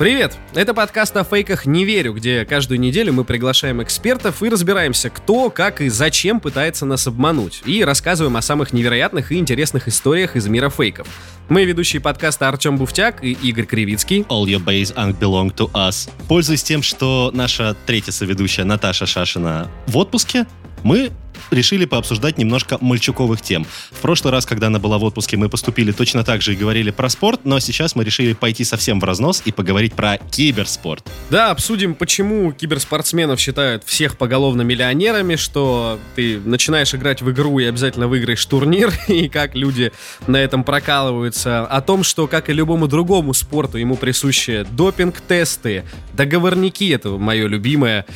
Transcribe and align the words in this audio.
Привет! 0.00 0.38
Это 0.54 0.72
подкаст 0.72 1.14
о 1.18 1.24
фейках 1.24 1.66
«Не 1.66 1.84
верю», 1.84 2.14
где 2.14 2.46
каждую 2.46 2.80
неделю 2.80 3.12
мы 3.12 3.22
приглашаем 3.22 3.82
экспертов 3.82 4.42
и 4.42 4.48
разбираемся, 4.48 5.10
кто, 5.10 5.50
как 5.50 5.82
и 5.82 5.90
зачем 5.90 6.40
пытается 6.40 6.86
нас 6.86 7.06
обмануть. 7.06 7.60
И 7.66 7.84
рассказываем 7.84 8.34
о 8.38 8.40
самых 8.40 8.72
невероятных 8.72 9.30
и 9.30 9.36
интересных 9.36 9.88
историях 9.88 10.36
из 10.36 10.46
мира 10.46 10.70
фейков. 10.70 11.06
Мы 11.50 11.66
ведущие 11.66 12.00
подкаста 12.00 12.48
Артем 12.48 12.78
Буфтяк 12.78 13.22
и 13.22 13.32
Игорь 13.32 13.66
Кривицкий. 13.66 14.20
All 14.30 14.46
your 14.46 14.64
base 14.64 14.94
belong 15.18 15.54
to 15.56 15.70
us. 15.72 16.08
Пользуясь 16.28 16.62
тем, 16.62 16.82
что 16.82 17.30
наша 17.34 17.76
третья 17.84 18.12
соведущая 18.12 18.64
Наташа 18.64 19.04
Шашина 19.04 19.70
в 19.86 19.98
отпуске, 19.98 20.46
мы 20.82 21.10
решили 21.50 21.84
пообсуждать 21.84 22.38
немножко 22.38 22.78
мальчуковых 22.80 23.40
тем. 23.40 23.66
В 23.90 24.00
прошлый 24.00 24.32
раз, 24.32 24.46
когда 24.46 24.68
она 24.68 24.78
была 24.78 24.98
в 24.98 25.04
отпуске, 25.04 25.36
мы 25.36 25.48
поступили 25.48 25.92
точно 25.92 26.24
так 26.24 26.42
же 26.42 26.52
и 26.52 26.56
говорили 26.56 26.90
про 26.90 27.08
спорт, 27.08 27.40
но 27.44 27.58
сейчас 27.60 27.96
мы 27.96 28.04
решили 28.04 28.32
пойти 28.32 28.64
совсем 28.64 29.00
в 29.00 29.04
разнос 29.04 29.42
и 29.44 29.52
поговорить 29.52 29.94
про 29.94 30.18
киберспорт. 30.18 31.06
Да, 31.30 31.50
обсудим, 31.50 31.94
почему 31.94 32.52
киберспортсменов 32.52 33.40
считают 33.40 33.84
всех 33.84 34.16
поголовно 34.16 34.62
миллионерами, 34.62 35.36
что 35.36 35.98
ты 36.14 36.38
начинаешь 36.38 36.94
играть 36.94 37.22
в 37.22 37.30
игру 37.30 37.58
и 37.58 37.64
обязательно 37.64 38.08
выиграешь 38.08 38.44
турнир, 38.46 38.92
и 39.08 39.28
как 39.28 39.54
люди 39.54 39.92
на 40.26 40.36
этом 40.36 40.64
прокалываются. 40.64 41.66
О 41.66 41.80
том, 41.80 42.04
что, 42.04 42.26
как 42.26 42.48
и 42.48 42.52
любому 42.52 42.86
другому 42.86 43.34
спорту, 43.34 43.78
ему 43.78 43.96
присущи 43.96 44.66
допинг-тесты, 44.70 45.84
договорники, 46.12 46.92
это 46.92 47.10
мое 47.10 47.46
любимое, 47.46 48.06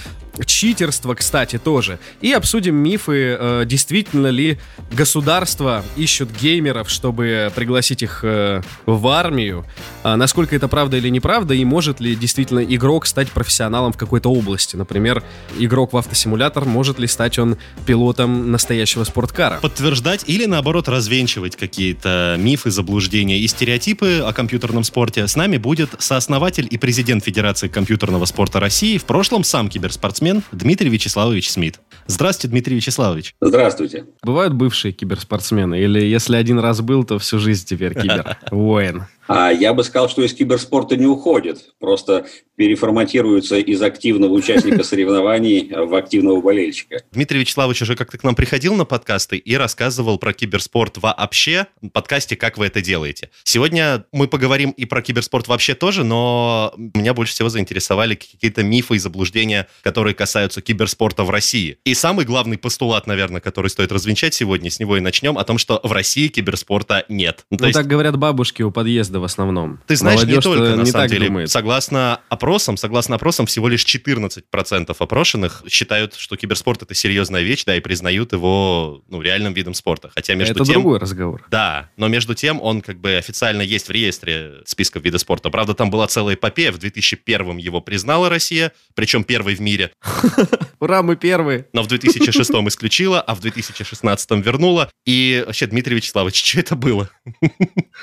читерство, 0.45 1.15
кстати, 1.15 1.59
тоже. 1.59 1.99
И 2.21 2.33
обсудим 2.33 2.75
мифы, 2.75 3.37
э, 3.39 3.63
действительно 3.67 4.29
ли 4.29 4.59
государства 4.93 5.85
ищут 5.97 6.31
геймеров, 6.31 6.91
чтобы 6.91 7.53
пригласить 7.55 8.03
их 8.03 8.21
э, 8.23 8.63
в 8.87 9.07
армию, 9.09 9.65
э, 10.03 10.15
насколько 10.17 10.57
это 10.57 10.69
правда 10.69 10.97
или 10.97 11.09
неправда, 11.09 11.55
и 11.55 11.65
может 11.65 12.01
ли 12.01 12.17
действительно 12.17 12.61
игрок 12.65 13.07
стать 13.07 13.31
профессионалом 13.31 13.93
в 13.93 13.97
какой-то 13.97 14.31
области. 14.31 14.77
Например, 14.77 15.23
игрок 15.59 15.93
в 15.93 15.97
автосимулятор, 15.97 16.65
может 16.65 16.99
ли 16.99 17.07
стать 17.07 17.39
он 17.39 17.57
пилотом 17.87 18.51
настоящего 18.51 19.05
спорткара. 19.05 19.59
Подтверждать 19.61 20.25
или, 20.27 20.47
наоборот, 20.47 20.89
развенчивать 20.89 21.57
какие-то 21.57 22.37
мифы, 22.39 22.71
заблуждения 22.71 23.39
и 23.39 23.47
стереотипы 23.47 24.19
о 24.25 24.33
компьютерном 24.33 24.85
спорте 24.85 25.27
с 25.27 25.37
нами 25.37 25.59
будет 25.59 25.91
сооснователь 25.99 26.67
и 26.71 26.79
президент 26.79 27.25
Федерации 27.25 27.69
компьютерного 27.69 28.25
спорта 28.25 28.61
России, 28.61 28.99
в 28.99 29.05
прошлом 29.05 29.45
сам 29.45 29.69
киберспортсмен 29.69 30.24
спортсмен 30.25 30.43
Дмитрий 30.53 30.89
Вячеславович 30.89 31.51
Смит. 31.51 31.81
Здравствуйте, 32.07 32.49
Дмитрий 32.49 32.77
Вячеславович. 32.77 33.35
Здравствуйте. 33.41 34.07
Бывают 34.23 34.55
бывшие 34.55 34.93
киберспортсмены? 34.93 35.79
Или 35.81 36.03
если 36.05 36.37
один 36.37 36.59
раз 36.59 36.81
был, 36.81 37.05
то 37.05 37.19
всю 37.19 37.39
жизнь 37.39 37.67
теперь 37.67 37.95
кибер? 37.95 38.39
Воин. 38.51 39.05
А 39.27 39.51
я 39.51 39.73
бы 39.73 39.85
сказал, 39.85 40.09
что 40.09 40.23
из 40.23 40.35
киберспорта 40.35 40.97
не 40.97 41.07
уходит, 41.07 41.75
просто 41.79 42.27
переформатируется 42.57 43.57
из 43.57 43.83
активного 43.83 44.33
участника 44.33 44.83
соревнований 44.85 45.71
в 45.75 45.95
активного 45.95 46.41
болельщика. 46.41 47.03
Дмитрий 47.13 47.41
Вячеславович 47.41 47.83
уже 47.83 47.97
как-то 47.97 48.19
к 48.19 48.23
нам 48.23 48.35
приходил 48.35 48.75
на 48.75 48.85
подкасты 48.85 49.37
и 49.37 49.57
рассказывал 49.57 50.19
про 50.19 50.33
киберспорт 50.33 50.99
вообще 50.99 51.67
в 51.83 51.89
подкасте 51.89 52.37
«Как 52.37 52.59
вы 52.59 52.67
это 52.67 52.81
делаете». 52.81 53.31
Сегодня 53.43 54.05
мы 54.13 54.29
поговорим 54.29 54.71
и 54.71 54.85
про 54.85 55.03
киберспорт 55.03 55.49
вообще 55.49 55.75
тоже, 55.75 56.05
но 56.05 56.73
меня 56.77 57.15
больше 57.15 57.33
всего 57.33 57.49
заинтересовали 57.49 58.15
какие-то 58.15 58.63
мифы 58.63 58.97
и 58.97 58.99
заблуждения, 58.99 59.67
которые 59.83 60.15
касаются 60.15 60.61
киберспорта 60.61 61.25
в 61.25 61.31
России. 61.31 61.79
И 61.85 61.95
самый 61.95 62.25
главный 62.25 62.59
постулат, 62.59 63.07
наверное, 63.07 63.41
который 63.41 63.69
стоит 63.69 63.91
развенчать 63.91 64.35
сегодня, 64.35 64.71
с 64.71 64.79
него 64.79 64.97
и 64.97 65.01
начнем, 65.01 65.39
о 65.39 65.45
том, 65.45 65.59
что 65.59 65.81
в 65.83 65.93
России 65.93 66.29
киберспорта 66.29 67.05
нет. 67.09 67.45
Ну, 67.51 67.59
ну 67.61 67.67
есть... 67.67 67.77
так 67.77 67.87
говорят 67.87 68.17
бабушки 68.17 68.63
у 68.63 68.71
подъезда 68.71 69.14
подъезда 69.15 69.21
в 69.21 69.25
основном. 69.25 69.81
Ты 69.87 69.97
знаешь, 69.97 70.21
Молодежь 70.21 70.37
не 70.37 70.43
только, 70.43 70.77
на 70.77 70.83
не 70.83 70.91
самом 70.91 71.09
деле. 71.09 71.27
Думает. 71.27 71.51
Согласно 71.51 72.21
опросам, 72.29 72.77
согласно 72.77 73.17
опросам, 73.17 73.47
всего 73.47 73.69
лишь 73.69 73.85
14% 73.85 74.97
опрошенных 74.99 75.63
считают, 75.69 76.15
что 76.15 76.37
киберспорт 76.37 76.83
это 76.83 76.95
серьезная 76.95 77.43
вещь, 77.43 77.65
да, 77.65 77.77
и 77.77 77.81
признают 77.81 78.33
его 78.33 79.03
ну, 79.09 79.21
реальным 79.23 79.55
видом 79.55 79.75
спорта. 79.75 80.11
Хотя 80.15 80.35
между 80.35 80.55
это 80.55 80.65
тем... 80.65 80.75
другой 80.75 80.99
разговор. 80.99 81.45
Да, 81.51 81.91
но 81.97 82.09
между 82.09 82.35
тем 82.35 82.61
он 82.61 82.81
как 82.81 82.99
бы 82.99 83.17
официально 83.17 83.63
есть 83.63 83.89
в 83.89 83.91
реестре 83.91 84.63
списков 84.67 85.03
вида 85.05 85.19
спорта. 85.19 85.51
Правда, 85.51 85.75
там 85.75 85.91
была 85.91 86.07
целая 86.07 86.35
эпопея. 86.35 86.73
В 86.73 86.79
2001 86.79 87.59
его 87.59 87.81
признала 87.81 88.29
Россия, 88.29 88.73
причем 88.95 89.25
первый 89.25 89.55
в 89.55 89.61
мире. 89.61 89.91
Ура, 90.81 91.03
мы 91.03 91.17
первые. 91.17 91.67
Но 91.73 91.83
в 91.83 91.87
2006 91.87 92.51
исключила, 92.51 93.21
а 93.21 93.35
в 93.35 93.41
2016 93.41 94.31
вернула. 94.45 94.91
И 95.07 95.43
вообще, 95.47 95.67
Дмитрий 95.67 95.97
Вячеславович, 95.97 96.45
что 96.45 96.61
это 96.61 96.77
было? 96.77 97.11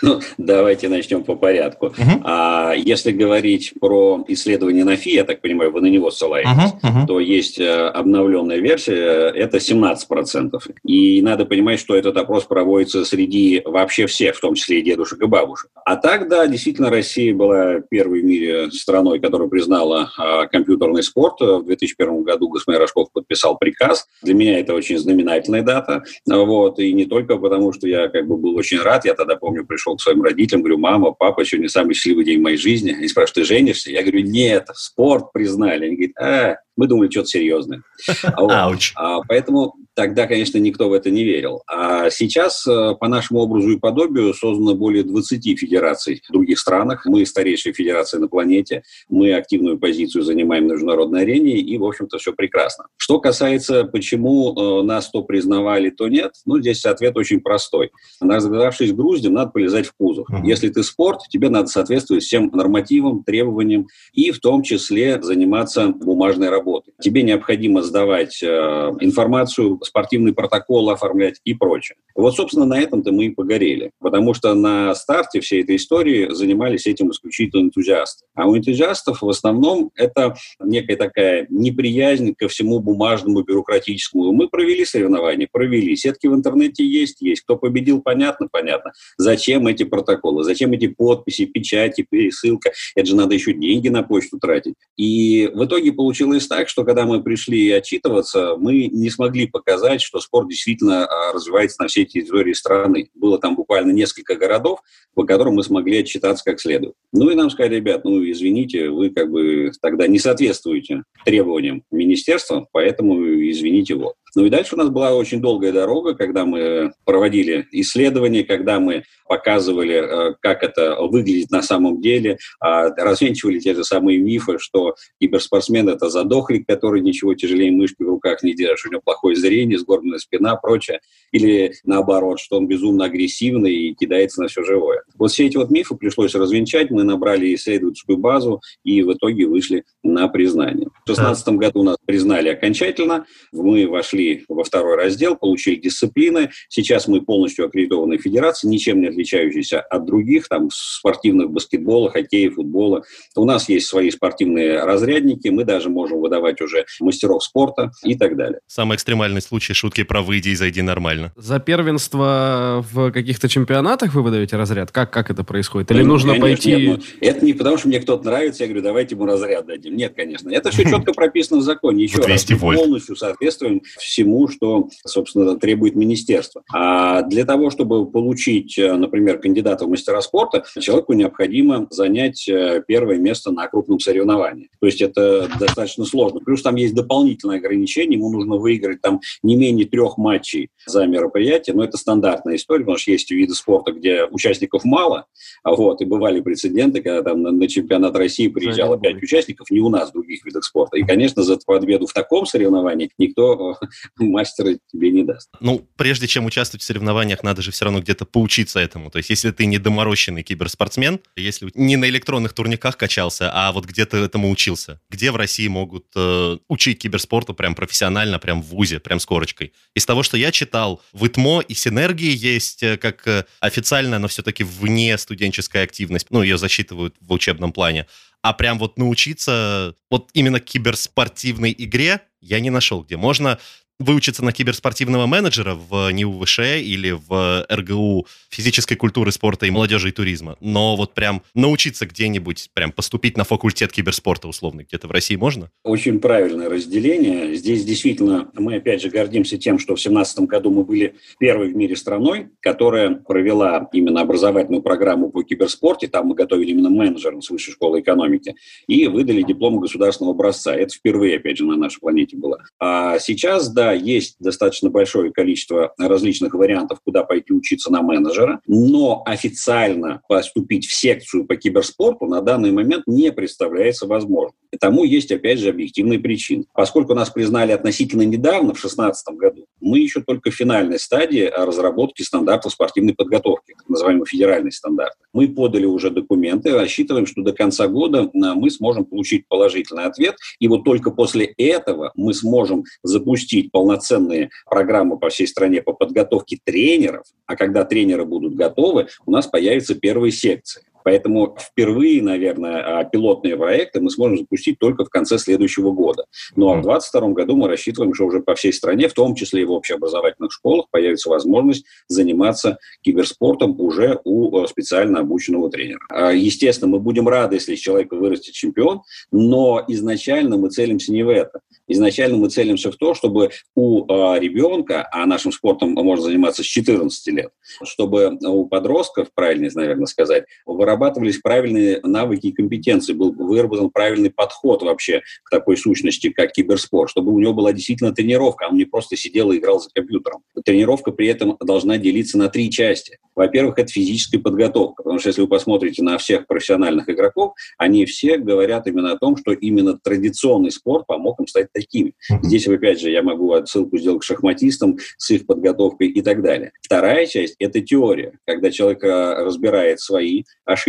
Ну, 0.02 0.22
давайте 0.38 0.88
начнем 0.88 1.01
начнем 1.02 1.24
по 1.24 1.36
порядку. 1.36 1.88
Uh-huh. 1.88 2.22
А 2.24 2.74
если 2.76 3.12
говорить 3.12 3.74
про 3.80 4.24
исследование 4.28 4.86
на 4.86 4.96
ФИ, 4.96 5.10
я 5.16 5.24
так 5.24 5.42
понимаю, 5.42 5.72
вы 5.72 5.82
на 5.82 5.88
него 5.88 6.12
ссылаетесь, 6.12 6.52
uh-huh. 6.52 6.82
Uh-huh. 6.84 7.08
то 7.08 7.20
есть 7.20 7.60
э, 7.60 7.88
обновленная 7.88 8.58
версия, 8.58 9.30
это 9.30 9.58
17%. 9.58 10.52
И 10.86 11.22
надо 11.22 11.46
понимать, 11.46 11.80
что 11.80 11.96
этот 11.96 12.18
опрос 12.18 12.44
проводится 12.44 13.04
среди 13.04 13.62
вообще 13.66 14.06
всех, 14.06 14.36
в 14.36 14.42
том 14.42 14.54
числе 14.54 14.80
и 14.80 14.84
дедушек 14.84 15.22
и 15.22 15.26
бабушек. 15.26 15.72
А 15.86 15.96
так, 15.96 16.30
да, 16.30 16.46
действительно, 16.48 16.90
Россия 16.90 17.34
была 17.34 17.82
первой 17.90 18.22
в 18.22 18.26
мире 18.26 18.72
страной, 18.72 19.20
которая 19.20 19.48
признала 19.48 20.12
а, 20.18 20.46
компьютерный 20.48 21.04
спорт. 21.04 21.42
В 21.42 21.64
2001 21.64 22.24
году 22.24 22.50
господин 22.50 22.82
Рожков 22.82 23.12
подписал 23.12 23.58
приказ. 23.58 24.08
Для 24.22 24.36
меня 24.36 24.60
это 24.60 24.74
очень 24.76 24.98
знаменательная 24.98 25.64
дата. 25.64 26.04
Вот. 26.28 26.80
И 26.80 26.94
не 26.94 27.06
только 27.06 27.38
потому, 27.38 27.74
что 27.74 27.88
я 27.88 28.08
как 28.10 28.28
бы 28.28 28.38
был 28.38 28.56
очень 28.56 28.80
рад. 28.80 29.06
Я 29.06 29.16
тогда, 29.16 29.36
помню, 29.36 29.66
пришел 29.66 29.96
к 29.96 30.02
своим 30.02 30.22
родителям, 30.22 30.62
говорю, 30.62 30.78
мама, 30.78 30.91
папа, 31.00 31.46
сегодня 31.46 31.70
самый 31.70 31.94
счастливый 31.94 32.26
день 32.26 32.40
в 32.40 32.44
моей 32.44 32.58
жизни. 32.58 32.92
Они 32.92 33.08
спрашивают, 33.08 33.36
ты 33.36 33.56
женишься? 33.56 33.92
Я 33.92 34.02
говорю, 34.02 34.22
нет, 34.22 34.68
спорт 34.74 35.32
признали. 35.32 35.86
Они 35.86 35.96
говорят, 35.96 36.18
а, 36.20 36.56
мы 36.76 36.88
думали, 36.88 37.10
что-то 37.10 37.28
серьезное. 37.28 37.82
А, 38.24 38.72
а, 38.96 39.22
поэтому 39.28 39.76
тогда, 39.96 40.28
конечно, 40.28 40.58
никто 40.58 40.90
в 40.90 40.94
это 40.94 41.10
не 41.10 41.24
верил. 41.24 41.62
А 41.68 42.10
сейчас, 42.10 42.66
э, 42.68 42.96
по 43.00 43.08
нашему 43.08 43.42
образу 43.42 43.72
и 43.72 43.80
подобию, 43.80 44.34
создано 44.34 44.76
более 44.76 45.04
20 45.04 45.58
федераций 45.58 46.22
в 46.28 46.32
других 46.32 46.60
странах. 46.60 47.06
Мы 47.06 47.26
старейшая 47.26 47.74
федерация 47.74 48.20
на 48.20 48.28
планете. 48.28 48.84
Мы 49.10 49.34
активную 49.34 49.80
позицию 49.80 50.24
занимаем 50.24 50.68
на 50.68 50.74
международной 50.74 51.22
арене, 51.22 51.60
и, 51.60 51.78
в 51.78 51.84
общем-то, 51.84 52.18
все 52.18 52.34
прекрасно. 52.34 52.86
Что 52.98 53.20
касается, 53.20 53.84
почему 53.86 54.54
э, 54.54 54.84
нас 54.84 55.10
то 55.10 55.24
признавали, 55.24 55.90
то 55.90 56.08
нет, 56.08 56.34
ну, 56.46 56.60
здесь 56.60 56.86
ответ 56.86 57.18
очень 57.18 57.42
простой. 57.42 57.92
Разгадавшись 58.20 58.94
груздем, 58.94 59.34
надо 59.34 59.52
полезать 59.52 59.88
в 59.88 59.94
кузов. 59.94 60.28
Если 60.44 60.70
ты 60.70 60.84
спорт, 60.84 61.22
тебе 61.30 61.50
надо 61.50 61.68
соответствовать 61.68 62.24
всем 62.24 62.50
нормативам, 62.54 63.24
требованиям, 63.24 63.88
и 64.14 64.32
в 64.32 64.40
том 64.40 64.64
числе 64.64 65.22
заниматься 65.22 65.88
бумажной 65.88 66.50
работой. 66.50 66.91
Тебе 67.02 67.24
необходимо 67.24 67.82
сдавать 67.82 68.42
э, 68.44 68.48
информацию, 68.48 69.80
спортивный 69.84 70.34
протокол 70.34 70.90
оформлять 70.90 71.40
и 71.44 71.54
прочее. 71.54 71.98
Вот, 72.16 72.36
собственно, 72.36 72.66
на 72.66 72.80
этом-то 72.80 73.12
мы 73.12 73.26
и 73.26 73.30
погорели. 73.30 73.92
Потому 74.00 74.34
что 74.34 74.54
на 74.54 74.94
старте 74.96 75.40
всей 75.42 75.64
этой 75.64 75.78
истории 75.78 76.30
занимались 76.34 76.86
этим 76.86 77.12
исключительно 77.12 77.62
энтузиасты. 77.62 78.26
А 78.36 78.48
у 78.48 78.58
энтузиастов 78.58 79.22
в 79.22 79.30
основном 79.30 79.92
это 79.96 80.36
некая 80.60 80.96
такая 80.96 81.48
неприязнь 81.50 82.34
ко 82.36 82.48
всему 82.48 82.80
бумажному, 82.80 83.44
бюрократическому. 83.44 84.32
Мы 84.32 84.48
провели 84.48 84.86
соревнования, 84.86 85.48
провели. 85.52 85.96
Сетки 85.96 86.28
в 86.28 86.36
интернете 86.36 86.86
есть, 86.86 87.22
есть. 87.22 87.42
Кто 87.42 87.56
победил, 87.58 88.02
понятно, 88.02 88.48
понятно. 88.52 88.92
Зачем 89.18 89.68
эти 89.68 89.84
протоколы, 89.84 90.44
зачем 90.44 90.72
эти 90.74 90.88
подписи, 90.88 91.46
печати, 91.46 92.06
пересылка? 92.10 92.72
Это 92.96 93.08
же 93.08 93.16
надо 93.16 93.34
еще 93.34 93.54
деньги 93.54 93.90
на 93.90 94.04
почту 94.04 94.40
тратить. 94.40 94.76
И 94.98 95.50
в 95.54 95.66
итоге 95.66 95.94
получилось 95.94 96.48
так, 96.48 96.70
что 96.70 96.84
когда 96.92 97.06
мы 97.06 97.24
пришли 97.24 97.72
отчитываться, 97.72 98.58
мы 98.58 98.88
не 98.88 99.10
смогли 99.10 99.48
показать, 99.48 100.02
что 100.02 100.20
спорт 100.20 100.50
действительно 100.50 101.06
а, 101.06 101.32
развивается 101.32 101.82
на 101.82 101.88
всей 101.88 102.04
территории 102.04 102.52
страны. 102.52 103.10
Было 103.16 103.40
там 103.40 103.56
буквально 103.56 103.94
несколько 103.94 104.36
городов, 104.36 104.82
по 105.14 105.24
которым 105.24 105.56
мы 105.56 105.64
смогли 105.64 106.00
отчитаться 106.00 106.44
как 106.44 106.60
следует. 106.60 106.96
Ну 107.14 107.30
и 107.30 107.36
нам 107.36 107.50
сказали, 107.50 107.76
ребят, 107.76 108.04
ну 108.04 108.22
извините, 108.30 108.90
вы 108.90 109.10
как 109.10 109.32
бы 109.32 109.72
тогда 109.82 110.06
не 110.08 110.20
соответствуете 110.20 111.04
требованиям 111.24 111.84
министерства, 111.92 112.68
поэтому 112.74 113.24
извините 113.24 113.96
вот. 113.96 114.16
Ну 114.36 114.46
и 114.46 114.50
дальше 114.50 114.76
у 114.76 114.78
нас 114.78 114.90
была 114.90 115.14
очень 115.14 115.42
долгая 115.42 115.72
дорога, 115.72 116.16
когда 116.16 116.46
мы 116.46 116.94
проводили 117.06 117.68
исследования, 117.72 118.44
когда 118.44 118.80
мы 118.80 119.04
показывали, 119.28 119.96
э, 120.32 120.36
как 120.42 120.64
это 120.64 120.98
выглядит 121.00 121.52
на 121.52 121.62
самом 121.62 122.02
деле, 122.02 122.38
а, 122.60 122.90
развенчивали 122.90 123.60
те 123.60 123.74
же 123.74 123.84
самые 123.84 124.20
мифы, 124.20 124.58
что 124.60 124.96
киберспортсмен– 125.20 125.88
это 125.90 126.10
задохлик, 126.10 126.68
который 126.68 127.02
ничего 127.02 127.34
тяжелее 127.34 127.72
мышки 127.72 128.04
в 128.04 128.08
руках 128.10 128.44
не 128.44 128.54
держит, 128.54 128.88
у 128.88 128.92
него 128.92 129.02
плохое 129.04 129.36
зрение, 129.36 129.80
сгорбленная 129.80 130.20
спина, 130.20 130.56
прочее. 130.56 131.00
Или 131.32 131.74
наоборот, 131.86 132.40
что 132.40 132.58
он 132.58 132.68
безумно 132.68 133.06
агрессивный 133.06 133.74
и 133.74 133.94
кидается 133.94 134.42
на 134.42 134.48
все 134.48 134.64
живое. 134.64 135.04
Вот 135.18 135.32
все 135.32 135.46
эти 135.46 135.58
вот 135.58 135.72
мифы 135.72 135.96
пришлось 135.96 136.36
развенчать, 136.36 136.92
мы 136.92 137.04
набрали 137.04 137.54
исследовательскую 137.56 138.18
базу 138.18 138.62
и 138.84 139.02
в 139.02 139.14
итоге 139.14 139.46
вышли 139.46 139.84
на 140.04 140.28
признание. 140.28 140.88
В 141.04 141.06
2016 141.06 141.48
году 141.56 141.84
нас 141.84 141.98
признали 142.06 142.50
окончательно, 142.50 143.26
мы 143.54 143.88
вошли 143.88 144.21
во 144.48 144.64
второй 144.64 144.96
раздел, 144.96 145.36
получили 145.36 145.76
дисциплины. 145.76 146.50
Сейчас 146.70 147.08
мы 147.08 147.22
полностью 147.22 147.66
аккредитованная 147.66 148.18
федерация, 148.18 148.70
ничем 148.70 149.02
не 149.02 149.08
отличающаяся 149.08 149.82
от 149.82 150.06
других, 150.06 150.48
там, 150.48 150.70
спортивных 150.72 151.50
баскетбола, 151.50 152.12
хоккея, 152.12 152.52
футбола. 152.52 153.04
У 153.36 153.46
нас 153.46 153.70
есть 153.70 153.88
свои 153.88 154.12
спортивные 154.12 154.84
разрядники, 154.84 155.50
мы 155.50 155.64
даже 155.64 155.90
можем 155.90 156.20
выдавать 156.20 156.62
уже 156.62 156.86
мастеров 157.00 157.44
спорта 157.44 157.92
и 158.04 158.16
так 158.16 158.36
далее. 158.38 158.60
Самый 158.68 158.96
экстремальный 158.96 159.42
случай 159.42 159.74
шутки 159.74 160.04
про 160.04 160.22
«выйди 160.22 160.50
и 160.50 160.56
зайди 160.56 160.82
нормально». 160.82 161.32
За 161.36 161.60
первенство 161.60 162.86
в 162.92 163.12
каких-то 163.12 163.50
чемпионатах 163.50 164.14
вы 164.14 164.24
выдаете 164.24 164.56
разряд? 164.56 164.92
Как, 164.92 165.12
как 165.12 165.30
это 165.32 165.44
происходит? 165.44 165.92
Или 165.92 166.04
ну, 166.04 166.14
нужно 166.14 166.34
конечно, 166.34 166.48
пойти... 166.48 166.88
Нет, 166.88 167.00
ну, 167.00 167.28
это 167.28 167.46
не 167.46 167.54
потому, 167.54 167.78
что 167.78 167.88
мне 167.88 168.00
кто-то 168.00 168.26
нравится, 168.26 168.64
я 168.64 168.68
говорю, 168.68 168.84
давайте 168.84 169.16
ему 169.16 169.26
разряд 169.26 169.66
дадим. 169.66 169.96
Нет, 169.96 170.14
конечно. 170.16 170.50
Это 170.50 170.72
все 170.72 170.84
четко 170.90 171.14
прописано 171.14 171.60
в 171.60 171.64
законе. 171.64 172.04
Еще 172.04 172.18
раз, 172.18 172.46
полностью 172.46 173.16
соответствуем 173.16 173.82
всему, 174.12 174.50
что, 174.50 174.90
собственно, 175.06 175.58
требует 175.58 175.96
министерство. 175.96 176.64
А 176.72 177.22
для 177.22 177.46
того, 177.46 177.70
чтобы 177.70 178.06
получить, 178.06 178.78
э, 178.78 178.94
например, 178.94 179.40
кандидата 179.40 179.86
в 179.86 179.90
мастера 179.90 180.20
спорта, 180.20 180.66
человеку 180.80 181.14
необходимо 181.14 181.88
занять 181.90 182.48
э, 182.50 182.84
первое 182.86 183.18
место 183.18 183.52
на 183.52 183.68
крупном 183.68 184.00
соревновании. 184.00 184.70
То 184.82 184.88
есть 184.88 185.02
это 185.02 185.50
достаточно 185.58 186.04
сложно. 186.04 186.42
Плюс 186.42 186.62
там 186.62 186.76
есть 186.76 186.94
дополнительные 186.94 187.60
ограничения. 187.60 188.18
Ему 188.18 188.30
нужно 188.32 188.58
выиграть 188.58 189.02
там 189.02 189.22
не 189.44 189.56
менее 189.56 189.88
трех 189.88 190.18
матчей 190.18 190.70
за 190.86 191.06
мероприятие. 191.08 191.74
Но 191.74 191.86
это 191.86 191.96
стандартная 191.96 192.56
история, 192.56 192.84
потому 192.84 192.98
что 192.98 193.12
есть 193.12 193.32
виды 193.32 193.54
спорта, 193.54 193.94
где 193.94 194.26
участников 194.26 194.84
мало. 194.84 195.26
Вот, 195.64 196.02
и 196.02 196.06
бывали 196.06 196.42
прецеденты, 196.42 197.02
когда 197.02 197.24
там 197.24 197.42
на, 197.42 197.52
на 197.52 197.68
чемпионат 197.70 198.16
России 198.18 198.50
приезжало 198.50 199.00
пять 199.00 199.24
участников, 199.24 199.72
не 199.72 199.80
у 199.80 199.88
нас, 199.88 200.10
в 200.10 200.14
других 200.14 200.46
видах 200.46 200.66
спорта. 200.66 200.98
И, 200.98 201.04
конечно, 201.04 201.44
за 201.44 201.58
победу 201.66 202.08
в 202.08 202.14
таком 202.14 202.46
соревновании 202.46 203.10
никто 203.18 203.78
э, 203.82 203.86
мастера 204.20 204.78
тебе 204.92 205.12
не 205.12 205.24
даст. 205.24 205.50
Ну, 205.60 205.88
прежде 205.96 206.28
чем 206.28 206.46
участвовать 206.46 206.84
в 206.84 206.86
соревнованиях, 206.86 207.44
надо 207.44 207.62
же 207.62 207.72
все 207.72 207.86
равно 207.86 208.00
где-то 208.00 208.26
поучиться 208.26 208.80
этому. 208.80 209.10
То 209.10 209.18
есть, 209.18 209.30
если 209.30 209.52
ты 209.52 209.66
не 209.66 209.78
доморощенный 209.78 210.44
киберспортсмен, 210.44 211.20
если 211.36 211.72
не 211.76 211.96
на 211.98 212.10
электронных 212.10 212.54
турниках 212.54 212.98
качался, 212.98 213.52
а 213.54 213.72
вот 213.72 213.86
где-то 213.86 214.18
этому 214.18 214.50
учился, 214.50 215.00
где 215.10 215.32
в 215.32 215.36
России 215.36 215.68
могут 215.68 216.06
э, 216.16 216.58
учить 216.68 217.00
киберспорту 217.00 217.54
прям 217.54 217.76
профессионально, 217.76 218.40
прям 218.40 218.62
в 218.62 218.68
ВУЗе, 218.68 219.00
прям 219.00 219.20
с 219.20 219.26
корочкой? 219.26 219.74
Из 219.96 220.06
того, 220.06 220.24
что 220.24 220.38
я 220.38 220.52
читал, 220.52 221.02
в 221.14 221.26
ИТМО 221.26 221.62
и 221.62 221.74
Синергии 221.74 222.36
есть 222.36 222.84
э, 222.84 222.98
как 222.98 223.28
э, 223.28 223.46
официально, 223.60 224.20
но 224.20 224.28
все-таки 224.28 224.64
вне 224.64 225.18
студенческая 225.18 225.84
активность. 225.84 226.28
Ну, 226.30 226.42
ее 226.42 226.58
засчитывают 226.58 227.16
в 227.20 227.32
учебном 227.32 227.72
плане 227.72 228.08
а 228.44 228.54
прям 228.54 228.80
вот 228.80 228.98
научиться 228.98 229.96
вот 230.10 230.30
именно 230.34 230.60
киберспортивной 230.60 231.76
игре 231.78 232.22
я 232.42 232.60
не 232.60 232.70
нашел, 232.70 233.04
где 233.04 233.18
можно 233.18 233.60
выучиться 234.02 234.44
на 234.44 234.52
киберспортивного 234.52 235.26
менеджера 235.26 235.76
в 235.76 236.12
НИУ 236.12 236.44
ВШ 236.44 236.60
или 236.60 237.12
в 237.12 237.66
РГУ 237.72 238.28
физической 238.50 238.96
культуры, 238.96 239.32
спорта 239.32 239.66
и 239.66 239.72
молодежи 239.72 240.10
и 240.10 240.12
туризма. 240.12 240.58
Но 240.60 240.96
вот 240.96 241.14
прям 241.14 241.42
научиться 241.56 242.06
где-нибудь, 242.06 242.70
прям 242.74 242.92
поступить 242.92 243.38
на 243.38 243.44
факультет 243.44 243.92
киберспорта 243.92 244.48
условно, 244.48 244.84
где-то 244.84 245.08
в 245.08 245.12
России 245.12 245.36
можно? 245.36 245.70
Очень 245.84 246.20
правильное 246.20 246.70
разделение. 246.70 247.56
Здесь 247.56 247.86
действительно 247.86 248.50
мы 248.54 248.76
опять 248.76 249.02
же 249.02 249.10
гордимся 249.10 249.58
тем, 249.58 249.80
что 249.80 249.96
в 249.96 249.98
2017 249.98 250.40
году 250.42 250.72
мы 250.72 250.84
были 250.84 251.16
первой 251.40 251.72
в 251.72 251.76
мире 251.76 251.96
страной, 251.96 252.50
которая 252.60 253.16
провела 253.16 253.88
именно 253.94 254.22
образовательную 254.22 254.82
программу 254.82 255.30
по 255.30 255.44
киберспорте. 255.44 256.08
Там 256.08 256.28
мы 256.28 256.36
готовили 256.36 256.72
именно 256.72 256.90
менеджеров 256.90 257.44
с 257.44 257.50
высшей 257.50 257.74
школы 257.74 258.02
экономики 258.02 258.56
и 258.88 259.08
выдали 259.08 259.42
диплом 259.44 259.80
государственного 259.80 260.34
образца. 260.34 260.76
Это 260.76 260.94
впервые, 260.94 261.38
опять 261.38 261.58
же, 261.58 261.66
на 261.66 261.76
нашей 261.76 262.00
планете 262.00 262.36
было. 262.36 262.64
А 262.80 263.20
сейчас, 263.20 263.72
да, 263.72 263.91
есть 263.94 264.36
достаточно 264.40 264.90
большое 264.90 265.32
количество 265.32 265.94
различных 265.98 266.54
вариантов, 266.54 267.00
куда 267.04 267.24
пойти 267.24 267.54
учиться 267.54 267.92
на 267.92 268.02
менеджера, 268.02 268.62
но 268.68 269.24
официально 269.26 270.22
поступить 270.28 270.86
в 270.86 270.94
секцию 270.96 271.46
по 271.46 271.56
киберспорту 271.56 272.26
на 272.26 272.42
данный 272.42 272.72
момент 272.72 273.04
не 273.08 273.32
представляется 273.32 274.08
возможным. 274.08 274.56
И 274.72 274.78
тому 274.78 275.04
есть, 275.04 275.32
опять 275.32 275.60
же, 275.60 275.70
объективные 275.70 276.20
причины. 276.20 276.64
Поскольку 276.74 277.14
нас 277.14 277.30
признали 277.30 277.74
относительно 277.74 278.22
недавно, 278.22 278.74
в 278.74 278.80
2016 278.80 279.36
году, 279.36 279.66
мы 279.82 280.00
еще 280.00 280.22
только 280.22 280.50
в 280.50 280.56
финальной 280.56 280.98
стадии 280.98 281.52
разработки 281.54 282.22
стандартов 282.22 282.72
спортивной 282.72 283.14
подготовки, 283.14 283.74
так 283.78 283.90
называемые 283.90 284.26
федеральные 284.26 284.72
стандарты. 284.72 285.18
Мы 285.34 285.50
подали 285.50 285.86
уже 285.86 286.10
документы, 286.10 286.72
рассчитываем, 286.72 287.26
что 287.26 287.42
до 287.42 287.52
конца 287.52 287.88
года 287.88 288.30
а, 288.34 288.56
мы 288.56 288.70
сможем 288.70 289.06
получить 289.06 289.48
положительный 289.48 290.06
ответ, 290.06 290.36
и 290.60 290.68
вот 290.68 290.84
только 290.84 291.12
после 291.12 291.46
этого 291.58 292.12
мы 292.16 292.34
сможем 292.34 292.86
запустить 293.04 293.72
полноценные 293.82 294.52
программы 294.70 295.18
по 295.18 295.30
всей 295.30 295.48
стране 295.48 295.82
по 295.82 295.94
подготовке 295.94 296.60
тренеров, 296.64 297.26
а 297.48 297.56
когда 297.56 297.84
тренеры 297.84 298.26
будут 298.26 298.54
готовы, 298.54 299.08
у 299.26 299.32
нас 299.32 299.48
появятся 299.48 299.96
первые 299.96 300.32
секции. 300.32 300.84
Поэтому 301.04 301.58
впервые, 301.60 302.22
наверное, 302.22 303.00
а, 303.00 303.04
пилотные 303.04 303.58
проекты 303.58 304.02
мы 304.02 304.10
сможем 304.10 304.38
запустить 304.38 304.80
только 304.80 305.06
в 305.06 305.10
конце 305.10 305.38
следующего 305.38 305.92
года. 305.92 306.26
Ну 306.56 306.70
а 306.70 306.78
в 306.78 306.82
2022 306.82 307.30
году 307.34 307.56
мы 307.56 307.68
рассчитываем, 307.68 308.14
что 308.14 308.26
уже 308.26 308.42
по 308.42 308.56
всей 308.56 308.74
стране, 308.74 309.08
в 309.08 309.14
том 309.14 309.36
числе 309.36 309.62
и 309.62 309.66
в 309.66 309.72
общеобразовательных 309.72 310.52
школах, 310.52 310.88
появится 310.92 311.30
возможность 311.30 311.86
заниматься 312.08 312.78
киберспортом 313.02 313.80
уже 313.80 314.20
у 314.24 314.64
э, 314.64 314.68
специально 314.68 315.20
обученного 315.20 315.70
тренера. 315.70 316.02
А, 316.10 316.32
естественно, 316.32 316.92
мы 316.92 317.00
будем 317.00 317.28
рады, 317.28 317.56
если 317.56 317.76
из 317.76 317.80
человека 317.80 318.16
вырастет 318.16 318.54
чемпион, 318.54 319.02
но 319.32 319.84
изначально 319.88 320.58
мы 320.58 320.70
целимся 320.70 321.12
не 321.12 321.24
в 321.24 321.30
это. 321.30 321.60
Изначально 321.88 322.38
мы 322.38 322.50
целимся 322.50 322.92
в 322.92 322.96
то, 322.96 323.14
чтобы 323.14 323.50
у 323.76 324.06
э, 324.06 324.40
ребенка, 324.40 325.08
а 325.12 325.26
нашим 325.26 325.52
спортом 325.52 325.92
можно 325.92 326.26
заниматься 326.26 326.64
с 326.64 326.66
14 326.66 327.28
лет, 327.28 327.52
чтобы 327.84 328.38
у 328.42 328.66
подростков, 328.66 329.30
правильнее, 329.34 329.72
наверное, 329.74 330.06
сказать, 330.06 330.46
вырабатывались 330.92 331.38
правильные 331.38 332.00
навыки 332.04 332.48
и 332.48 332.52
компетенции, 332.52 333.14
был 333.14 333.34
выработан 333.34 333.90
правильный 333.90 334.30
подход 334.30 334.84
вообще 334.84 335.22
к 335.44 335.50
такой 335.50 335.78
сущности, 335.78 336.30
как 336.30 336.52
киберспорт, 336.52 337.10
чтобы 337.10 337.32
у 337.32 337.40
него 337.40 337.54
была 337.54 337.74
действительно 337.74 338.14
тренировка, 338.14 338.66
а 338.66 338.70
он 338.70 338.78
не 338.78 338.86
просто 338.86 339.16
сидел 339.16 339.52
и 339.52 339.58
играл 339.58 339.80
за 339.80 339.90
компьютером. 339.90 340.44
Тренировка 340.66 341.12
при 341.12 341.28
этом 341.28 341.58
должна 341.60 341.98
делиться 341.98 342.38
на 342.38 342.50
три 342.50 342.70
части. 342.70 343.20
Во-первых, 343.36 343.80
это 343.80 343.92
физическая 343.92 344.42
подготовка, 344.42 345.04
потому 345.04 345.20
что 345.20 345.30
если 345.30 345.42
вы 345.42 345.48
посмотрите 345.48 346.04
на 346.04 346.18
всех 346.18 346.48
профессиональных 346.48 347.10
игроков, 347.10 347.54
они 347.78 348.06
все 348.06 348.38
говорят 348.38 348.88
именно 348.88 349.14
о 349.14 349.18
том, 349.18 349.38
что 349.38 349.54
именно 349.54 349.98
традиционный 349.98 350.72
спорт 350.72 351.08
помог 351.08 351.40
им 351.40 351.48
стать 351.48 351.72
такими. 351.72 352.14
Здесь, 352.44 352.68
опять 352.68 353.00
же, 353.00 353.10
я 353.10 353.24
могу 353.24 353.54
отсылку 353.54 353.98
сделать 353.98 354.22
к 354.22 354.24
шахматистам 354.24 354.98
с 355.18 355.32
их 355.32 355.46
подготовкой 355.46 356.08
и 356.08 356.22
так 356.22 356.42
далее. 356.42 356.74
Вторая 356.82 357.26
часть– 357.26 357.56
это 357.60 357.82
теория, 357.82 358.34
когда 358.46 358.70
человек 358.70 359.04
э, 359.04 359.44
разбирает 359.44 360.00
свои 360.02 360.44
ошибки, 360.66 360.81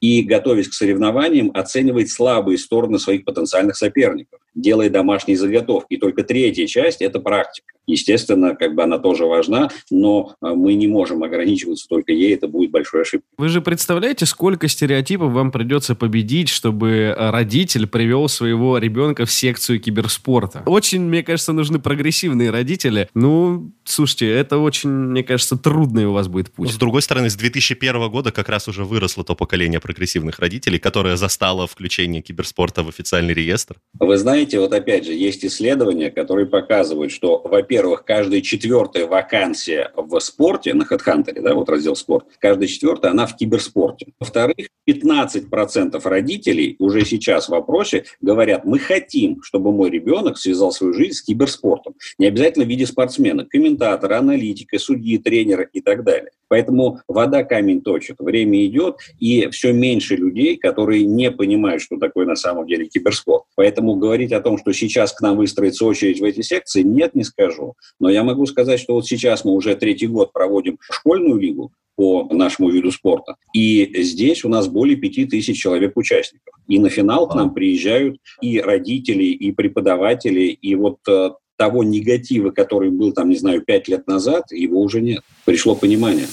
и, 0.00 0.22
готовясь 0.22 0.68
к 0.68 0.74
соревнованиям, 0.74 1.50
оценивает 1.54 2.10
слабые 2.10 2.58
стороны 2.58 2.98
своих 2.98 3.24
потенциальных 3.24 3.76
соперников, 3.76 4.40
делая 4.54 4.90
домашние 4.90 5.38
заготовки. 5.38 5.94
И 5.94 5.96
только 5.96 6.24
третья 6.24 6.66
часть– 6.66 7.00
это 7.00 7.20
практика. 7.20 7.73
Естественно, 7.86 8.54
как 8.54 8.74
бы 8.74 8.82
она 8.82 8.98
тоже 8.98 9.24
важна, 9.26 9.70
но 9.90 10.34
а, 10.40 10.54
мы 10.54 10.74
не 10.74 10.86
можем 10.86 11.22
ограничиваться 11.22 11.86
только 11.88 12.12
ей, 12.12 12.34
это 12.34 12.48
будет 12.48 12.70
большой 12.70 13.02
ошибкой. 13.02 13.28
Вы 13.36 13.48
же 13.48 13.60
представляете, 13.60 14.26
сколько 14.26 14.68
стереотипов 14.68 15.32
вам 15.32 15.52
придется 15.52 15.94
победить, 15.94 16.48
чтобы 16.48 17.14
а, 17.16 17.30
родитель 17.30 17.86
привел 17.86 18.28
своего 18.28 18.78
ребенка 18.78 19.26
в 19.26 19.30
секцию 19.30 19.80
киберспорта? 19.80 20.62
Очень, 20.66 21.02
мне 21.02 21.22
кажется, 21.22 21.52
нужны 21.52 21.78
прогрессивные 21.78 22.50
родители. 22.50 23.08
Ну, 23.14 23.72
слушайте, 23.84 24.30
это 24.30 24.58
очень, 24.58 24.90
мне 24.90 25.22
кажется, 25.22 25.56
трудный 25.56 26.06
у 26.06 26.12
вас 26.12 26.28
будет 26.28 26.50
путь. 26.52 26.70
С 26.70 26.76
другой 26.76 27.02
стороны, 27.02 27.28
с 27.28 27.36
2001 27.36 28.10
года 28.10 28.32
как 28.32 28.48
раз 28.48 28.66
уже 28.68 28.84
выросло 28.84 29.24
то 29.24 29.34
поколение 29.34 29.80
прогрессивных 29.80 30.38
родителей, 30.38 30.78
которое 30.78 31.16
застало 31.16 31.66
включение 31.66 32.22
киберспорта 32.22 32.82
в 32.82 32.88
официальный 32.88 33.34
реестр. 33.34 33.76
Вы 33.98 34.16
знаете, 34.16 34.58
вот 34.58 34.72
опять 34.72 35.04
же, 35.04 35.12
есть 35.12 35.44
исследования, 35.44 36.10
которые 36.10 36.46
показывают, 36.46 37.12
что, 37.12 37.40
во-первых, 37.44 37.73
во-первых, 37.74 38.04
каждая 38.04 38.40
четвертая 38.40 39.06
вакансия 39.08 39.90
в 39.96 40.20
спорте, 40.20 40.74
на 40.74 40.84
HeadHunter, 40.84 41.40
да, 41.40 41.54
вот 41.54 41.68
раздел 41.68 41.96
спорт, 41.96 42.26
каждая 42.38 42.68
четвертая, 42.68 43.10
она 43.10 43.26
в 43.26 43.36
киберспорте. 43.36 44.12
Во-вторых, 44.20 44.68
15% 44.88 46.00
родителей 46.08 46.76
уже 46.78 47.04
сейчас 47.04 47.46
в 47.46 47.48
вопросе 47.48 48.04
говорят, 48.20 48.64
мы 48.64 48.78
хотим, 48.78 49.42
чтобы 49.42 49.72
мой 49.72 49.90
ребенок 49.90 50.38
связал 50.38 50.70
свою 50.70 50.94
жизнь 50.94 51.14
с 51.14 51.22
киберспортом. 51.22 51.94
Не 52.16 52.26
обязательно 52.28 52.64
в 52.64 52.68
виде 52.68 52.86
спортсмена, 52.86 53.44
комментатора, 53.44 54.18
аналитика, 54.18 54.78
судьи, 54.78 55.18
тренера 55.18 55.64
и 55.72 55.80
так 55.80 56.04
далее. 56.04 56.30
Поэтому 56.54 57.00
вода 57.08 57.42
камень 57.42 57.80
точит, 57.80 58.20
время 58.20 58.64
идет, 58.64 58.98
и 59.18 59.48
все 59.48 59.72
меньше 59.72 60.14
людей, 60.14 60.56
которые 60.56 61.04
не 61.04 61.32
понимают, 61.32 61.82
что 61.82 61.96
такое 61.96 62.26
на 62.26 62.36
самом 62.36 62.68
деле 62.68 62.86
киберспорт. 62.86 63.42
Поэтому 63.56 63.96
говорить 63.96 64.30
о 64.30 64.40
том, 64.40 64.56
что 64.56 64.72
сейчас 64.72 65.12
к 65.12 65.20
нам 65.20 65.36
выстроится 65.36 65.84
очередь 65.84 66.20
в 66.20 66.24
эти 66.24 66.42
секции, 66.42 66.82
нет, 66.82 67.16
не 67.16 67.24
скажу. 67.24 67.74
Но 67.98 68.08
я 68.08 68.22
могу 68.22 68.46
сказать, 68.46 68.78
что 68.78 68.94
вот 68.94 69.04
сейчас 69.04 69.44
мы 69.44 69.50
уже 69.50 69.74
третий 69.74 70.06
год 70.06 70.32
проводим 70.32 70.78
школьную 70.88 71.40
лигу, 71.40 71.72
по 71.96 72.28
нашему 72.32 72.70
виду 72.70 72.90
спорта. 72.90 73.36
И 73.52 74.02
здесь 74.02 74.44
у 74.44 74.48
нас 74.48 74.66
более 74.66 74.96
пяти 74.96 75.26
тысяч 75.26 75.60
человек-участников. 75.60 76.54
И 76.66 76.78
на 76.78 76.88
финал 76.88 77.28
к 77.28 77.34
нам 77.34 77.54
приезжают 77.54 78.18
и 78.40 78.60
родители, 78.60 79.24
и 79.24 79.52
преподаватели, 79.52 80.46
и 80.46 80.74
вот 80.74 80.98
э, 81.08 81.30
того 81.56 81.84
негатива, 81.84 82.50
который 82.50 82.90
был 82.90 83.12
там, 83.12 83.30
не 83.30 83.36
знаю, 83.36 83.62
пять 83.62 83.88
лет 83.88 84.06
назад, 84.06 84.50
его 84.50 84.80
уже 84.80 85.00
нет. 85.00 85.22
Пришло 85.44 85.74
понимание. 85.74 86.26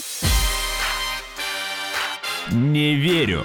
Не 2.51 2.95
верю. 2.95 3.41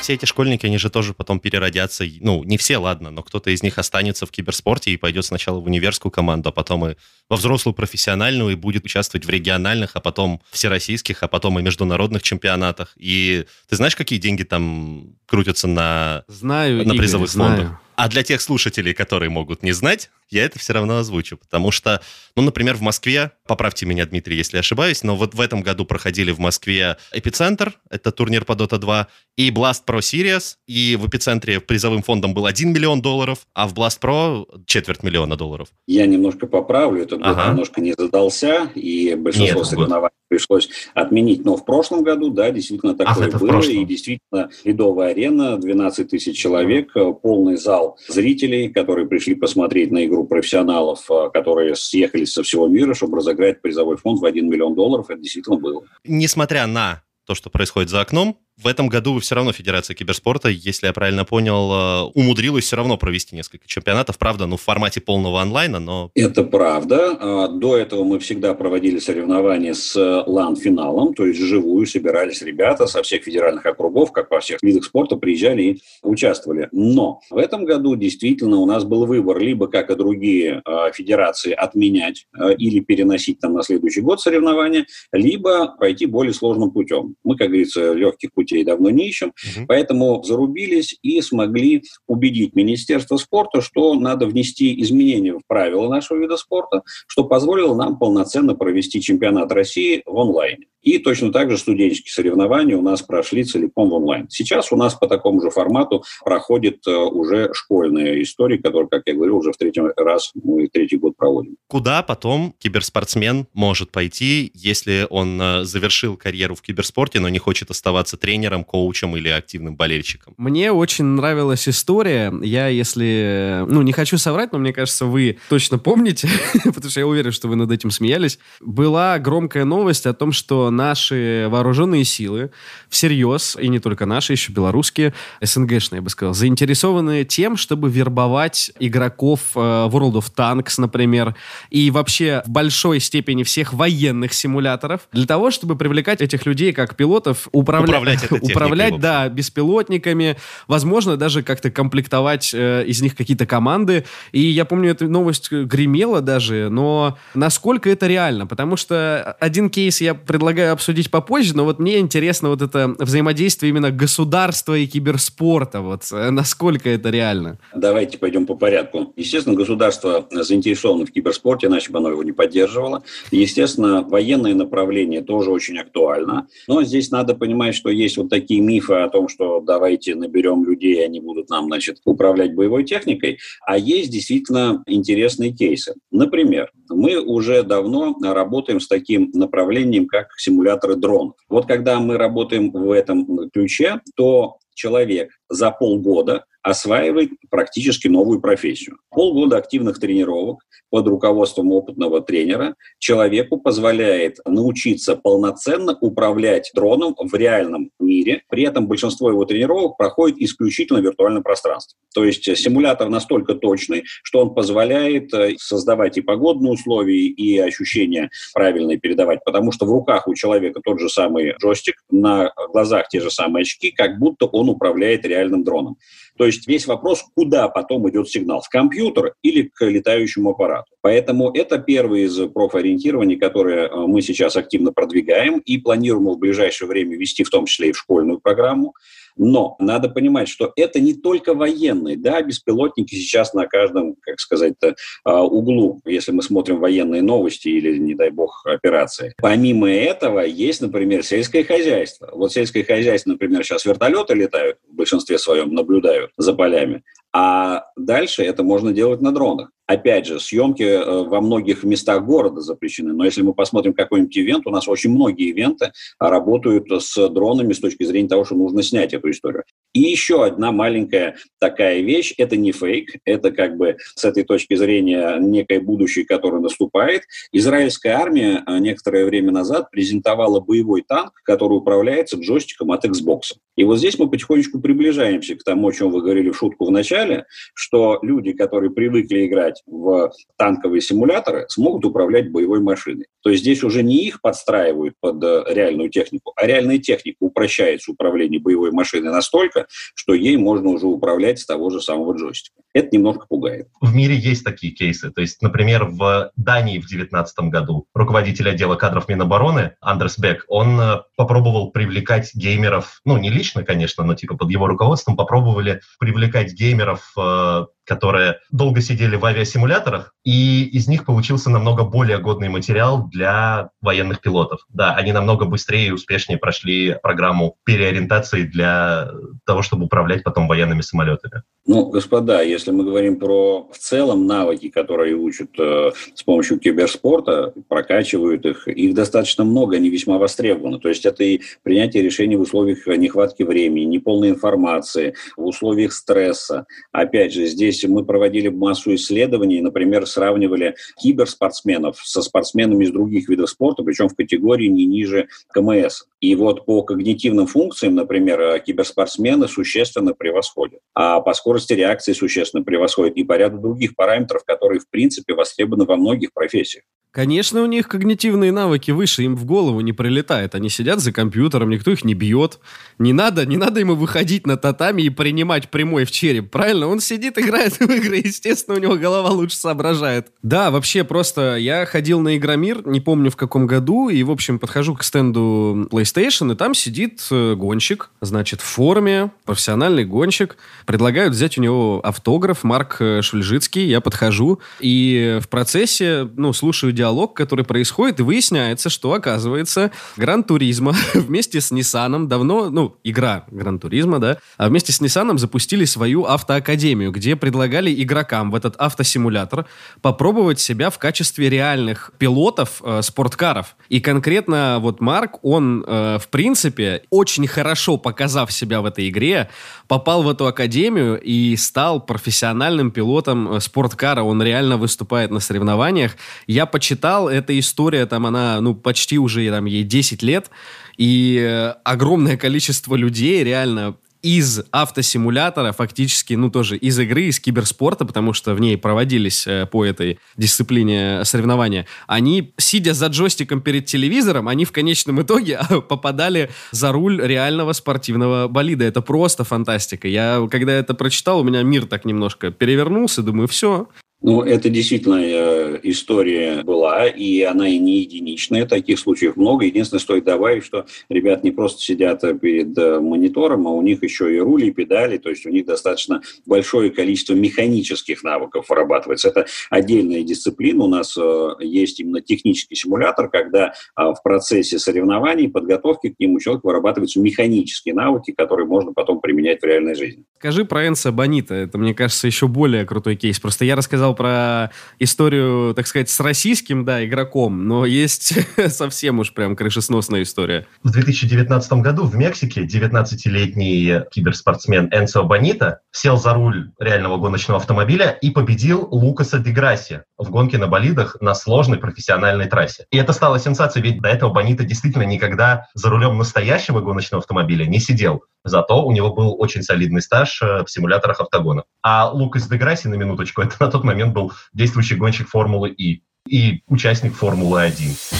Все 0.00 0.14
эти 0.14 0.24
школьники, 0.24 0.66
они 0.66 0.78
же 0.78 0.90
тоже 0.90 1.14
потом 1.14 1.40
переродятся, 1.40 2.04
ну, 2.20 2.44
не 2.44 2.56
все, 2.56 2.78
ладно, 2.78 3.10
но 3.10 3.22
кто-то 3.22 3.50
из 3.50 3.62
них 3.62 3.78
останется 3.78 4.26
в 4.26 4.30
киберспорте 4.30 4.90
и 4.90 4.96
пойдет 4.96 5.24
сначала 5.24 5.60
в 5.60 5.66
универскую 5.66 6.10
команду, 6.10 6.48
а 6.48 6.52
потом 6.52 6.86
и 6.88 6.94
во 7.28 7.36
взрослую 7.36 7.74
профессиональную, 7.74 8.50
и 8.50 8.54
будет 8.54 8.84
участвовать 8.84 9.26
в 9.26 9.30
региональных, 9.30 9.92
а 9.94 10.00
потом 10.00 10.40
всероссийских, 10.50 11.22
а 11.22 11.28
потом 11.28 11.58
и 11.58 11.62
международных 11.62 12.22
чемпионатах. 12.22 12.94
И 12.96 13.46
ты 13.68 13.76
знаешь, 13.76 13.96
какие 13.96 14.18
деньги 14.18 14.42
там 14.42 15.14
крутятся 15.26 15.68
на, 15.68 16.24
знаю, 16.28 16.78
на 16.78 16.82
Игорь, 16.82 16.98
призовых 16.98 17.30
знаю. 17.30 17.78
А 18.00 18.08
для 18.08 18.22
тех 18.22 18.40
слушателей, 18.40 18.94
которые 18.94 19.28
могут 19.28 19.62
не 19.62 19.72
знать, 19.72 20.08
я 20.30 20.46
это 20.46 20.58
все 20.58 20.72
равно 20.72 20.96
озвучу, 20.96 21.36
потому 21.36 21.70
что, 21.70 22.00
ну, 22.34 22.40
например, 22.40 22.76
в 22.76 22.80
Москве, 22.80 23.32
поправьте 23.46 23.84
меня, 23.84 24.06
Дмитрий, 24.06 24.38
если 24.38 24.56
я 24.56 24.60
ошибаюсь, 24.60 25.02
но 25.02 25.16
вот 25.16 25.34
в 25.34 25.40
этом 25.40 25.60
году 25.60 25.84
проходили 25.84 26.30
в 26.30 26.38
Москве 26.38 26.96
Эпицентр, 27.12 27.74
это 27.90 28.10
турнир 28.10 28.46
по 28.46 28.52
Dota 28.52 28.78
2, 28.78 29.06
и 29.36 29.50
Blast 29.50 29.82
Pro 29.86 29.98
Series, 29.98 30.54
и 30.66 30.96
в 30.96 31.06
Эпицентре 31.08 31.60
призовым 31.60 32.02
фондом 32.02 32.32
был 32.32 32.46
1 32.46 32.72
миллион 32.72 33.02
долларов, 33.02 33.40
а 33.52 33.68
в 33.68 33.74
Blast 33.74 34.00
Pro 34.00 34.46
четверть 34.64 35.02
миллиона 35.02 35.36
долларов. 35.36 35.68
Я 35.86 36.06
немножко 36.06 36.46
поправлю, 36.46 37.02
этот 37.02 37.18
год 37.18 37.36
Ага. 37.36 37.50
немножко 37.50 37.82
не 37.82 37.92
задался, 37.92 38.70
и 38.74 39.14
большинство 39.14 39.60
Нет, 39.60 39.68
соревнований 39.68 40.19
пришлось 40.30 40.70
отменить. 40.94 41.44
Но 41.44 41.56
в 41.56 41.64
прошлом 41.64 42.02
году, 42.02 42.30
да, 42.30 42.50
действительно 42.50 42.94
такое 42.94 43.28
в 43.30 43.40
было, 43.40 43.60
и 43.60 43.84
действительно 43.84 44.48
ледовая 44.64 45.10
арена, 45.10 45.58
12 45.58 46.08
тысяч 46.08 46.38
человек, 46.38 46.96
э, 46.96 47.12
полный 47.12 47.56
зал 47.56 47.98
зрителей, 48.08 48.68
которые 48.68 49.08
пришли 49.08 49.34
посмотреть 49.34 49.90
на 49.90 50.06
игру 50.06 50.24
профессионалов, 50.24 51.04
э, 51.10 51.30
которые 51.34 51.74
съехались 51.74 52.32
со 52.32 52.44
всего 52.44 52.68
мира, 52.68 52.94
чтобы 52.94 53.16
разыграть 53.16 53.60
призовой 53.60 53.96
фонд 53.96 54.20
в 54.20 54.24
1 54.24 54.48
миллион 54.48 54.74
долларов. 54.74 55.10
Это 55.10 55.20
действительно 55.20 55.56
было. 55.56 55.82
Несмотря 56.04 56.66
на 56.68 57.02
то, 57.26 57.34
что 57.34 57.50
происходит 57.50 57.90
за 57.90 58.00
окном, 58.00 58.38
в 58.62 58.66
этом 58.66 58.88
году 58.88 59.18
все 59.20 59.34
равно 59.34 59.52
Федерация 59.52 59.94
киберспорта, 59.94 60.48
если 60.48 60.86
я 60.86 60.92
правильно 60.92 61.24
понял, 61.24 61.72
э, 61.72 62.10
умудрилась 62.14 62.64
все 62.64 62.76
равно 62.76 62.96
провести 62.96 63.34
несколько 63.34 63.66
чемпионатов, 63.66 64.18
правда, 64.18 64.46
ну, 64.46 64.56
в 64.56 64.60
формате 64.60 65.00
полного 65.00 65.40
онлайна, 65.40 65.80
но 65.80 66.10
Это 66.14 66.44
правда. 66.44 67.16
А, 67.18 67.48
До 67.48 67.76
этого 67.76 68.04
мы 68.04 68.18
всегда 68.18 68.54
проводили 68.54 68.98
соревнования 68.98 69.72
с 69.72 69.96
э, 69.96 70.22
лан-финалом, 70.26 71.14
то 71.14 71.26
есть 71.26 71.40
вживую 71.40 71.86
собирались 71.86 72.42
ребята 72.42 72.86
со 72.86 73.02
всех 73.02 73.24
федеральных 73.24 73.64
округов, 73.64 74.12
как 74.12 74.30
во 74.30 74.40
всех 74.40 74.62
видах 74.62 74.84
спорта, 74.84 75.16
приезжали 75.16 75.62
и 75.62 75.82
участвовали. 76.02 76.68
Но 76.72 77.20
в 77.30 77.38
этом 77.38 77.64
году 77.64 77.96
действительно 77.96 78.56
у 78.56 78.66
нас 78.66 78.84
был 78.84 79.06
выбор, 79.06 79.38
либо, 79.38 79.68
как 79.68 79.90
и 79.90 79.96
другие 79.96 80.62
э, 80.64 80.92
федерации, 80.92 81.52
отменять 81.52 82.26
или 82.58 82.80
переносить 82.80 83.40
там 83.40 83.54
на 83.54 83.62
следующий 83.62 84.00
год 84.00 84.20
соревнования, 84.20 84.86
либо 85.12 85.74
пойти 85.78 86.06
более 86.06 86.32
сложным 86.32 86.70
путем. 86.70 87.16
Мы, 87.24 87.36
как 87.36 87.48
говорится, 87.48 87.92
легких 87.92 88.32
путей 88.32 88.49
давно 88.64 88.90
не 88.90 89.08
ищем, 89.08 89.32
Мгм. 89.56 89.66
Поэтому 89.66 90.22
зарубились 90.22 90.98
и 91.02 91.20
смогли 91.20 91.82
убедить 92.06 92.54
Министерство 92.54 93.16
спорта, 93.16 93.60
что 93.60 93.94
надо 93.94 94.26
внести 94.26 94.80
изменения 94.82 95.34
в 95.34 95.40
правила 95.46 95.88
нашего 95.88 96.18
вида 96.18 96.36
спорта, 96.36 96.82
что 97.06 97.24
позволило 97.24 97.74
нам 97.74 97.98
полноценно 97.98 98.54
провести 98.54 99.00
чемпионат 99.00 99.52
России 99.52 100.02
в 100.06 100.16
онлайне. 100.18 100.66
И 100.82 100.98
точно 100.98 101.32
так 101.32 101.50
же 101.50 101.58
студенческие 101.58 102.12
соревнования 102.12 102.76
у 102.76 102.82
нас 102.82 103.02
прошли 103.02 103.44
целиком 103.44 103.90
в 103.90 103.94
онлайн. 103.94 104.28
Сейчас 104.30 104.72
у 104.72 104.76
нас 104.76 104.94
по 104.94 105.06
такому 105.06 105.40
же 105.40 105.50
формату 105.50 106.04
проходит 106.24 106.86
э, 106.86 106.90
уже 106.94 107.50
школьная 107.52 108.22
история, 108.22 108.58
которую, 108.58 108.88
как 108.88 109.02
я 109.06 109.14
говорил, 109.14 109.36
уже 109.36 109.52
в 109.52 109.56
третий 109.56 109.82
раз 109.96 110.30
мы 110.34 110.68
третий 110.68 110.96
год 110.96 111.16
проводим. 111.16 111.56
куда 111.68 112.02
потом 112.02 112.54
киберспортсмен 112.58 113.46
может 113.52 113.90
пойти, 113.90 114.50
если 114.54 115.06
он 115.10 115.40
э, 115.40 115.64
завершил 115.64 116.16
карьеру 116.16 116.54
в 116.54 116.62
киберспорте, 116.62 117.20
но 117.20 117.28
не 117.28 117.38
хочет 117.38 117.70
оставаться 117.70 118.16
тренером, 118.16 118.64
коучем 118.64 119.16
или 119.16 119.28
активным 119.28 119.76
болельщиком? 119.76 120.34
Мне 120.38 120.72
очень 120.72 121.04
нравилась 121.04 121.68
история. 121.68 122.32
Я, 122.42 122.68
если... 122.68 123.64
Ну, 123.66 123.82
не 123.82 123.92
хочу 123.92 124.18
соврать, 124.18 124.52
но 124.52 124.58
мне 124.58 124.72
кажется, 124.72 125.04
вы 125.04 125.38
точно 125.48 125.78
помните, 125.78 126.28
потому 126.64 126.90
что 126.90 127.00
я 127.00 127.06
уверен, 127.06 127.32
что 127.32 127.48
вы 127.48 127.56
над 127.56 127.70
этим 127.70 127.90
смеялись. 127.90 128.38
Была 128.60 129.18
громкая 129.18 129.64
новость 129.64 130.06
о 130.06 130.14
том, 130.14 130.32
что 130.32 130.69
наши 130.70 131.46
вооруженные 131.48 132.04
силы 132.04 132.50
всерьез, 132.88 133.56
и 133.60 133.68
не 133.68 133.78
только 133.78 134.06
наши, 134.06 134.32
еще 134.32 134.52
белорусские, 134.52 135.14
СНГшные, 135.40 135.98
я 135.98 136.02
бы 136.02 136.10
сказал, 136.10 136.34
заинтересованы 136.34 137.24
тем, 137.24 137.56
чтобы 137.56 137.90
вербовать 137.90 138.72
игроков 138.78 139.40
э, 139.54 139.58
World 139.58 140.14
of 140.14 140.32
Tanks, 140.36 140.74
например, 140.78 141.34
и 141.70 141.90
вообще 141.90 142.42
в 142.44 142.50
большой 142.50 143.00
степени 143.00 143.42
всех 143.42 143.72
военных 143.72 144.32
симуляторов, 144.32 145.02
для 145.12 145.26
того, 145.26 145.50
чтобы 145.50 145.76
привлекать 145.76 146.20
этих 146.20 146.46
людей 146.46 146.72
как 146.72 146.96
пилотов, 146.96 147.48
управля- 147.52 147.84
Управлять 147.90 148.20
техникой, 148.20 148.50
управлять, 148.50 149.00
да, 149.00 149.28
беспилотниками, 149.28 150.36
возможно, 150.68 151.16
даже 151.16 151.42
как-то 151.42 151.70
комплектовать 151.70 152.52
э, 152.54 152.84
из 152.86 153.02
них 153.02 153.16
какие-то 153.16 153.46
команды. 153.46 154.04
И 154.32 154.40
я 154.40 154.64
помню, 154.64 154.90
эта 154.90 155.06
новость 155.08 155.50
гремела 155.50 156.20
даже, 156.20 156.68
но 156.70 157.18
насколько 157.34 157.90
это 157.90 158.06
реально? 158.06 158.46
Потому 158.46 158.76
что 158.76 159.36
один 159.40 159.70
кейс 159.70 160.00
я 160.00 160.14
предлагаю 160.14 160.59
обсудить 160.62 161.10
попозже, 161.10 161.56
но 161.56 161.64
вот 161.64 161.78
мне 161.78 161.98
интересно 161.98 162.48
вот 162.48 162.62
это 162.62 162.94
взаимодействие 162.98 163.70
именно 163.70 163.90
государства 163.90 164.76
и 164.76 164.86
киберспорта, 164.86 165.80
вот 165.80 166.02
э, 166.12 166.30
насколько 166.30 166.88
это 166.88 167.10
реально? 167.10 167.58
Давайте 167.74 168.18
пойдем 168.18 168.46
по 168.46 168.54
порядку. 168.54 169.12
Естественно, 169.16 169.56
государство 169.56 170.26
заинтересовано 170.30 171.06
в 171.06 171.12
киберспорте, 171.12 171.66
иначе 171.66 171.90
бы 171.90 171.98
оно 171.98 172.10
его 172.10 172.22
не 172.22 172.32
поддерживало. 172.32 173.02
Естественно, 173.30 174.02
военное 174.02 174.54
направление 174.54 175.22
тоже 175.22 175.50
очень 175.50 175.78
актуально. 175.78 176.48
Но 176.68 176.82
здесь 176.82 177.10
надо 177.10 177.34
понимать, 177.34 177.74
что 177.74 177.90
есть 177.90 178.16
вот 178.16 178.28
такие 178.28 178.60
мифы 178.60 178.94
о 178.94 179.08
том, 179.08 179.28
что 179.28 179.60
давайте 179.60 180.14
наберем 180.14 180.64
людей, 180.64 180.96
и 180.96 181.04
они 181.04 181.20
будут 181.20 181.50
нам, 181.50 181.66
значит, 181.66 181.98
управлять 182.04 182.54
боевой 182.54 182.84
техникой. 182.84 183.38
А 183.66 183.76
есть 183.78 184.10
действительно 184.10 184.82
интересные 184.86 185.52
кейсы. 185.52 185.94
Например, 186.10 186.70
мы 186.90 187.20
уже 187.20 187.62
давно 187.62 188.16
работаем 188.20 188.80
с 188.80 188.88
таким 188.88 189.30
направлением, 189.32 190.06
как 190.06 190.28
симуляторы 190.36 190.96
дронов. 190.96 191.36
Вот 191.48 191.66
когда 191.66 192.00
мы 192.00 192.18
работаем 192.18 192.70
в 192.70 192.90
этом 192.90 193.50
ключе, 193.50 194.00
то 194.16 194.58
человек 194.74 195.30
за 195.48 195.70
полгода 195.70 196.44
осваивает 196.62 197.30
практически 197.48 198.08
новую 198.08 198.40
профессию. 198.40 198.98
Полгода 199.10 199.56
активных 199.56 199.98
тренировок 199.98 200.60
под 200.90 201.06
руководством 201.06 201.72
опытного 201.72 202.20
тренера 202.20 202.74
человеку 202.98 203.58
позволяет 203.58 204.38
научиться 204.44 205.16
полноценно 205.16 205.96
управлять 206.00 206.70
дроном 206.74 207.14
в 207.16 207.34
реальном 207.34 207.90
мире. 207.98 208.42
При 208.48 208.64
этом 208.64 208.88
большинство 208.88 209.30
его 209.30 209.44
тренировок 209.44 209.96
проходит 209.96 210.38
исключительно 210.38 211.00
в 211.00 211.04
виртуальном 211.04 211.42
пространстве. 211.42 211.96
То 212.14 212.24
есть 212.24 212.44
симулятор 212.56 213.08
настолько 213.08 213.54
точный, 213.54 214.02
что 214.24 214.40
он 214.40 214.54
позволяет 214.54 215.32
э, 215.32 215.54
создавать 215.58 216.18
и 216.18 216.22
погодные 216.22 216.72
условия, 216.72 217.26
и 217.26 217.58
ощущения 217.58 218.30
правильные 218.52 218.98
передавать, 218.98 219.40
потому 219.44 219.70
что 219.70 219.86
в 219.86 219.90
руках 219.90 220.26
у 220.26 220.34
человека 220.34 220.80
тот 220.82 220.98
же 220.98 221.08
самый 221.08 221.54
джойстик, 221.62 221.94
на 222.10 222.52
глазах 222.72 223.08
те 223.08 223.20
же 223.20 223.30
самые 223.30 223.62
очки, 223.62 223.92
как 223.92 224.18
будто 224.18 224.46
он 224.46 224.68
управляет 224.68 225.24
реальным 225.24 225.62
дроном. 225.62 225.96
То 226.40 226.46
есть 226.46 226.66
весь 226.66 226.86
вопрос, 226.86 227.22
куда 227.34 227.68
потом 227.68 228.08
идет 228.08 228.30
сигнал, 228.30 228.62
в 228.62 228.70
компьютер 228.70 229.34
или 229.42 229.70
к 229.74 229.84
летающему 229.84 230.52
аппарату. 230.52 230.90
Поэтому 231.02 231.50
это 231.52 231.76
первый 231.76 232.22
из 232.22 232.34
профориентирований, 232.48 233.36
которые 233.36 233.88
э, 233.88 234.06
мы 234.06 234.22
сейчас 234.22 234.56
активно 234.56 234.90
продвигаем 234.90 235.58
и 235.58 235.76
планируем 235.76 236.30
в 236.30 236.38
ближайшее 236.38 236.88
время 236.88 237.18
вести 237.18 237.44
в 237.44 237.50
том 237.50 237.66
числе 237.66 237.90
и 237.90 237.92
в 237.92 237.98
школьную 237.98 238.40
программу. 238.40 238.94
Но 239.36 239.76
надо 239.78 240.08
понимать, 240.08 240.48
что 240.48 240.72
это 240.76 241.00
не 241.00 241.14
только 241.14 241.54
военные, 241.54 242.16
да, 242.16 242.42
беспилотники 242.42 243.14
сейчас 243.14 243.54
на 243.54 243.66
каждом, 243.66 244.16
как 244.20 244.40
сказать-то, 244.40 244.94
а, 245.24 245.42
углу, 245.44 246.00
если 246.04 246.32
мы 246.32 246.42
смотрим 246.42 246.78
военные 246.80 247.22
новости 247.22 247.68
или, 247.68 247.98
не 247.98 248.14
дай 248.14 248.30
бог, 248.30 248.64
операции. 248.66 249.34
Помимо 249.38 249.90
этого, 249.90 250.40
есть, 250.40 250.80
например, 250.80 251.24
сельское 251.24 251.64
хозяйство. 251.64 252.30
Вот 252.32 252.52
сельское 252.52 252.84
хозяйство, 252.84 253.30
например, 253.30 253.64
сейчас 253.64 253.84
вертолеты 253.84 254.34
летают, 254.34 254.78
в 254.88 254.94
большинстве 254.94 255.38
своем 255.38 255.74
наблюдают 255.74 256.30
за 256.36 256.52
полями, 256.52 257.02
а 257.32 257.84
дальше 257.96 258.42
это 258.42 258.62
можно 258.62 258.92
делать 258.92 259.20
на 259.20 259.32
дронах. 259.32 259.70
Опять 259.90 260.24
же, 260.24 260.38
съемки 260.38 260.84
э, 260.84 261.24
во 261.24 261.40
многих 261.40 261.82
местах 261.82 262.24
города 262.24 262.60
запрещены, 262.60 263.12
но 263.12 263.24
если 263.24 263.42
мы 263.42 263.54
посмотрим 263.54 263.92
какой-нибудь 263.92 264.38
ивент, 264.38 264.64
у 264.68 264.70
нас 264.70 264.86
очень 264.86 265.10
многие 265.10 265.48
ивенты 265.48 265.90
работают 266.20 266.86
с 267.02 267.28
дронами 267.28 267.72
с 267.72 267.80
точки 267.80 268.04
зрения 268.04 268.28
того, 268.28 268.44
что 268.44 268.54
нужно 268.54 268.84
снять 268.84 269.14
эту 269.14 269.32
историю. 269.32 269.64
И 269.92 269.98
еще 269.98 270.44
одна 270.44 270.70
маленькая 270.70 271.34
такая 271.58 272.02
вещь, 272.02 272.32
это 272.38 272.56
не 272.56 272.70
фейк, 272.70 273.16
это 273.24 273.50
как 273.50 273.76
бы 273.76 273.96
с 274.14 274.24
этой 274.24 274.44
точки 274.44 274.76
зрения 274.76 275.38
некое 275.40 275.80
будущее, 275.80 276.24
которое 276.24 276.60
наступает. 276.60 277.22
Израильская 277.50 278.10
армия 278.10 278.62
э, 278.64 278.78
некоторое 278.78 279.24
время 279.24 279.50
назад 279.50 279.90
презентовала 279.90 280.60
боевой 280.60 281.02
танк, 281.02 281.32
который 281.42 281.78
управляется 281.78 282.36
джойстиком 282.36 282.92
от 282.92 283.04
Xbox. 283.04 283.56
И 283.76 283.82
вот 283.82 283.98
здесь 283.98 284.20
мы 284.20 284.30
потихонечку 284.30 284.78
приближаемся 284.78 285.56
к 285.56 285.64
тому, 285.64 285.88
о 285.88 285.92
чем 285.92 286.12
вы 286.12 286.20
говорили 286.20 286.50
в 286.50 286.56
шутку 286.56 286.84
в 286.84 286.92
начале, 286.92 287.46
что 287.74 288.20
люди, 288.22 288.52
которые 288.52 288.92
привыкли 288.92 289.46
играть 289.46 289.79
в 289.86 290.32
танковые 290.56 291.00
симуляторы, 291.00 291.66
смогут 291.68 292.04
управлять 292.04 292.50
боевой 292.50 292.80
машиной. 292.80 293.26
То 293.42 293.50
есть 293.50 293.62
здесь 293.62 293.82
уже 293.82 294.02
не 294.02 294.26
их 294.26 294.40
подстраивают 294.40 295.14
под 295.20 295.42
э, 295.42 295.64
реальную 295.68 296.10
технику, 296.10 296.52
а 296.56 296.66
реальная 296.66 296.98
техника 296.98 297.38
упрощается 297.40 298.12
управление 298.12 298.60
боевой 298.60 298.92
машиной 298.92 299.30
настолько, 299.30 299.86
что 300.14 300.34
ей 300.34 300.56
можно 300.56 300.90
уже 300.90 301.06
управлять 301.06 301.58
с 301.58 301.66
того 301.66 301.90
же 301.90 302.00
самого 302.00 302.36
джойстика. 302.36 302.76
Это 302.92 303.08
немножко 303.12 303.46
пугает. 303.48 303.88
В 304.00 304.14
мире 304.14 304.36
есть 304.36 304.64
такие 304.64 304.92
кейсы. 304.92 305.30
То 305.30 305.40
есть, 305.40 305.62
например, 305.62 306.04
в 306.04 306.50
Дании 306.56 306.98
в 306.98 307.06
2019 307.08 307.58
году 307.70 308.06
руководитель 308.14 308.68
отдела 308.68 308.96
кадров 308.96 309.28
Минобороны 309.28 309.94
Андерс 310.00 310.38
Бек, 310.38 310.64
он 310.68 311.00
э, 311.00 311.22
попробовал 311.36 311.90
привлекать 311.90 312.54
геймеров, 312.54 313.20
ну, 313.24 313.38
не 313.38 313.50
лично, 313.50 313.84
конечно, 313.84 314.24
но 314.24 314.34
типа 314.34 314.56
под 314.56 314.70
его 314.70 314.86
руководством 314.86 315.36
попробовали 315.36 316.00
привлекать 316.18 316.72
геймеров 316.72 317.32
э, 317.38 317.86
которые 318.10 318.58
долго 318.72 319.00
сидели 319.00 319.36
в 319.36 319.44
авиасимуляторах, 319.44 320.34
и 320.42 320.82
из 320.82 321.06
них 321.06 321.24
получился 321.24 321.70
намного 321.70 322.02
более 322.02 322.38
годный 322.38 322.68
материал 322.68 323.28
для 323.28 323.90
военных 324.00 324.40
пилотов. 324.40 324.80
Да, 324.88 325.14
они 325.14 325.30
намного 325.30 325.64
быстрее 325.64 326.08
и 326.08 326.10
успешнее 326.10 326.58
прошли 326.58 327.16
программу 327.22 327.76
переориентации 327.84 328.64
для 328.64 329.28
того, 329.64 329.82
чтобы 329.82 330.06
управлять 330.06 330.42
потом 330.42 330.66
военными 330.66 331.02
самолетами. 331.02 331.62
Ну, 331.86 332.06
господа, 332.06 332.60
если 332.60 332.90
мы 332.90 333.04
говорим 333.04 333.38
про 333.38 333.88
в 333.90 333.96
целом 333.96 334.46
навыки, 334.46 334.90
которые 334.90 335.34
учат 335.34 335.70
э, 335.78 336.10
с 336.34 336.42
помощью 336.42 336.78
киберспорта, 336.78 337.72
прокачивают 337.88 338.66
их, 338.66 338.86
их 338.86 339.14
достаточно 339.14 339.64
много, 339.64 339.96
они 339.96 340.10
весьма 340.10 340.36
востребованы. 340.36 341.00
То 341.00 341.08
есть 341.08 341.24
это 341.24 341.42
и 341.42 341.62
принятие 341.82 342.22
решений 342.22 342.56
в 342.56 342.60
условиях 342.60 343.06
нехватки 343.06 343.62
времени, 343.62 344.04
неполной 344.04 344.50
информации, 344.50 345.34
в 345.56 345.64
условиях 345.64 346.12
стресса. 346.12 346.84
Опять 347.12 347.54
же, 347.54 347.64
здесь 347.64 348.04
мы 348.04 348.26
проводили 348.26 348.68
массу 348.68 349.14
исследований, 349.14 349.80
например, 349.80 350.26
сравнивали 350.26 350.96
киберспортсменов 351.16 352.20
со 352.22 352.42
спортсменами 352.42 353.04
из 353.04 353.10
других 353.10 353.48
видов 353.48 353.70
спорта, 353.70 354.02
причем 354.02 354.28
в 354.28 354.36
категории 354.36 354.88
не 354.88 355.06
ниже 355.06 355.48
КМС. 355.72 356.24
И 356.42 356.54
вот 356.54 356.84
по 356.84 357.02
когнитивным 357.02 357.66
функциям, 357.66 358.14
например, 358.14 358.80
киберспортсмены 358.80 359.66
существенно 359.66 360.34
превосходят. 360.34 361.00
А 361.14 361.40
по 361.40 361.54
скорости 361.70 361.92
реакции 361.92 362.32
существенно 362.32 362.82
превосходят 362.82 363.36
и 363.36 363.44
по 363.44 363.56
ряду 363.56 363.78
других 363.78 364.16
параметров, 364.16 364.64
которые, 364.66 364.98
в 364.98 365.08
принципе, 365.08 365.54
востребованы 365.54 366.04
во 366.04 366.16
многих 366.16 366.52
профессиях. 366.52 367.04
Конечно, 367.32 367.82
у 367.82 367.86
них 367.86 368.08
когнитивные 368.08 368.72
навыки 368.72 369.12
выше, 369.12 369.44
им 369.44 369.54
в 369.54 369.64
голову 369.64 370.00
не 370.00 370.12
прилетает. 370.12 370.74
Они 370.74 370.88
сидят 370.88 371.20
за 371.20 371.30
компьютером, 371.32 371.90
никто 371.90 372.10
их 372.10 372.24
не 372.24 372.34
бьет. 372.34 372.80
Не 373.20 373.32
надо, 373.32 373.64
не 373.66 373.76
надо 373.76 374.00
ему 374.00 374.16
выходить 374.16 374.66
на 374.66 374.76
татами 374.76 375.22
и 375.22 375.30
принимать 375.30 375.90
прямой 375.90 376.24
в 376.24 376.32
череп, 376.32 376.72
правильно? 376.72 377.06
Он 377.06 377.20
сидит, 377.20 377.56
играет 377.56 377.92
в 378.00 378.10
игры, 378.10 378.38
естественно, 378.38 378.96
у 378.96 379.00
него 379.00 379.14
голова 379.14 379.50
лучше 379.50 379.76
соображает. 379.76 380.48
Да, 380.64 380.90
вообще 380.90 381.22
просто 381.22 381.76
я 381.76 382.04
ходил 382.04 382.40
на 382.40 382.56
Игромир, 382.56 383.06
не 383.06 383.20
помню 383.20 383.52
в 383.52 383.56
каком 383.56 383.86
году, 383.86 384.28
и, 384.28 384.42
в 384.42 384.50
общем, 384.50 384.80
подхожу 384.80 385.14
к 385.14 385.22
стенду 385.22 386.08
PlayStation, 386.10 386.72
и 386.72 386.76
там 386.76 386.94
сидит 386.94 387.46
э, 387.52 387.76
гонщик, 387.76 388.30
значит, 388.40 388.80
в 388.80 388.84
форме, 388.84 389.52
профессиональный 389.64 390.24
гонщик. 390.24 390.76
Предлагают 391.06 391.54
взять 391.54 391.78
у 391.78 391.80
него 391.80 392.20
автограф, 392.24 392.82
Марк 392.82 393.18
э, 393.20 393.40
Шульжицкий, 393.40 394.08
я 394.08 394.20
подхожу, 394.20 394.80
и 394.98 395.60
в 395.62 395.68
процессе, 395.68 396.48
ну, 396.56 396.72
слушаю 396.72 397.12
диалог, 397.20 397.54
который 397.54 397.84
происходит, 397.84 398.40
и 398.40 398.42
выясняется, 398.42 399.10
что, 399.10 399.34
оказывается, 399.34 400.10
Гран 400.38 400.64
Туризма 400.64 401.14
вместе 401.34 401.78
с 401.82 401.90
Ниссаном 401.90 402.48
давно, 402.48 402.88
ну, 402.88 403.16
игра 403.24 403.64
Гран 403.70 403.98
Туризма, 403.98 404.38
да, 404.38 404.56
а 404.78 404.88
вместе 404.88 405.12
с 405.12 405.20
Ниссаном 405.20 405.58
запустили 405.58 406.06
свою 406.06 406.46
автоакадемию, 406.46 407.30
где 407.30 407.56
предлагали 407.56 408.10
игрокам 408.22 408.70
в 408.70 408.74
этот 408.74 408.96
автосимулятор 408.96 409.84
попробовать 410.22 410.80
себя 410.80 411.10
в 411.10 411.18
качестве 411.18 411.68
реальных 411.68 412.32
пилотов 412.38 413.02
э, 413.04 413.20
спорткаров. 413.22 413.96
И 414.08 414.20
конкретно 414.20 414.96
вот 415.00 415.20
Марк, 415.20 415.58
он, 415.62 416.02
э, 416.06 416.38
в 416.38 416.48
принципе, 416.48 417.24
очень 417.28 417.66
хорошо 417.66 418.16
показав 418.16 418.72
себя 418.72 419.02
в 419.02 419.04
этой 419.04 419.28
игре, 419.28 419.68
попал 420.08 420.42
в 420.42 420.48
эту 420.48 420.66
академию 420.66 421.38
и 421.38 421.76
стал 421.76 422.24
профессиональным 422.24 423.10
пилотом 423.10 423.74
э, 423.74 423.80
спорткара. 423.80 424.42
Он 424.42 424.62
реально 424.62 424.96
выступает 424.96 425.50
на 425.50 425.60
соревнованиях. 425.60 426.36
Я 426.66 426.86
почему 426.86 427.09
читал, 427.10 427.48
эта 427.48 427.76
история, 427.78 428.26
там 428.26 428.46
она, 428.46 428.80
ну, 428.80 428.94
почти 428.94 429.38
уже 429.38 429.68
там 429.70 429.86
ей 429.86 430.04
10 430.04 430.42
лет, 430.42 430.70
и 431.18 431.58
э, 431.60 431.94
огромное 432.04 432.56
количество 432.56 433.16
людей 433.16 433.64
реально 433.64 434.14
из 434.42 434.80
автосимулятора, 434.92 435.92
фактически, 435.92 436.54
ну, 436.54 436.70
тоже 436.70 436.96
из 436.96 437.18
игры, 437.18 437.42
из 437.42 437.58
киберспорта, 437.58 438.24
потому 438.24 438.52
что 438.52 438.74
в 438.74 438.80
ней 438.80 438.96
проводились 438.96 439.66
э, 439.66 439.86
по 439.86 440.04
этой 440.04 440.38
дисциплине 440.56 441.44
соревнования, 441.44 442.06
они, 442.28 442.72
сидя 442.78 443.12
за 443.12 443.26
джойстиком 443.26 443.82
перед 443.82 444.06
телевизором, 444.06 444.68
они 444.68 444.84
в 444.84 444.92
конечном 444.92 445.42
итоге 445.42 445.80
попадали 446.08 446.70
за 446.92 447.10
руль 447.10 447.40
реального 447.42 447.92
спортивного 447.92 448.68
болида. 448.68 449.04
Это 449.04 449.20
просто 449.20 449.64
фантастика. 449.64 450.28
Я, 450.28 450.64
когда 450.70 450.92
это 450.92 451.14
прочитал, 451.14 451.60
у 451.60 451.64
меня 451.64 451.82
мир 451.82 452.06
так 452.06 452.24
немножко 452.24 452.70
перевернулся, 452.70 453.42
думаю, 453.42 453.66
все, 453.66 454.08
ну, 454.42 454.62
это 454.62 454.88
действительно 454.88 455.40
э, 455.42 456.00
история 456.02 456.82
была, 456.82 457.26
и 457.26 457.60
она 457.62 457.88
и 457.88 457.98
не 457.98 458.20
единичная. 458.20 458.86
Таких 458.86 459.18
случаев 459.18 459.56
много. 459.56 459.84
Единственное, 459.84 460.20
стоит 460.20 460.44
добавить, 460.44 460.84
что 460.84 461.04
ребят 461.28 461.62
не 461.62 461.72
просто 461.72 462.00
сидят 462.00 462.40
перед 462.60 462.96
э, 462.96 463.20
монитором, 463.20 463.86
а 463.86 463.90
у 463.90 464.00
них 464.00 464.22
еще 464.22 464.54
и 464.54 464.58
рули, 464.58 464.88
и 464.88 464.92
педали, 464.92 465.36
то 465.36 465.50
есть 465.50 465.66
у 465.66 465.70
них 465.70 465.84
достаточно 465.84 466.40
большое 466.64 467.10
количество 467.10 467.52
механических 467.52 468.42
навыков 468.42 468.86
вырабатывается. 468.88 469.48
Это 469.48 469.66
отдельная 469.90 470.42
дисциплина. 470.42 471.04
У 471.04 471.08
нас 471.08 471.36
э, 471.36 471.68
есть 471.80 472.20
именно 472.20 472.40
технический 472.40 472.94
симулятор, 472.94 473.50
когда 473.50 473.92
в 474.16 474.36
процессе 474.42 474.98
соревнований, 474.98 475.68
подготовки 475.68 476.30
к 476.30 476.40
нему 476.40 476.60
человек 476.60 476.84
вырабатываются 476.84 477.40
механические 477.40 478.14
навыки, 478.14 478.52
которые 478.52 478.86
можно 478.86 479.12
потом 479.12 479.40
применять 479.40 479.82
в 479.82 479.84
реальной 479.84 480.14
жизни. 480.14 480.44
Скажи 480.58 480.84
про 480.84 481.06
Энса 481.06 481.32
Бонита. 481.32 481.74
Это, 481.74 481.98
мне 481.98 482.14
кажется, 482.14 482.46
еще 482.46 482.68
более 482.68 483.04
крутой 483.04 483.36
кейс. 483.36 483.60
Просто 483.60 483.84
я 483.84 483.96
рассказал 483.96 484.29
рассказал 484.30 484.34
про 484.34 484.90
историю, 485.18 485.94
так 485.94 486.06
сказать, 486.06 486.30
с 486.30 486.40
российским, 486.40 487.04
да, 487.04 487.24
игроком, 487.24 487.86
но 487.86 488.06
есть 488.06 488.54
совсем 488.88 489.38
уж 489.38 489.52
прям 489.52 489.76
крышесносная 489.76 490.42
история. 490.42 490.86
В 491.02 491.10
2019 491.10 491.92
году 491.94 492.24
в 492.24 492.36
Мексике 492.36 492.82
19-летний 492.82 494.22
киберспортсмен 494.30 495.08
Энсо 495.12 495.42
Бонита 495.42 496.00
сел 496.12 496.36
за 496.36 496.54
руль 496.54 496.90
реального 496.98 497.38
гоночного 497.38 497.80
автомобиля 497.80 498.30
и 498.30 498.50
победил 498.50 499.08
Лукаса 499.10 499.58
Деграсси 499.58 500.22
в 500.40 500.50
гонке 500.50 500.78
на 500.78 500.86
болидах 500.86 501.36
на 501.40 501.54
сложной 501.54 501.98
профессиональной 501.98 502.66
трассе. 502.66 503.06
И 503.10 503.18
это 503.18 503.32
стало 503.32 503.58
сенсацией, 503.58 504.10
ведь 504.10 504.22
до 504.22 504.28
этого 504.28 504.50
Бонита 504.50 504.84
действительно 504.84 505.24
никогда 505.24 505.86
за 505.94 506.08
рулем 506.08 506.38
настоящего 506.38 507.00
гоночного 507.00 507.42
автомобиля 507.42 507.84
не 507.84 508.00
сидел. 508.00 508.44
Зато 508.64 509.04
у 509.04 509.12
него 509.12 509.32
был 509.32 509.54
очень 509.58 509.82
солидный 509.82 510.22
стаж 510.22 510.60
э, 510.62 510.84
в 510.84 510.90
симуляторах 510.90 511.40
автогонов. 511.40 511.84
А 512.02 512.30
Лукас 512.30 512.66
Деграсси, 512.68 513.08
на 513.08 513.14
минуточку, 513.14 513.62
это 513.62 513.76
на 513.80 513.90
тот 513.90 514.02
момент 514.02 514.32
был 514.32 514.52
действующий 514.72 515.16
гонщик 515.16 515.48
Формулы 515.48 515.90
И 515.90 516.22
и 516.48 516.82
участник 516.86 517.34
Формулы-1. 517.34 518.34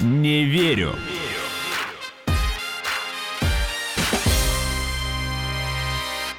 Не 0.00 0.44
верю. 0.44 0.94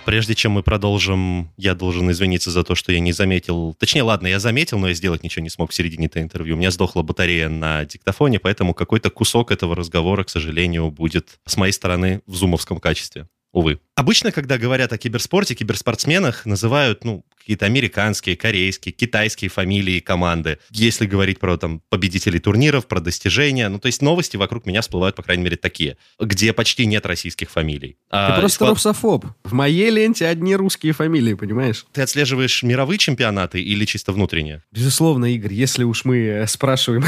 Прежде 0.05 0.33
чем 0.33 0.53
мы 0.53 0.63
продолжим, 0.63 1.51
я 1.57 1.75
должен 1.75 2.09
извиниться 2.11 2.49
за 2.49 2.63
то, 2.63 2.73
что 2.75 2.91
я 2.91 2.99
не 2.99 3.11
заметил... 3.11 3.75
Точнее, 3.79 4.01
ладно, 4.01 4.27
я 4.27 4.39
заметил, 4.39 4.79
но 4.79 4.87
я 4.87 4.93
сделать 4.95 5.23
ничего 5.23 5.43
не 5.43 5.49
смог 5.49 5.71
в 5.71 5.75
середине 5.75 6.07
этого 6.07 6.23
интервью. 6.23 6.55
У 6.55 6.57
меня 6.57 6.71
сдохла 6.71 7.03
батарея 7.03 7.49
на 7.49 7.85
диктофоне, 7.85 8.39
поэтому 8.39 8.73
какой-то 8.73 9.09
кусок 9.11 9.51
этого 9.51 9.75
разговора, 9.75 10.23
к 10.23 10.29
сожалению, 10.29 10.89
будет 10.89 11.39
с 11.45 11.55
моей 11.55 11.71
стороны 11.71 12.21
в 12.25 12.35
зумовском 12.35 12.79
качестве. 12.79 13.27
Увы. 13.53 13.79
Обычно, 14.01 14.31
когда 14.31 14.57
говорят 14.57 14.91
о 14.93 14.97
киберспорте, 14.97 15.53
киберспортсменах 15.53 16.47
называют, 16.47 17.03
ну, 17.03 17.23
какие-то 17.41 17.65
американские, 17.65 18.35
корейские, 18.35 18.93
китайские 18.93 19.49
фамилии 19.49 19.99
команды. 19.99 20.59
Если 20.69 21.05
говорить 21.05 21.39
про 21.39 21.57
там 21.57 21.81
победителей 21.89 22.39
турниров, 22.39 22.87
про 22.87 22.99
достижения, 22.99 23.67
ну 23.67 23.79
то 23.79 23.87
есть 23.87 24.01
новости 24.01 24.37
вокруг 24.37 24.65
меня 24.65 24.81
всплывают, 24.81 25.15
по 25.15 25.23
крайней 25.23 25.43
мере, 25.43 25.57
такие, 25.57 25.97
где 26.19 26.53
почти 26.53 26.85
нет 26.85 27.05
российских 27.05 27.49
фамилий. 27.49 27.89
Ты 27.89 27.95
а, 28.11 28.39
просто 28.39 28.55
склад... 28.55 28.69
русофоб. 28.71 29.25
В 29.43 29.53
моей 29.53 29.89
ленте 29.89 30.27
одни 30.27 30.55
русские 30.55 30.93
фамилии, 30.93 31.33
понимаешь? 31.33 31.85
Ты 31.91 32.03
отслеживаешь 32.03 32.61
мировые 32.63 32.99
чемпионаты 32.99 33.61
или 33.61 33.85
чисто 33.85 34.13
внутренние? 34.13 34.63
Безусловно, 34.71 35.25
Игорь, 35.25 35.53
если 35.53 35.83
уж 35.83 36.05
мы 36.05 36.17
э, 36.19 36.47
спрашиваем 36.47 37.03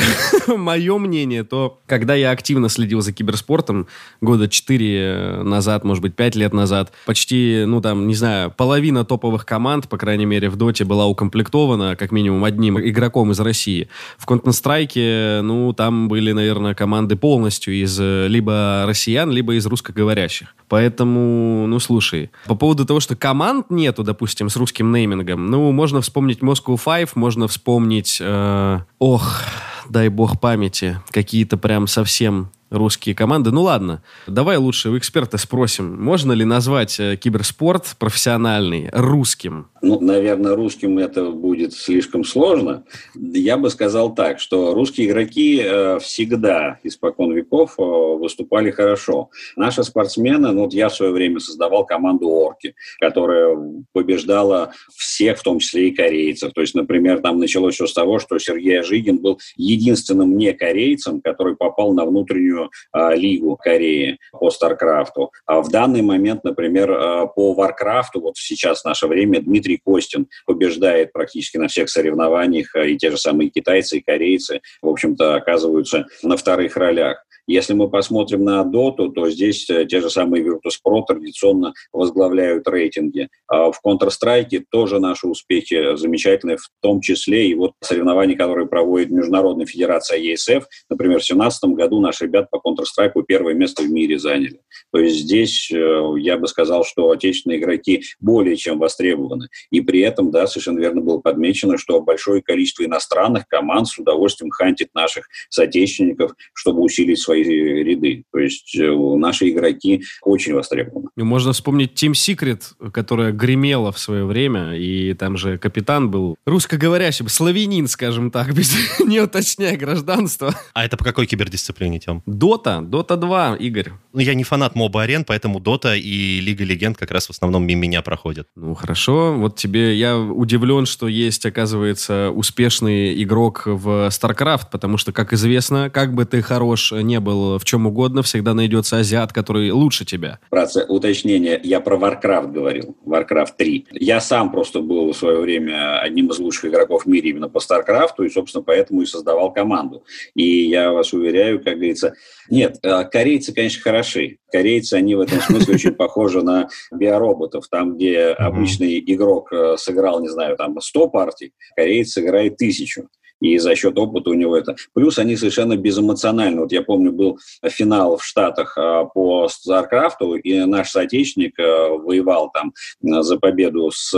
мое 0.48 0.98
мнение, 0.98 1.44
то 1.44 1.80
когда 1.86 2.16
я 2.16 2.32
активно 2.32 2.70
следил 2.70 3.02
за 3.02 3.14
киберспортом 3.14 3.88
года 4.20 4.50
4 4.50 4.98
э, 4.98 5.44
назад, 5.44 5.84
может 5.84 6.02
быть, 6.02 6.16
5 6.16 6.36
лет 6.36 6.54
назад, 6.54 6.83
почти, 7.06 7.66
ну 7.68 7.82
там, 7.82 8.08
не 8.08 8.16
знаю, 8.16 8.52
половина 8.52 9.06
топовых 9.06 9.46
команд, 9.46 9.88
по 9.88 9.98
крайней 9.98 10.24
крайней 10.24 10.26
мере, 10.26 10.50
в 10.50 10.56
Доте 10.56 10.86
была 10.86 11.06
укомплектована 11.06 11.96
как 11.96 12.12
минимум 12.12 12.44
одним 12.44 12.80
игроком 12.80 13.32
из 13.32 13.40
России. 13.40 13.88
В 14.18 14.28
Counter-Strike, 14.28 15.42
ну, 15.42 15.74
там 15.74 16.08
были, 16.08 16.32
наверное, 16.32 16.76
команды 16.76 17.16
полностью 17.16 17.74
из 17.74 18.00
э, 18.00 18.28
либо 18.28 18.86
россиян, 18.88 19.32
либо 19.32 19.56
из 19.56 19.66
русскоговорящих. 19.66 20.56
Поэтому, 20.70 21.66
ну, 21.68 21.80
слушай, 21.80 22.30
по 22.46 22.56
поводу 22.56 22.86
того, 22.86 23.00
что 23.00 23.16
команд 23.16 23.70
нету, 23.70 24.04
допустим, 24.04 24.50
с 24.50 24.56
русским 24.56 24.92
неймингом, 24.92 25.48
ну, 25.48 25.72
можно 25.72 26.00
вспомнить 26.02 26.40
Moscow 26.40 26.80
Five, 26.84 27.10
можно 27.16 27.48
вспомнить, 27.48 28.20
э, 28.22 28.80
ох, 29.00 29.42
дай 29.90 30.10
бог 30.10 30.40
памяти, 30.40 31.00
какие-то 31.12 31.58
прям 31.58 31.88
совсем 31.88 32.50
русские 32.74 33.16
команды. 33.16 33.52
Ну 33.52 33.62
ладно, 33.62 34.04
давай 34.28 34.58
лучше 34.58 34.90
у 34.90 34.98
эксперта 34.98 35.38
спросим, 35.38 36.02
можно 36.02 36.34
ли 36.34 36.44
назвать 36.44 37.00
э, 37.00 37.16
киберспорт 37.16 37.96
профессиональный 38.00 38.90
русским? 38.92 39.68
Ну, 39.82 40.00
наверное, 40.00 40.56
русским 40.56 40.98
это 40.98 41.30
будет 41.30 41.74
слишком 41.74 42.24
сложно. 42.24 42.84
Я 43.16 43.58
бы 43.58 43.70
сказал 43.70 44.16
так, 44.16 44.40
что 44.40 44.74
русские 44.74 45.08
игроки 45.08 45.62
э, 45.64 46.00
всегда, 46.00 46.80
испокон 46.84 47.34
веков, 47.34 47.76
э, 47.78 47.84
выступали 47.84 48.72
хорошо. 48.72 49.30
Наши 49.56 49.84
спортсмены, 49.84 50.52
ну 50.52 50.64
вот 50.64 50.74
я 50.74 50.90
в 50.90 50.96
свое 50.96 51.12
время 51.12 51.40
создавал 51.40 51.86
команду 51.86 52.28
«Орки», 52.30 52.76
которая 53.00 53.58
побеждала 53.92 54.72
всех, 54.96 55.40
в 55.40 55.44
том 55.44 55.60
числе 55.60 55.90
и 55.90 55.96
корейцев. 55.96 56.54
То 56.54 56.62
есть, 56.62 56.76
например, 56.76 57.20
там 57.20 57.40
началось 57.40 57.76
все 57.76 57.88
с 57.88 57.94
того, 57.94 58.20
что 58.20 58.40
Сергей 58.40 58.80
Ажигин 58.80 59.18
был 59.18 59.40
единственным 59.58 60.38
не 60.38 60.54
корейцем, 60.54 61.22
который 61.22 61.56
попал 61.56 61.94
на 61.94 62.06
внутреннюю 62.06 62.63
а, 62.92 63.16
лигу 63.16 63.58
Кореи 63.58 64.18
по 64.32 64.50
Старкрафту. 64.50 65.32
А 65.46 65.62
в 65.62 65.70
данный 65.70 66.02
момент, 66.02 66.44
например, 66.44 66.92
а, 66.92 67.28
по 67.28 67.54
Варкрафту, 67.54 68.22
вот 68.22 68.38
сейчас 68.38 68.82
в 68.82 68.86
наше 68.86 69.08
время 69.08 69.42
Дмитрий 69.42 69.80
Костин 69.84 70.28
побеждает 70.46 71.14
практически 71.14 71.58
на 71.58 71.68
всех 71.68 71.90
соревнованиях, 71.90 72.76
и 72.76 72.98
те 72.98 73.12
же 73.12 73.18
самые 73.18 73.50
китайцы 73.50 73.98
и 73.98 74.02
корейцы, 74.02 74.62
в 74.82 74.88
общем-то, 74.88 75.36
оказываются 75.36 76.06
на 76.22 76.38
вторых 76.38 76.78
ролях. 76.78 77.23
Если 77.48 77.74
мы 77.74 77.90
посмотрим 77.90 78.44
на 78.44 78.64
Доту, 78.64 79.10
то 79.10 79.30
здесь 79.30 79.70
э, 79.70 79.86
те 79.86 80.00
же 80.00 80.10
самые 80.10 80.44
Virtus.pro 80.44 81.04
традиционно 81.06 81.74
возглавляют 81.92 82.68
рейтинги. 82.68 83.28
А 83.48 83.72
в 83.72 83.80
Counter-Strike 83.86 84.64
тоже 84.72 85.00
наши 85.00 85.28
успехи 85.28 85.96
замечательные, 85.98 86.58
в 86.58 86.70
том 86.82 87.02
числе 87.02 87.48
и 87.48 87.56
вот 87.56 87.74
соревнования, 87.82 88.38
которые 88.38 88.68
проводит 88.68 89.10
Международная 89.10 89.66
федерация 89.66 90.20
ESF. 90.20 90.64
Например, 90.90 91.18
в 91.18 91.28
2017 91.28 91.64
году 91.76 92.00
наши 92.00 92.26
ребята 92.26 92.48
по 92.50 92.58
Counter-Strike 92.58 93.24
первое 93.28 93.54
место 93.54 93.84
в 93.84 93.90
мире 93.90 94.18
заняли. 94.20 94.62
То 94.94 95.00
есть 95.00 95.18
здесь 95.18 95.70
э, 95.70 96.14
я 96.20 96.38
бы 96.38 96.48
сказал, 96.48 96.86
что 96.86 97.12
отечественные 97.12 97.60
игроки 97.60 98.04
более 98.22 98.56
чем 98.56 98.80
востребованы. 98.80 99.50
И 99.70 99.82
при 99.82 100.00
этом, 100.00 100.32
да, 100.32 100.48
совершенно 100.48 100.80
верно 100.80 101.02
было 101.02 101.20
подмечено, 101.20 101.78
что 101.78 102.00
большое 102.00 102.42
количество 102.42 102.86
иностранных 102.86 103.48
команд 103.48 103.88
с 103.88 103.98
удовольствием 103.98 104.52
хантит 104.52 104.94
наших 104.94 105.28
соотечественников, 105.50 106.34
чтобы 106.54 106.82
усилить 106.82 107.20
свои 107.20 107.33
свои 107.34 107.84
ряды. 107.84 108.24
То 108.32 108.40
есть 108.40 108.76
э, 108.80 108.92
наши 109.18 109.50
игроки 109.50 110.04
очень 110.22 110.54
востребованы. 110.54 111.10
Можно 111.16 111.54
вспомнить 111.54 111.92
Team 112.02 112.12
Secret, 112.12 112.92
которая 112.92 113.32
гремела 113.32 113.92
в 113.92 114.00
свое 114.00 114.26
время, 114.26 114.76
и 114.76 115.14
там 115.14 115.38
же 115.38 115.58
капитан 115.58 116.10
был 116.10 116.38
русскоговорящим, 116.46 117.28
славянин, 117.28 117.88
скажем 117.88 118.32
так, 118.32 118.54
без 118.56 118.76
не 119.00 119.20
уточняя 119.20 119.78
гражданство. 119.78 120.54
А 120.74 120.86
это 120.86 120.98
по 120.98 121.04
какой 121.04 121.26
кибердисциплине, 121.26 122.00
Тем? 122.00 122.22
Дота, 122.26 122.82
Дота 122.82 123.18
2, 123.18 123.58
Игорь. 123.58 123.92
Ну, 124.14 124.20
я 124.20 124.34
не 124.34 124.44
фанат 124.44 124.76
моба 124.76 125.04
арен, 125.04 125.26
поэтому 125.26 125.60
Дота 125.60 125.96
и 125.96 126.40
Лига 126.40 126.64
Легенд 126.64 126.98
как 126.98 127.12
раз 127.12 127.28
в 127.28 127.32
основном 127.32 127.66
мимо 127.66 127.84
меня 127.84 128.02
проходят. 128.02 128.48
Ну, 128.56 128.76
хорошо. 128.76 129.34
Вот 129.34 129.58
тебе 129.58 129.98
я 129.98 130.18
удивлен, 130.18 130.86
что 130.86 131.08
есть, 131.10 131.46
оказывается, 131.46 132.32
успешный 132.34 133.22
игрок 133.22 133.64
в 133.66 134.08
StarCraft, 134.08 134.68
потому 134.72 134.98
что, 134.98 135.12
как 135.12 135.34
известно, 135.34 135.90
как 135.90 136.14
бы 136.14 136.24
ты 136.24 136.42
хорош 136.42 136.94
не 136.94 137.20
был 137.24 137.58
в 137.58 137.66
чем 137.66 137.88
угодно, 137.88 138.22
всегда 138.22 138.54
найдется 138.54 138.98
азиат, 138.98 139.34
который 139.34 139.72
лучше 139.72 140.06
тебя. 140.06 140.40
Братцы, 140.52 140.86
уточнение, 140.88 141.60
я 141.64 141.80
про 141.80 141.98
Warcraft 141.98 142.52
говорил, 142.52 142.96
Warcraft 143.06 143.54
3. 143.58 143.88
Я 143.94 144.22
сам 144.22 144.52
просто 144.52 144.82
был 144.82 145.12
в 145.12 145.18
свое 145.18 145.40
время 145.40 146.00
одним 146.00 146.28
из 146.30 146.40
лучших 146.40 146.66
игроков 146.66 147.04
в 147.04 147.08
мире 147.08 147.32
именно 147.32 147.50
по 147.50 147.58
StarCraft, 147.58 148.26
и, 148.26 148.30
собственно, 148.30 148.64
поэтому 148.64 149.02
и 149.02 149.06
создавал 149.06 149.52
команду. 149.52 150.04
И 150.36 150.68
я 150.68 150.92
вас 150.92 151.14
уверяю, 151.14 151.64
как 151.64 151.76
говорится, 151.76 152.14
нет, 152.50 152.78
э, 152.84 153.04
корейцы, 153.06 153.54
конечно, 153.54 153.82
хороши. 153.82 154.38
Корейцы, 154.52 154.96
они 154.96 155.16
в 155.16 155.22
этом 155.22 155.40
смысле 155.40 155.74
очень 155.76 155.94
похожи 155.94 156.42
на 156.42 156.68
биороботов. 156.92 157.68
Там, 157.70 157.96
где 157.96 158.28
обычный 158.28 159.00
игрок 159.00 159.52
э, 159.52 159.76
сыграл, 159.78 160.22
не 160.22 160.30
знаю, 160.30 160.58
там 160.58 160.80
100 160.80 161.08
партий, 161.10 161.54
кореец 161.76 162.12
сыграет 162.12 162.58
тысячу 162.58 163.08
и 163.44 163.58
за 163.58 163.76
счет 163.76 163.98
опыта 163.98 164.30
у 164.30 164.34
него 164.34 164.58
это. 164.58 164.76
Плюс 164.94 165.20
они 165.20 165.36
совершенно 165.36 165.76
безэмоциональны. 165.76 166.62
Вот 166.62 166.72
я 166.72 166.82
помню, 166.82 167.12
был 167.12 167.40
финал 167.68 168.18
в 168.18 168.24
Штатах 168.24 168.78
а, 168.78 169.04
по 169.04 169.50
Старкрафту, 169.50 170.36
и 170.36 170.64
наш 170.64 170.92
соотечественник 170.92 171.60
а, 171.60 171.90
воевал 171.90 172.50
там 172.52 172.74
за 173.02 173.38
победу 173.38 173.92
с 173.92 174.12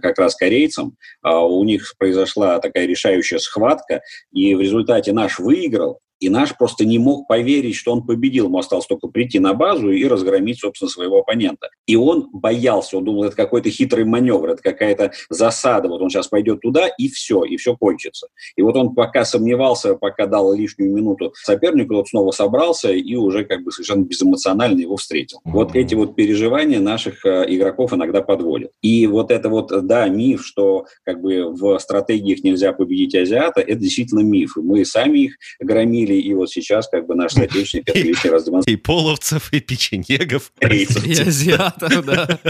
как 0.00 0.18
раз 0.18 0.34
корейцем. 0.34 0.96
А 1.20 1.44
у 1.44 1.62
них 1.62 1.94
произошла 1.98 2.58
такая 2.58 2.86
решающая 2.86 3.38
схватка, 3.38 4.00
и 4.32 4.54
в 4.54 4.60
результате 4.62 5.12
наш 5.12 5.38
выиграл, 5.38 6.00
и 6.24 6.30
наш 6.30 6.56
просто 6.56 6.86
не 6.86 6.98
мог 6.98 7.28
поверить, 7.28 7.74
что 7.74 7.92
он 7.92 8.06
победил. 8.06 8.46
Ему 8.46 8.58
осталось 8.58 8.86
только 8.86 9.08
прийти 9.08 9.38
на 9.38 9.52
базу 9.52 9.90
и 9.90 10.06
разгромить, 10.06 10.58
собственно, 10.58 10.88
своего 10.88 11.18
оппонента. 11.18 11.68
И 11.86 11.96
он 11.96 12.30
боялся, 12.32 12.96
он 12.96 13.04
думал, 13.04 13.24
это 13.24 13.36
какой-то 13.36 13.68
хитрый 13.68 14.04
маневр, 14.04 14.50
это 14.50 14.62
какая-то 14.62 15.12
засада. 15.28 15.88
Вот 15.88 16.00
он 16.00 16.08
сейчас 16.08 16.28
пойдет 16.28 16.62
туда, 16.62 16.88
и 16.98 17.08
все, 17.08 17.44
и 17.44 17.58
все 17.58 17.76
кончится. 17.76 18.28
И 18.56 18.62
вот 18.62 18.74
он 18.76 18.94
пока 18.94 19.26
сомневался, 19.26 19.96
пока 19.96 20.26
дал 20.26 20.54
лишнюю 20.54 20.94
минуту 20.94 21.34
сопернику, 21.42 21.94
вот 21.94 22.08
снова 22.08 22.30
собрался 22.30 22.90
и 22.90 23.14
уже 23.16 23.44
как 23.44 23.62
бы 23.62 23.70
совершенно 23.70 24.04
безэмоционально 24.04 24.80
его 24.80 24.96
встретил. 24.96 25.40
Вот 25.44 25.76
эти 25.76 25.94
вот 25.94 26.16
переживания 26.16 26.80
наших 26.80 27.26
э, 27.26 27.44
игроков 27.48 27.92
иногда 27.92 28.22
подводят. 28.22 28.70
И 28.80 29.06
вот 29.06 29.30
это 29.30 29.50
вот, 29.50 29.70
да, 29.86 30.08
миф, 30.08 30.44
что 30.44 30.86
как 31.04 31.20
бы 31.20 31.50
в 31.50 31.78
стратегиях 31.80 32.42
нельзя 32.44 32.72
победить 32.72 33.14
азиата, 33.14 33.60
это 33.60 33.76
действительно 33.76 34.20
миф. 34.20 34.56
Мы 34.56 34.86
сами 34.86 35.18
их 35.18 35.36
громили 35.60 36.13
громили, 36.14 36.20
и 36.20 36.34
вот 36.34 36.50
сейчас 36.50 36.88
как 36.88 37.06
бы 37.06 37.14
наш 37.14 37.32
соотечественник 37.32 37.88
это 37.88 37.98
лишний 37.98 38.30
раз 38.30 38.44
демонстрирует. 38.44 38.80
И 38.80 38.82
половцев, 38.82 39.52
и 39.52 39.60
печенегов. 39.60 40.52
И 40.60 40.84
азиатов, 41.20 42.04
да. 42.04 42.40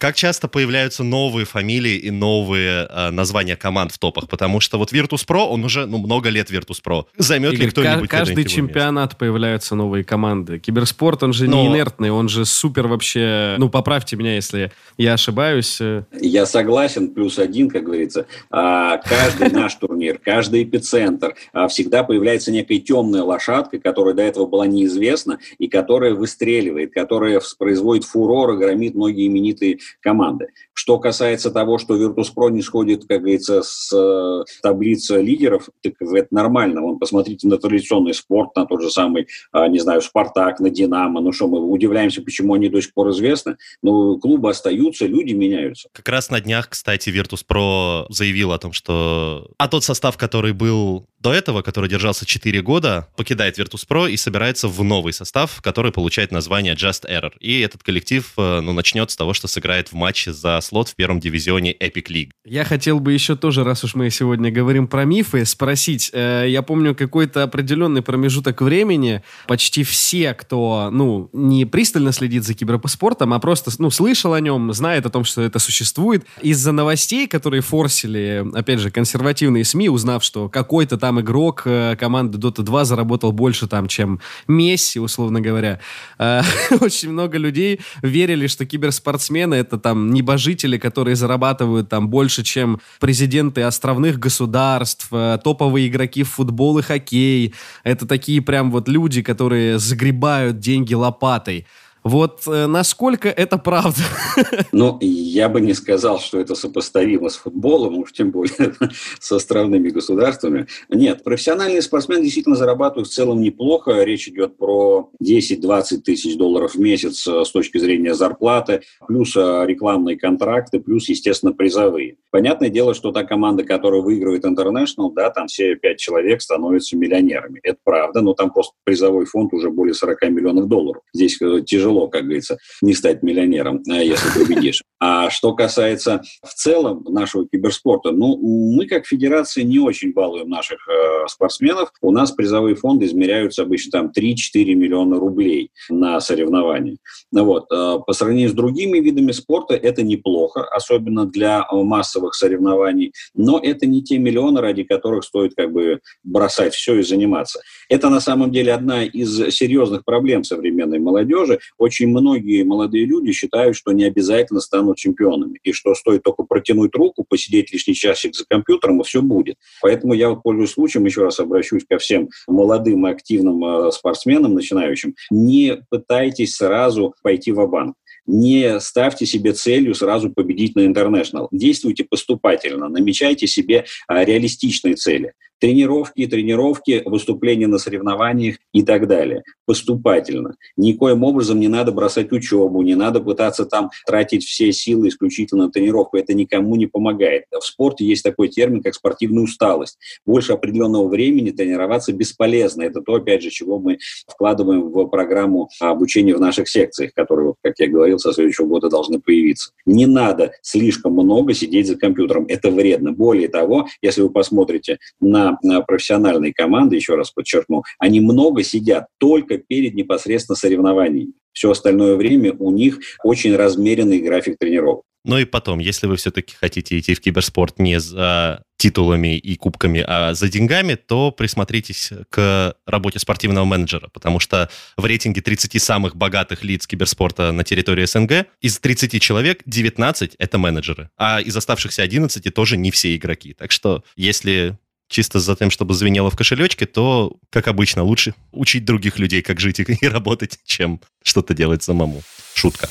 Как 0.00 0.16
часто 0.16 0.48
появляются 0.48 1.04
новые 1.04 1.44
фамилии 1.44 1.94
и 1.94 2.10
новые 2.10 2.88
э, 2.88 3.10
названия 3.10 3.54
команд 3.54 3.92
в 3.92 3.98
топах? 3.98 4.30
Потому 4.30 4.58
что 4.58 4.78
вот 4.78 4.94
Virtus.pro, 4.94 5.44
он 5.44 5.62
уже 5.62 5.84
ну, 5.84 5.98
много 5.98 6.30
лет 6.30 6.50
Virtus.pro. 6.50 7.04
Займет 7.18 7.52
Игорь, 7.52 7.66
ли 7.66 7.70
кто-нибудь 7.70 8.08
Каждый 8.08 8.46
чемпионат 8.46 9.18
появляются 9.18 9.74
новые 9.74 10.02
команды. 10.02 10.58
Киберспорт, 10.58 11.22
он 11.22 11.34
же 11.34 11.48
Но... 11.48 11.60
не 11.60 11.66
инертный, 11.68 12.10
он 12.10 12.30
же 12.30 12.46
супер 12.46 12.86
вообще... 12.86 13.56
Ну, 13.58 13.68
поправьте 13.68 14.16
меня, 14.16 14.36
если 14.36 14.72
я 14.96 15.12
ошибаюсь. 15.12 15.78
Я 16.18 16.46
согласен, 16.46 17.10
плюс 17.10 17.38
один, 17.38 17.68
как 17.68 17.84
говорится. 17.84 18.24
А, 18.50 18.96
каждый 18.96 19.50
наш 19.52 19.74
турнир, 19.74 20.18
каждый 20.18 20.62
эпицентр, 20.62 21.34
а, 21.52 21.68
всегда 21.68 22.04
появляется 22.04 22.50
некая 22.50 22.78
темная 22.78 23.22
лошадка, 23.22 23.78
которая 23.78 24.14
до 24.14 24.22
этого 24.22 24.46
была 24.46 24.66
неизвестна, 24.66 25.40
и 25.58 25.68
которая 25.68 26.14
выстреливает, 26.14 26.94
которая 26.94 27.42
производит 27.58 28.04
фурор 28.04 28.54
и 28.54 28.56
громит 28.56 28.94
многие 28.94 29.26
именитые 29.26 29.78
команды. 30.00 30.48
Что 30.72 30.98
касается 30.98 31.50
того, 31.50 31.78
что 31.78 31.96
Virtus.pro 31.96 32.50
не 32.50 32.62
сходит, 32.62 33.06
как 33.06 33.20
говорится, 33.20 33.62
с 33.62 33.92
э, 33.92 34.44
таблицы 34.62 35.20
лидеров, 35.20 35.68
так 35.82 35.94
это 36.00 36.28
нормально. 36.30 36.80
Вон, 36.80 36.98
посмотрите 36.98 37.48
на 37.48 37.58
традиционный 37.58 38.14
спорт, 38.14 38.54
на 38.56 38.66
тот 38.66 38.82
же 38.82 38.90
самый, 38.90 39.26
э, 39.52 39.68
не 39.68 39.78
знаю, 39.78 40.00
Спартак, 40.02 40.60
на 40.60 40.70
Динамо. 40.70 41.20
Ну 41.20 41.32
что, 41.32 41.48
мы 41.48 41.60
удивляемся, 41.60 42.22
почему 42.22 42.54
они 42.54 42.68
до 42.68 42.80
сих 42.80 42.94
пор 42.94 43.10
известны. 43.10 43.56
Ну, 43.82 44.18
клубы 44.18 44.50
остаются, 44.50 45.06
люди 45.06 45.32
меняются. 45.32 45.88
Как 45.92 46.08
раз 46.08 46.30
на 46.30 46.40
днях, 46.40 46.68
кстати, 46.70 47.10
Virtus.pro 47.10 48.06
заявил 48.08 48.52
о 48.52 48.58
том, 48.58 48.72
что... 48.72 49.50
А 49.58 49.68
тот 49.68 49.84
состав, 49.84 50.16
который 50.16 50.52
был 50.52 51.06
до 51.20 51.34
этого, 51.34 51.62
который 51.62 51.88
держался 51.88 52.24
4 52.24 52.62
года, 52.62 53.08
покидает 53.16 53.58
Virtus.pro 53.58 54.10
и 54.10 54.16
собирается 54.16 54.68
в 54.68 54.82
новый 54.82 55.12
состав, 55.12 55.60
который 55.62 55.92
получает 55.92 56.32
название 56.32 56.74
Just 56.74 57.06
Error. 57.08 57.32
И 57.40 57.60
этот 57.60 57.82
коллектив 57.82 58.26
э, 58.38 58.60
ну, 58.60 58.72
начнет 58.72 59.10
с 59.10 59.16
того, 59.16 59.34
что 59.34 59.46
сыграет 59.46 59.88
в 59.88 59.92
матче 59.92 60.32
за 60.32 60.58
слот 60.62 60.88
в 60.88 60.94
первом 60.94 61.20
дивизионе 61.20 61.74
Epic 61.74 62.06
League. 62.08 62.30
Я 62.46 62.64
хотел 62.64 63.00
бы 63.00 63.12
еще 63.12 63.36
тоже, 63.36 63.64
раз 63.64 63.84
уж 63.84 63.94
мы 63.94 64.08
сегодня 64.10 64.50
говорим 64.50 64.88
про 64.88 65.04
мифы, 65.04 65.44
спросить. 65.44 66.10
Э, 66.14 66.46
я 66.48 66.62
помню 66.62 66.94
какой-то 66.94 67.42
определенный 67.42 68.00
промежуток 68.00 68.62
времени, 68.62 69.22
почти 69.46 69.84
все, 69.84 70.32
кто, 70.32 70.88
ну, 70.90 71.28
не 71.34 71.66
пристально 71.66 72.12
следит 72.12 72.44
за 72.44 72.54
киберспортом, 72.54 73.34
а 73.34 73.40
просто, 73.40 73.70
ну, 73.78 73.90
слышал 73.90 74.32
о 74.32 74.40
нем, 74.40 74.72
знает 74.72 75.04
о 75.04 75.10
том, 75.10 75.24
что 75.24 75.42
это 75.42 75.58
существует, 75.58 76.24
из-за 76.40 76.72
новостей, 76.72 77.26
которые 77.26 77.60
форсили, 77.60 78.46
опять 78.54 78.80
же, 78.80 78.90
консервативные 78.90 79.64
СМИ, 79.64 79.90
узнав, 79.90 80.24
что 80.24 80.48
какой-то 80.48 80.96
там 80.96 81.09
там 81.10 81.20
игрок 81.20 81.62
э, 81.64 81.96
команды 81.98 82.38
Dota 82.38 82.62
2 82.62 82.84
заработал 82.84 83.32
больше 83.32 83.66
там, 83.66 83.88
чем 83.88 84.20
Месси, 84.46 85.00
условно 85.00 85.40
говоря. 85.40 85.80
Э, 86.20 86.42
очень 86.80 87.10
много 87.10 87.36
людей 87.36 87.80
верили, 88.00 88.46
что 88.46 88.64
киберспортсмены 88.64 89.56
это 89.56 89.76
там 89.76 90.12
небожители, 90.12 90.78
которые 90.78 91.16
зарабатывают 91.16 91.88
там 91.88 92.08
больше, 92.08 92.44
чем 92.44 92.80
президенты 93.00 93.62
островных 93.62 94.20
государств, 94.20 95.08
э, 95.10 95.38
топовые 95.42 95.88
игроки 95.88 96.22
в 96.22 96.28
футбол 96.30 96.78
и 96.78 96.82
хоккей. 96.82 97.54
Это 97.82 98.06
такие 98.06 98.40
прям 98.40 98.70
вот 98.70 98.86
люди, 98.86 99.20
которые 99.20 99.80
загребают 99.80 100.60
деньги 100.60 100.94
лопатой. 100.94 101.66
Вот 102.02 102.42
э, 102.46 102.66
насколько 102.66 103.28
это 103.28 103.58
правда? 103.58 104.00
Ну, 104.72 104.98
я 105.00 105.48
бы 105.48 105.60
не 105.60 105.74
сказал, 105.74 106.18
что 106.18 106.38
это 106.38 106.54
сопоставимо 106.54 107.28
с 107.28 107.36
футболом, 107.36 107.98
уж 107.98 108.12
тем 108.12 108.30
более 108.30 108.74
с 109.20 109.32
островными 109.32 109.90
государствами. 109.90 110.66
Нет, 110.88 111.24
профессиональные 111.24 111.82
спортсмены 111.82 112.22
действительно 112.22 112.56
зарабатывают 112.56 113.08
в 113.08 113.12
целом 113.12 113.40
неплохо. 113.40 114.02
Речь 114.02 114.28
идет 114.28 114.56
про 114.56 115.10
10-20 115.22 115.98
тысяч 115.98 116.36
долларов 116.36 116.74
в 116.74 116.80
месяц 116.80 117.26
э, 117.26 117.44
с 117.44 117.50
точки 117.50 117.78
зрения 117.78 118.14
зарплаты, 118.14 118.82
плюс 119.06 119.36
э, 119.36 119.64
рекламные 119.66 120.16
контракты, 120.16 120.80
плюс, 120.80 121.08
естественно, 121.08 121.52
призовые. 121.52 122.16
Понятное 122.30 122.70
дело, 122.70 122.94
что 122.94 123.12
та 123.12 123.24
команда, 123.24 123.64
которая 123.64 124.00
выигрывает 124.00 124.44
International, 124.44 125.12
да, 125.14 125.30
там 125.30 125.48
все 125.48 125.74
пять 125.74 125.98
человек 125.98 126.40
становятся 126.40 126.96
миллионерами. 126.96 127.60
Это 127.62 127.78
правда, 127.84 128.20
но 128.20 128.34
там 128.34 128.50
просто 128.50 128.72
призовой 128.84 129.26
фонд 129.26 129.52
уже 129.52 129.70
более 129.70 129.94
40 129.94 130.22
миллионов 130.30 130.68
долларов. 130.68 131.02
Здесь 131.12 131.38
тяжело 131.66 131.89
тяжело, 131.90 132.08
как 132.08 132.22
говорится, 132.22 132.58
не 132.82 132.94
стать 132.94 133.22
миллионером, 133.22 133.82
э, 133.88 134.04
если 134.04 134.28
победишь. 134.30 134.82
А 135.00 135.30
что 135.30 135.54
касается 135.54 136.22
в 136.42 136.52
целом 136.52 137.04
нашего 137.08 137.48
киберспорта, 137.48 138.10
ну, 138.10 138.36
мы 138.36 138.86
как 138.86 139.06
федерация 139.06 139.64
не 139.64 139.78
очень 139.78 140.12
балуем 140.12 140.50
наших 140.50 140.78
э, 140.88 141.26
спортсменов. 141.26 141.90
У 142.02 142.12
нас 142.12 142.32
призовые 142.32 142.76
фонды 142.76 143.06
измеряются 143.06 143.62
обычно 143.62 143.92
там 143.92 144.12
3-4 144.14 144.74
миллиона 144.74 145.18
рублей 145.18 145.70
на 145.88 146.20
соревнования. 146.20 146.98
Ну, 147.32 147.44
вот. 147.44 147.64
Э, 147.72 147.96
по 148.06 148.12
сравнению 148.12 148.50
с 148.50 148.52
другими 148.52 148.98
видами 148.98 149.32
спорта 149.32 149.74
это 149.74 150.02
неплохо, 150.02 150.64
особенно 150.64 151.24
для 151.24 151.66
массовых 151.72 152.34
соревнований, 152.34 153.14
но 153.34 153.58
это 153.58 153.86
не 153.86 154.02
те 154.02 154.18
миллионы, 154.18 154.60
ради 154.60 154.82
которых 154.82 155.24
стоит 155.24 155.54
как 155.56 155.72
бы 155.72 156.00
бросать 156.24 156.74
все 156.74 156.96
и 156.96 157.02
заниматься. 157.02 157.60
Это 157.88 158.10
на 158.10 158.20
самом 158.20 158.52
деле 158.52 158.74
одна 158.74 159.04
из 159.04 159.34
серьезных 159.54 160.04
проблем 160.04 160.44
современной 160.44 160.98
молодежи 160.98 161.58
очень 161.78 162.08
многие 162.08 162.64
молодые 162.64 163.06
люди 163.06 163.32
считают, 163.32 163.76
что 163.76 163.92
не 163.92 164.04
обязательно 164.04 164.60
станут 164.60 164.89
чемпионами, 164.94 165.58
и 165.62 165.72
что 165.72 165.94
стоит 165.94 166.22
только 166.22 166.42
протянуть 166.42 166.94
руку, 166.94 167.24
посидеть 167.28 167.72
лишний 167.72 167.94
часик 167.94 168.34
за 168.34 168.44
компьютером, 168.48 169.00
и 169.00 169.04
все 169.04 169.22
будет. 169.22 169.56
Поэтому 169.82 170.14
я 170.14 170.30
вот 170.30 170.42
пользуюсь 170.42 170.72
случаем, 170.72 171.04
еще 171.04 171.22
раз 171.22 171.40
обращусь 171.40 171.84
ко 171.88 171.98
всем 171.98 172.28
молодым 172.46 173.06
и 173.06 173.10
активным 173.10 173.64
э, 173.64 173.90
спортсменам, 173.92 174.54
начинающим, 174.54 175.14
не 175.30 175.82
пытайтесь 175.90 176.56
сразу 176.56 177.14
пойти 177.22 177.52
в 177.52 177.66
банк. 177.66 177.96
Не 178.26 178.78
ставьте 178.80 179.26
себе 179.26 179.52
целью 179.52 179.94
сразу 179.94 180.30
победить 180.30 180.76
на 180.76 180.80
International. 180.80 181.48
Действуйте 181.50 182.04
поступательно, 182.04 182.88
намечайте 182.88 183.46
себе 183.46 183.86
а, 184.06 184.24
реалистичные 184.24 184.94
цели 184.94 185.32
тренировки, 185.60 186.26
тренировки, 186.26 187.02
выступления 187.04 187.66
на 187.66 187.78
соревнованиях 187.78 188.56
и 188.72 188.82
так 188.82 189.06
далее. 189.06 189.42
Поступательно. 189.66 190.56
Никоим 190.76 191.22
образом 191.22 191.60
не 191.60 191.68
надо 191.68 191.92
бросать 191.92 192.32
учебу, 192.32 192.82
не 192.82 192.94
надо 192.94 193.20
пытаться 193.20 193.66
там 193.66 193.90
тратить 194.06 194.44
все 194.44 194.72
силы 194.72 195.08
исключительно 195.08 195.66
на 195.66 195.70
тренировку. 195.70 196.16
Это 196.16 196.34
никому 196.34 196.76
не 196.76 196.86
помогает. 196.86 197.44
В 197.52 197.64
спорте 197.64 198.04
есть 198.04 198.24
такой 198.24 198.48
термин, 198.48 198.82
как 198.82 198.94
спортивная 198.94 199.44
усталость. 199.44 199.98
Больше 200.24 200.52
определенного 200.52 201.08
времени 201.08 201.50
тренироваться 201.50 202.12
бесполезно. 202.12 202.82
Это 202.82 203.02
то, 203.02 203.14
опять 203.14 203.42
же, 203.42 203.50
чего 203.50 203.78
мы 203.78 203.98
вкладываем 204.26 204.90
в 204.90 205.06
программу 205.06 205.68
обучения 205.80 206.34
в 206.34 206.40
наших 206.40 206.68
секциях, 206.68 207.12
которые, 207.12 207.54
как 207.62 207.78
я 207.78 207.88
говорил, 207.88 208.18
со 208.18 208.32
следующего 208.32 208.66
года 208.66 208.88
должны 208.88 209.20
появиться. 209.20 209.72
Не 209.84 210.06
надо 210.06 210.52
слишком 210.62 211.12
много 211.12 211.52
сидеть 211.52 211.86
за 211.86 211.96
компьютером. 211.96 212.46
Это 212.48 212.70
вредно. 212.70 213.12
Более 213.12 213.48
того, 213.48 213.86
если 214.00 214.22
вы 214.22 214.30
посмотрите 214.30 214.98
на 215.20 215.49
профессиональные 215.86 216.52
команды, 216.52 216.96
еще 216.96 217.14
раз 217.14 217.30
подчеркну, 217.30 217.82
они 217.98 218.20
много 218.20 218.62
сидят 218.62 219.06
только 219.18 219.58
перед 219.58 219.94
непосредственно 219.94 220.56
соревнованиями. 220.56 221.32
Все 221.52 221.70
остальное 221.70 222.16
время 222.16 222.52
у 222.52 222.70
них 222.70 223.00
очень 223.24 223.56
размеренный 223.56 224.20
график 224.20 224.56
тренировок. 224.58 225.04
Ну 225.24 225.38
и 225.38 225.44
потом, 225.44 225.80
если 225.80 226.06
вы 226.06 226.16
все-таки 226.16 226.54
хотите 226.54 226.98
идти 226.98 227.14
в 227.14 227.20
киберспорт 227.20 227.78
не 227.78 228.00
за 228.00 228.62
титулами 228.78 229.36
и 229.36 229.56
кубками, 229.56 230.02
а 230.06 230.32
за 230.32 230.48
деньгами, 230.48 230.94
то 230.94 231.30
присмотритесь 231.30 232.10
к 232.30 232.74
работе 232.86 233.18
спортивного 233.18 233.66
менеджера, 233.66 234.08
потому 234.14 234.40
что 234.40 234.70
в 234.96 235.04
рейтинге 235.04 235.42
30 235.42 235.82
самых 235.82 236.16
богатых 236.16 236.64
лиц 236.64 236.86
киберспорта 236.86 237.52
на 237.52 237.62
территории 237.64 238.06
СНГ 238.06 238.46
из 238.62 238.78
30 238.78 239.20
человек 239.20 239.60
19— 239.66 240.36
это 240.38 240.56
менеджеры, 240.56 241.10
а 241.18 241.42
из 241.42 241.54
оставшихся 241.54 242.02
11 242.02 242.54
тоже 242.54 242.78
не 242.78 242.90
все 242.90 243.14
игроки. 243.14 243.52
Так 243.52 243.70
что 243.70 244.02
если 244.16 244.78
чисто 245.10 245.40
за 245.40 245.56
тем, 245.56 245.70
чтобы 245.70 245.92
звенело 245.92 246.30
в 246.30 246.36
кошелечке, 246.36 246.86
то, 246.86 247.36
как 247.50 247.68
обычно, 247.68 248.02
лучше 248.04 248.34
учить 248.52 248.84
других 248.86 249.18
людей, 249.18 249.42
как 249.42 249.60
жить 249.60 249.80
и 249.80 250.08
работать, 250.08 250.58
чем 250.64 251.00
что-то 251.22 251.52
делать 251.52 251.82
самому. 251.82 252.22
Шутка. 252.54 252.88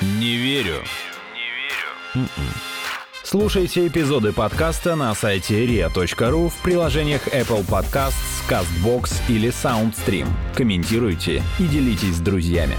Не 0.00 0.36
верю. 0.36 0.82
Не 1.34 1.48
верю. 1.50 1.90
М-м. 2.14 2.28
Слушайте 3.22 3.86
эпизоды 3.86 4.32
подкаста 4.32 4.96
на 4.96 5.14
сайте 5.14 5.66
ria.ru 5.66 6.48
в 6.48 6.56
приложениях 6.62 7.28
Apple 7.28 7.66
Podcasts, 7.66 8.14
CastBox 8.48 9.12
или 9.28 9.50
SoundStream. 9.50 10.26
Комментируйте 10.54 11.42
и 11.58 11.64
делитесь 11.64 12.14
с 12.14 12.20
друзьями. 12.20 12.76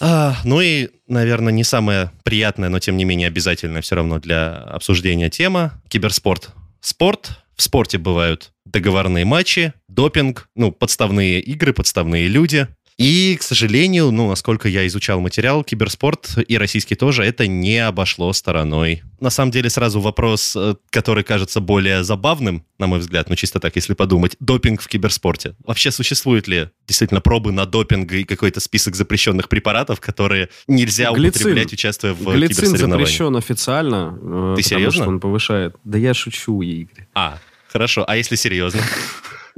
А, 0.00 0.36
ну 0.44 0.60
и, 0.60 0.88
наверное, 1.06 1.52
не 1.52 1.64
самая 1.64 2.12
приятная, 2.24 2.70
но 2.70 2.78
тем 2.78 2.96
не 2.96 3.04
менее 3.04 3.28
обязательная 3.28 3.82
все 3.82 3.96
равно 3.96 4.18
для 4.18 4.56
обсуждения 4.56 5.28
тема– 5.28 5.80
киберспорт. 5.88 6.50
Спорт. 6.80 7.38
В 7.56 7.62
спорте 7.62 7.98
бывают 7.98 8.52
договорные 8.64 9.26
матчи, 9.26 9.74
допинг, 9.86 10.48
ну, 10.56 10.72
подставные 10.72 11.40
игры, 11.40 11.74
подставные 11.74 12.26
люди– 12.26 12.66
и, 13.00 13.34
к 13.36 13.42
сожалению, 13.42 14.10
ну, 14.10 14.28
насколько 14.28 14.68
я 14.68 14.86
изучал 14.86 15.20
материал, 15.20 15.64
киберспорт 15.64 16.36
и 16.46 16.58
российский 16.58 16.96
тоже, 16.96 17.24
это 17.24 17.46
не 17.46 17.78
обошло 17.78 18.30
стороной. 18.34 19.02
На 19.20 19.30
самом 19.30 19.52
деле, 19.52 19.70
сразу 19.70 20.02
вопрос, 20.02 20.54
э, 20.54 20.74
который 20.90 21.24
кажется 21.24 21.60
более 21.60 22.04
забавным, 22.04 22.62
на 22.78 22.88
мой 22.88 22.98
взгляд, 22.98 23.30
ну, 23.30 23.36
чисто 23.36 23.58
так, 23.58 23.74
если 23.76 23.94
подумать, 23.94 24.36
допинг 24.38 24.82
в 24.82 24.88
киберспорте. 24.88 25.54
Вообще 25.64 25.90
существует 25.92 26.46
ли 26.46 26.68
действительно 26.86 27.22
пробы 27.22 27.52
на 27.52 27.64
допинг 27.64 28.12
и 28.12 28.24
какой-то 28.24 28.60
список 28.60 28.94
запрещенных 28.96 29.48
препаратов, 29.48 29.98
которые 29.98 30.50
нельзя 30.68 31.10
Глицин. 31.10 31.28
употреблять, 31.30 31.72
участвуя 31.72 32.12
в 32.12 32.22
Глицин 32.22 32.54
киберсоревнованиях? 32.54 33.08
запрещен 33.08 33.34
официально. 33.34 34.18
Э, 34.20 34.54
Ты 34.58 34.62
серьезно? 34.62 35.08
Он 35.08 35.20
повышает. 35.20 35.74
Да 35.84 35.96
я 35.96 36.12
шучу, 36.12 36.60
Игорь. 36.60 37.06
А, 37.14 37.38
хорошо. 37.72 38.04
А 38.06 38.18
если 38.18 38.36
серьезно? 38.36 38.82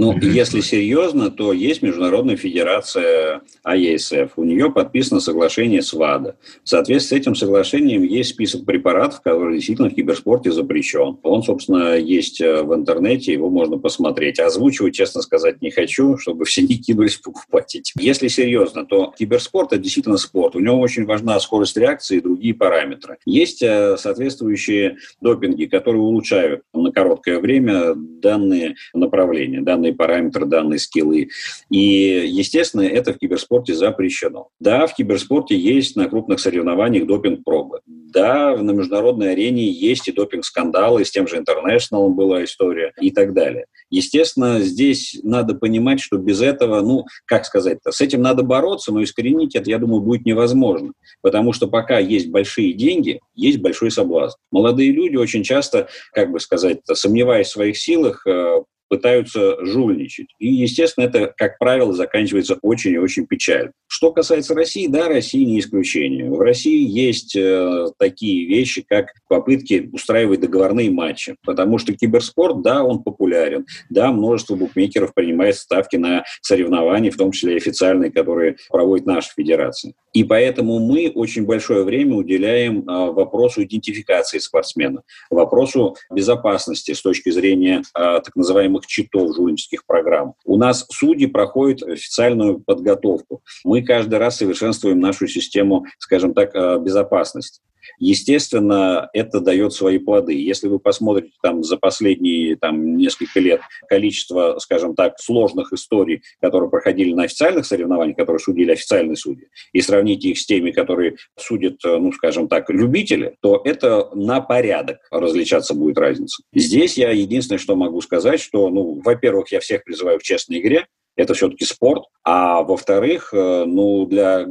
Ну, 0.02 0.18
если 0.20 0.60
серьезно, 0.62 1.30
то 1.30 1.52
есть 1.52 1.80
Международная 1.80 2.36
федерация 2.36 3.42
АЕСФ. 3.62 4.32
У 4.36 4.42
нее 4.42 4.70
подписано 4.72 5.20
соглашение 5.20 5.82
с 5.82 5.92
ВАДА. 5.92 6.36
В 6.64 6.68
соответствии 6.68 7.16
с 7.16 7.20
этим 7.20 7.36
соглашением 7.36 8.02
есть 8.02 8.30
список 8.30 8.64
препаратов, 8.64 9.20
которые 9.20 9.56
действительно 9.56 9.90
в 9.90 9.94
киберспорте 9.94 10.50
запрещен. 10.50 11.18
Он, 11.22 11.44
собственно, 11.44 11.96
есть 11.96 12.40
э, 12.40 12.62
в 12.62 12.74
интернете, 12.74 13.32
его 13.32 13.48
можно 13.48 13.78
посмотреть. 13.78 14.40
Озвучивать, 14.40 14.94
честно 14.94 15.22
сказать, 15.22 15.62
не 15.62 15.70
хочу, 15.70 16.18
чтобы 16.18 16.44
все 16.46 16.62
не 16.62 16.78
кинулись 16.78 17.16
покупать 17.16 17.76
эти. 17.76 17.92
Если 18.00 18.26
серьезно, 18.26 18.84
то 18.84 19.14
киберспорт– 19.16 19.72
это 19.72 19.82
действительно 19.82 20.16
спорт. 20.16 20.56
У 20.56 20.60
него 20.60 20.80
очень 20.80 21.04
важна 21.04 21.38
скорость 21.38 21.76
реакции 21.76 22.16
и 22.16 22.20
другие 22.20 22.54
параметры. 22.54 23.18
Есть 23.24 23.62
э, 23.62 23.96
соответствующие 23.96 24.96
допинги, 25.20 25.66
которые 25.66 26.02
улучшают 26.02 26.62
на 26.74 26.90
короткое 26.90 27.38
время 27.38 27.94
данные 27.94 28.74
направления, 28.94 29.60
данные 29.60 29.91
параметры, 29.94 30.46
данные 30.46 30.78
скиллы. 30.78 31.28
И, 31.70 31.78
естественно, 32.26 32.82
это 32.82 33.12
в 33.12 33.18
киберспорте 33.18 33.74
запрещено. 33.74 34.48
Да, 34.60 34.86
в 34.86 34.94
киберспорте 34.94 35.56
есть 35.56 35.96
на 35.96 36.08
крупных 36.08 36.40
соревнованиях 36.40 37.06
допинг-пробы. 37.06 37.80
Да, 37.86 38.56
на 38.56 38.72
международной 38.72 39.32
арене 39.32 39.70
есть 39.70 40.08
и 40.08 40.12
допинг-скандалы, 40.12 41.04
с 41.04 41.10
тем 41.10 41.26
же 41.26 41.38
International 41.38 42.08
была 42.10 42.44
история 42.44 42.92
и 43.00 43.10
так 43.10 43.32
далее. 43.32 43.66
Естественно, 43.88 44.60
здесь 44.60 45.18
надо 45.22 45.54
понимать, 45.54 46.00
что 46.00 46.18
без 46.18 46.40
этого, 46.40 46.80
ну, 46.80 47.04
как 47.26 47.44
сказать-то, 47.44 47.90
с 47.90 48.00
этим 48.00 48.22
надо 48.22 48.42
бороться, 48.42 48.92
но 48.92 49.02
искоренить 49.02 49.54
это, 49.54 49.70
я 49.70 49.78
думаю, 49.78 50.02
будет 50.02 50.26
невозможно. 50.26 50.92
Потому 51.20 51.52
что 51.52 51.68
пока 51.68 51.98
есть 51.98 52.28
большие 52.28 52.72
деньги, 52.72 53.20
есть 53.34 53.58
большой 53.58 53.90
соблазн. 53.90 54.36
Молодые 54.50 54.92
люди 54.92 55.16
очень 55.16 55.42
часто, 55.42 55.88
как 56.12 56.30
бы 56.30 56.40
сказать, 56.40 56.80
сомневаясь 56.84 57.48
в 57.48 57.52
своих 57.52 57.76
силах, 57.76 58.26
э, 58.26 58.62
пытаются 58.92 59.56
жульничать. 59.64 60.34
И, 60.38 60.52
естественно, 60.52 61.06
это, 61.06 61.32
как 61.38 61.56
правило, 61.58 61.94
заканчивается 61.94 62.58
очень 62.60 62.92
и 62.92 62.98
очень 62.98 63.26
печально. 63.26 63.72
Что 63.94 64.10
касается 64.10 64.54
России, 64.54 64.86
да, 64.86 65.06
Россия 65.06 65.44
не 65.44 65.60
исключение. 65.60 66.30
В 66.30 66.40
России 66.40 66.88
есть 66.88 67.36
э, 67.36 67.88
такие 67.98 68.46
вещи, 68.46 68.82
как 68.88 69.08
попытки 69.28 69.90
устраивать 69.92 70.40
договорные 70.40 70.90
матчи, 70.90 71.36
потому 71.44 71.76
что 71.76 71.92
киберспорт, 71.92 72.62
да, 72.62 72.84
он 72.84 73.02
популярен, 73.02 73.66
да, 73.90 74.10
множество 74.10 74.56
букмекеров 74.56 75.12
принимает 75.12 75.56
ставки 75.56 75.96
на 75.96 76.24
соревнования, 76.40 77.10
в 77.10 77.18
том 77.18 77.32
числе 77.32 77.54
официальные, 77.54 78.10
которые 78.10 78.56
проводит 78.70 79.04
наша 79.04 79.28
федерация. 79.36 79.92
И 80.14 80.24
поэтому 80.24 80.78
мы 80.78 81.10
очень 81.14 81.44
большое 81.44 81.84
время 81.84 82.16
уделяем 82.16 82.88
э, 82.88 83.12
вопросу 83.12 83.62
идентификации 83.62 84.38
спортсмена, 84.38 85.02
вопросу 85.30 85.96
безопасности 86.10 86.92
с 86.92 87.02
точки 87.02 87.30
зрения 87.30 87.82
э, 87.94 88.20
так 88.24 88.34
называемых 88.36 88.86
читов 88.86 89.34
журналистских 89.36 89.84
программ. 89.84 90.34
У 90.46 90.56
нас 90.56 90.86
судьи 90.90 91.26
проходят 91.26 91.82
официальную 91.82 92.58
подготовку. 92.58 93.42
Мы 93.64 93.81
каждый 93.82 94.18
раз 94.18 94.36
совершенствуем 94.36 95.00
нашу 95.00 95.26
систему, 95.28 95.86
скажем 95.98 96.34
так, 96.34 96.54
э, 96.54 96.78
безопасности. 96.78 97.60
Естественно, 97.98 99.08
это 99.12 99.40
дает 99.40 99.72
свои 99.72 99.98
плоды. 99.98 100.34
Если 100.34 100.68
вы 100.68 100.78
посмотрите 100.78 101.34
там 101.42 101.62
за 101.62 101.76
последние 101.76 102.56
там, 102.56 102.96
несколько 102.96 103.40
лет 103.40 103.60
количество, 103.88 104.58
скажем 104.58 104.94
так, 104.94 105.18
сложных 105.18 105.72
историй, 105.72 106.22
которые 106.40 106.70
проходили 106.70 107.12
на 107.12 107.24
официальных 107.24 107.66
соревнованиях, 107.66 108.16
которые 108.16 108.40
судили 108.40 108.72
официальные 108.72 109.16
судьи, 109.16 109.48
и 109.72 109.80
сравните 109.80 110.30
их 110.30 110.38
с 110.38 110.46
теми, 110.46 110.70
которые 110.70 111.16
судят, 111.38 111.78
ну, 111.84 112.12
скажем 112.12 112.48
так, 112.48 112.70
любители, 112.70 113.36
то 113.40 113.60
это 113.64 114.10
на 114.14 114.40
порядок 114.40 114.98
различаться 115.10 115.74
будет 115.74 115.98
разница. 115.98 116.42
Здесь 116.54 116.96
я 116.96 117.10
единственное, 117.10 117.58
что 117.58 117.76
могу 117.76 118.00
сказать, 118.00 118.40
что, 118.40 118.68
ну, 118.70 119.00
во-первых, 119.04 119.52
я 119.52 119.60
всех 119.60 119.84
призываю 119.84 120.18
к 120.18 120.22
честной 120.22 120.60
игре, 120.60 120.86
это 121.16 121.34
все-таки 121.34 121.64
спорт. 121.64 122.04
А 122.24 122.62
во-вторых, 122.62 123.32
э, 123.32 123.64
ну, 123.66 124.06
для 124.06 124.46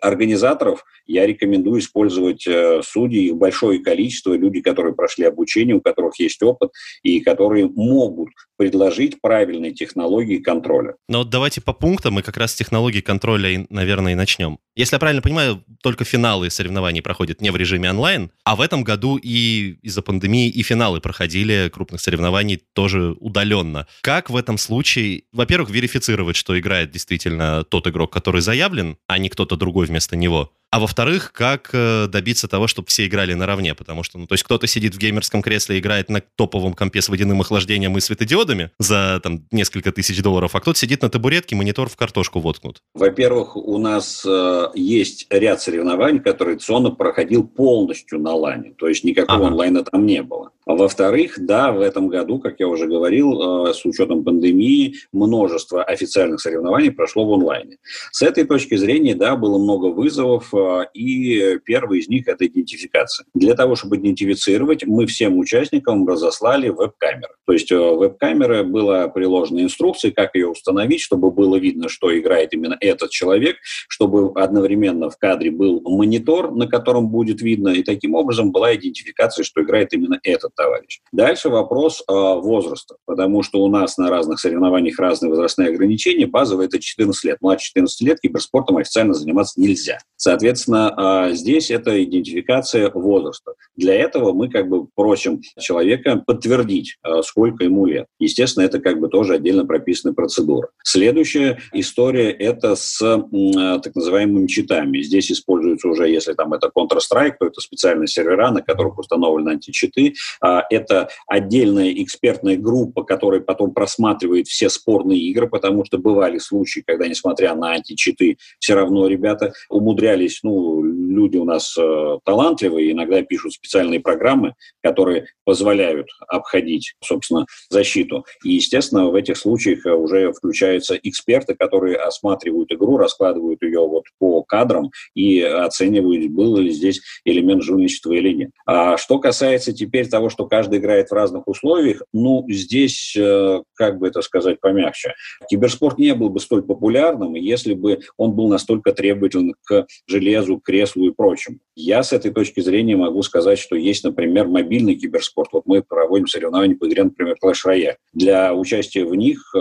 организаторов 0.00 0.84
я 1.06 1.26
рекомендую 1.26 1.80
использовать 1.80 2.46
э, 2.46 2.82
судей, 2.84 3.26
их 3.26 3.36
большое 3.36 3.80
количество, 3.80 4.34
люди, 4.34 4.60
которые 4.60 4.94
прошли 4.94 5.24
обучение, 5.24 5.74
у 5.74 5.80
которых 5.80 6.18
есть 6.20 6.42
опыт 6.42 6.70
и 7.02 7.20
которые 7.20 7.68
могут 7.68 8.30
предложить 8.56 9.20
правильные 9.20 9.72
технологии 9.72 10.38
контроля. 10.38 10.94
Но 11.08 11.18
вот 11.18 11.30
давайте 11.30 11.60
по 11.60 11.72
пунктам 11.72 12.14
мы 12.14 12.22
как 12.22 12.36
раз 12.36 12.52
с 12.52 12.56
технологий 12.56 13.00
контроля, 13.00 13.66
наверное, 13.70 14.12
и 14.12 14.14
начнем. 14.14 14.58
Если 14.76 14.94
я 14.94 14.98
правильно 15.00 15.22
понимаю, 15.22 15.64
только 15.82 16.04
финалы 16.04 16.50
соревнований 16.50 17.02
проходят 17.02 17.40
не 17.40 17.50
в 17.50 17.56
режиме 17.56 17.90
онлайн, 17.90 18.30
а 18.44 18.56
в 18.56 18.60
этом 18.60 18.84
году 18.84 19.16
и 19.16 19.78
из-за 19.82 20.02
пандемии 20.02 20.48
и 20.48 20.62
финалы 20.62 21.00
проходили 21.00 21.70
крупных 21.72 22.00
соревнований 22.00 22.62
тоже 22.72 23.16
удаленно. 23.18 23.86
Как 24.02 24.30
в 24.30 24.36
этом 24.36 24.58
случае, 24.58 25.24
во-первых, 25.32 25.70
верифицировать, 25.70 26.36
что 26.36 26.58
играет 26.58 26.90
действительно 26.90 27.64
тот 27.64 27.86
игрок, 27.88 28.12
который 28.12 28.42
заявлен, 28.42 28.96
а 29.06 29.18
не 29.18 29.28
кто-то 29.28 29.56
другой 29.56 29.86
вместо 29.90 30.16
него? 30.16 30.50
А 30.72 30.78
во-вторых, 30.78 31.32
как 31.32 31.70
э, 31.72 32.06
добиться 32.06 32.46
того, 32.46 32.68
чтобы 32.68 32.86
все 32.86 33.06
играли 33.06 33.34
наравне, 33.34 33.74
потому 33.74 34.04
что, 34.04 34.18
ну, 34.18 34.28
то 34.28 34.34
есть 34.34 34.44
кто-то 34.44 34.68
сидит 34.68 34.94
в 34.94 34.98
геймерском 34.98 35.42
кресле 35.42 35.76
и 35.76 35.80
играет 35.80 36.08
на 36.08 36.22
топовом 36.36 36.74
компе 36.74 37.02
с 37.02 37.08
водяным 37.08 37.40
охлаждением 37.40 37.98
и 37.98 38.00
светодиодами 38.00 38.70
за 38.78 39.18
там 39.20 39.44
несколько 39.50 39.90
тысяч 39.90 40.22
долларов, 40.22 40.54
а 40.54 40.60
кто-то 40.60 40.78
сидит 40.78 41.02
на 41.02 41.10
табуретке, 41.10 41.56
монитор 41.56 41.88
в 41.88 41.96
картошку 41.96 42.38
воткнут. 42.38 42.82
Во-первых, 42.94 43.56
у 43.56 43.78
нас 43.78 44.24
э, 44.24 44.66
есть 44.76 45.26
ряд 45.30 45.60
соревнований, 45.60 46.20
которые 46.20 46.54
традиционно 46.54 46.92
проходил 46.92 47.48
полностью 47.48 48.20
на 48.20 48.34
лане, 48.34 48.72
то 48.78 48.86
есть 48.86 49.02
никакого 49.02 49.40
ага. 49.40 49.48
онлайна 49.48 49.82
там 49.82 50.06
не 50.06 50.22
было. 50.22 50.52
А 50.66 50.76
во-вторых, 50.76 51.34
да, 51.36 51.72
в 51.72 51.80
этом 51.80 52.06
году, 52.06 52.38
как 52.38 52.60
я 52.60 52.68
уже 52.68 52.86
говорил, 52.86 53.66
э, 53.66 53.74
с 53.74 53.84
учетом 53.84 54.22
пандемии, 54.22 54.94
множество 55.12 55.82
официальных 55.82 56.40
соревнований 56.40 56.92
прошло 56.92 57.26
в 57.26 57.32
онлайне. 57.32 57.78
С 58.12 58.22
этой 58.22 58.44
точки 58.44 58.76
зрения, 58.76 59.16
да, 59.16 59.34
было 59.34 59.58
много 59.58 59.86
вызовов, 59.86 60.54
э, 60.54 60.59
и 60.94 61.58
первый 61.64 62.00
из 62.00 62.08
них– 62.08 62.24
это 62.28 62.46
идентификация. 62.46 63.26
Для 63.34 63.54
того, 63.54 63.76
чтобы 63.76 63.96
идентифицировать, 63.96 64.84
мы 64.86 65.06
всем 65.06 65.38
участникам 65.38 66.06
разослали 66.06 66.68
веб-камеры. 66.68 67.34
То 67.46 67.52
есть 67.52 67.70
э, 67.72 67.76
веб-камеры 67.76 68.62
была 68.64 69.08
приложена 69.08 69.60
инструкция, 69.60 70.10
как 70.10 70.34
ее 70.34 70.48
установить, 70.48 71.00
чтобы 71.00 71.30
было 71.30 71.56
видно, 71.56 71.88
что 71.88 72.16
играет 72.16 72.52
именно 72.54 72.76
этот 72.80 73.10
человек, 73.10 73.56
чтобы 73.88 74.32
одновременно 74.40 75.10
в 75.10 75.18
кадре 75.18 75.50
был 75.50 75.80
монитор, 75.82 76.52
на 76.52 76.66
котором 76.66 77.08
будет 77.08 77.42
видно, 77.42 77.70
и 77.70 77.82
таким 77.82 78.14
образом 78.14 78.52
была 78.52 78.74
идентификация, 78.74 79.44
что 79.44 79.62
играет 79.62 79.92
именно 79.92 80.18
этот 80.22 80.54
товарищ. 80.54 81.00
Дальше 81.12 81.48
вопрос 81.48 82.02
э, 82.02 82.12
возраста, 82.12 82.96
потому 83.06 83.42
что 83.42 83.62
у 83.62 83.68
нас 83.68 83.98
на 83.98 84.10
разных 84.10 84.40
соревнованиях 84.40 84.98
разные 84.98 85.30
возрастные 85.30 85.68
ограничения. 85.68 86.26
Базовое 86.26 86.66
это 86.66 86.78
14 86.78 87.24
лет. 87.24 87.38
Младше 87.40 87.66
14 87.66 88.00
лет 88.02 88.20
киберспортом 88.20 88.76
официально 88.76 89.14
заниматься 89.14 89.60
нельзя. 89.60 89.98
Соответственно, 90.16 90.49
э, 90.58 91.34
здесь 91.34 91.70
это 91.70 92.02
идентификация 92.02 92.90
возраста. 92.90 93.54
Для 93.76 93.94
этого 93.94 94.32
мы 94.32 94.48
как 94.48 94.68
бы 94.68 94.86
просим 94.94 95.40
человека 95.58 96.22
подтвердить, 96.26 96.96
э, 97.04 97.22
сколько 97.22 97.64
ему 97.64 97.86
лет. 97.86 98.06
Естественно, 98.18 98.64
это 98.64 98.80
как 98.80 99.00
бы 99.00 99.08
тоже 99.08 99.34
отдельно 99.34 99.64
прописанная 99.64 100.14
процедура. 100.14 100.68
Следующая 100.82 101.58
история 101.72 102.30
это 102.30 102.74
с 102.76 103.00
э, 103.02 103.80
так 103.82 103.94
называемыми 103.94 104.46
читами. 104.46 105.02
Здесь 105.02 105.30
используются 105.30 105.88
уже, 105.88 106.08
если 106.08 106.32
там 106.32 106.52
это 106.52 106.70
Counter-Strike, 106.76 107.34
то 107.38 107.46
это 107.46 107.60
специальные 107.60 108.08
сервера, 108.08 108.50
на 108.50 108.62
которых 108.62 108.98
установлены 108.98 109.50
античиты. 109.50 110.14
А, 110.40 110.64
это 110.70 111.08
отдельная 111.26 111.92
экспертная 111.92 112.56
группа, 112.56 113.04
которая 113.04 113.40
потом 113.40 113.72
просматривает 113.72 114.48
все 114.48 114.68
спорные 114.68 115.20
игры, 115.20 115.48
потому 115.48 115.84
что 115.84 115.98
бывали 115.98 116.38
случаи, 116.38 116.82
когда, 116.86 117.06
несмотря 117.06 117.54
на 117.54 117.72
античиты, 117.72 118.38
все 118.58 118.74
равно 118.74 119.06
ребята 119.06 119.52
умудрялись, 119.68 120.39
ну, 120.42 120.82
люди 120.82 121.36
у 121.36 121.44
нас 121.44 121.76
э, 121.78 122.18
талантливые, 122.24 122.92
иногда 122.92 123.22
пишут 123.22 123.52
специальные 123.52 124.00
программы, 124.00 124.54
которые 124.82 125.26
позволяют 125.44 126.08
обходить, 126.28 126.94
собственно, 127.04 127.46
защиту. 127.68 128.24
И, 128.44 128.52
естественно, 128.52 129.10
в 129.10 129.14
этих 129.14 129.36
случаях 129.36 129.84
уже 129.84 130.32
включаются 130.32 130.94
эксперты, 131.02 131.54
которые 131.54 131.96
осматривают 131.96 132.72
игру, 132.72 132.96
раскладывают 132.96 133.62
ее 133.62 133.80
вот 133.80 134.04
по 134.18 134.42
кадрам 134.42 134.90
и 135.14 135.40
оценивают, 135.40 136.30
был 136.30 136.56
ли 136.56 136.70
здесь 136.70 137.00
элемент 137.24 137.62
жульничества 137.62 138.12
или 138.12 138.32
нет. 138.32 138.50
А 138.66 138.96
что 138.96 139.18
касается 139.18 139.72
теперь 139.72 140.08
того, 140.08 140.30
что 140.30 140.46
каждый 140.46 140.78
играет 140.78 141.08
в 141.08 141.14
разных 141.14 141.48
условиях, 141.48 142.02
ну, 142.12 142.44
здесь, 142.48 143.14
э, 143.16 143.62
как 143.74 143.98
бы 143.98 144.08
это 144.08 144.22
сказать 144.22 144.60
помягче, 144.60 145.14
киберспорт 145.48 145.98
не 145.98 146.14
был 146.14 146.30
бы 146.30 146.40
столь 146.40 146.62
популярным, 146.62 147.34
если 147.34 147.74
бы 147.74 148.00
он 148.16 148.32
был 148.32 148.48
настолько 148.48 148.92
требователен 148.92 149.54
к 149.66 149.86
железу, 150.06 150.29
к 150.30 150.62
креслу 150.62 151.06
и 151.06 151.10
прочему. 151.10 151.58
Я 151.76 152.02
с 152.02 152.12
этой 152.12 152.30
точки 152.30 152.60
зрения 152.60 152.96
могу 152.96 153.22
сказать, 153.22 153.58
что 153.58 153.76
есть, 153.76 154.04
например, 154.04 154.48
мобильный 154.48 154.96
киберспорт. 154.96 155.50
Вот 155.52 155.62
мы 155.66 155.82
проводим 155.82 156.26
соревнования 156.26 156.76
по 156.76 156.86
игре, 156.86 157.04
например, 157.04 157.36
Clash 157.42 157.66
Royale. 157.66 157.94
Для 158.12 158.54
участия 158.54 159.04
в 159.04 159.14
них 159.14 159.38
э, 159.54 159.58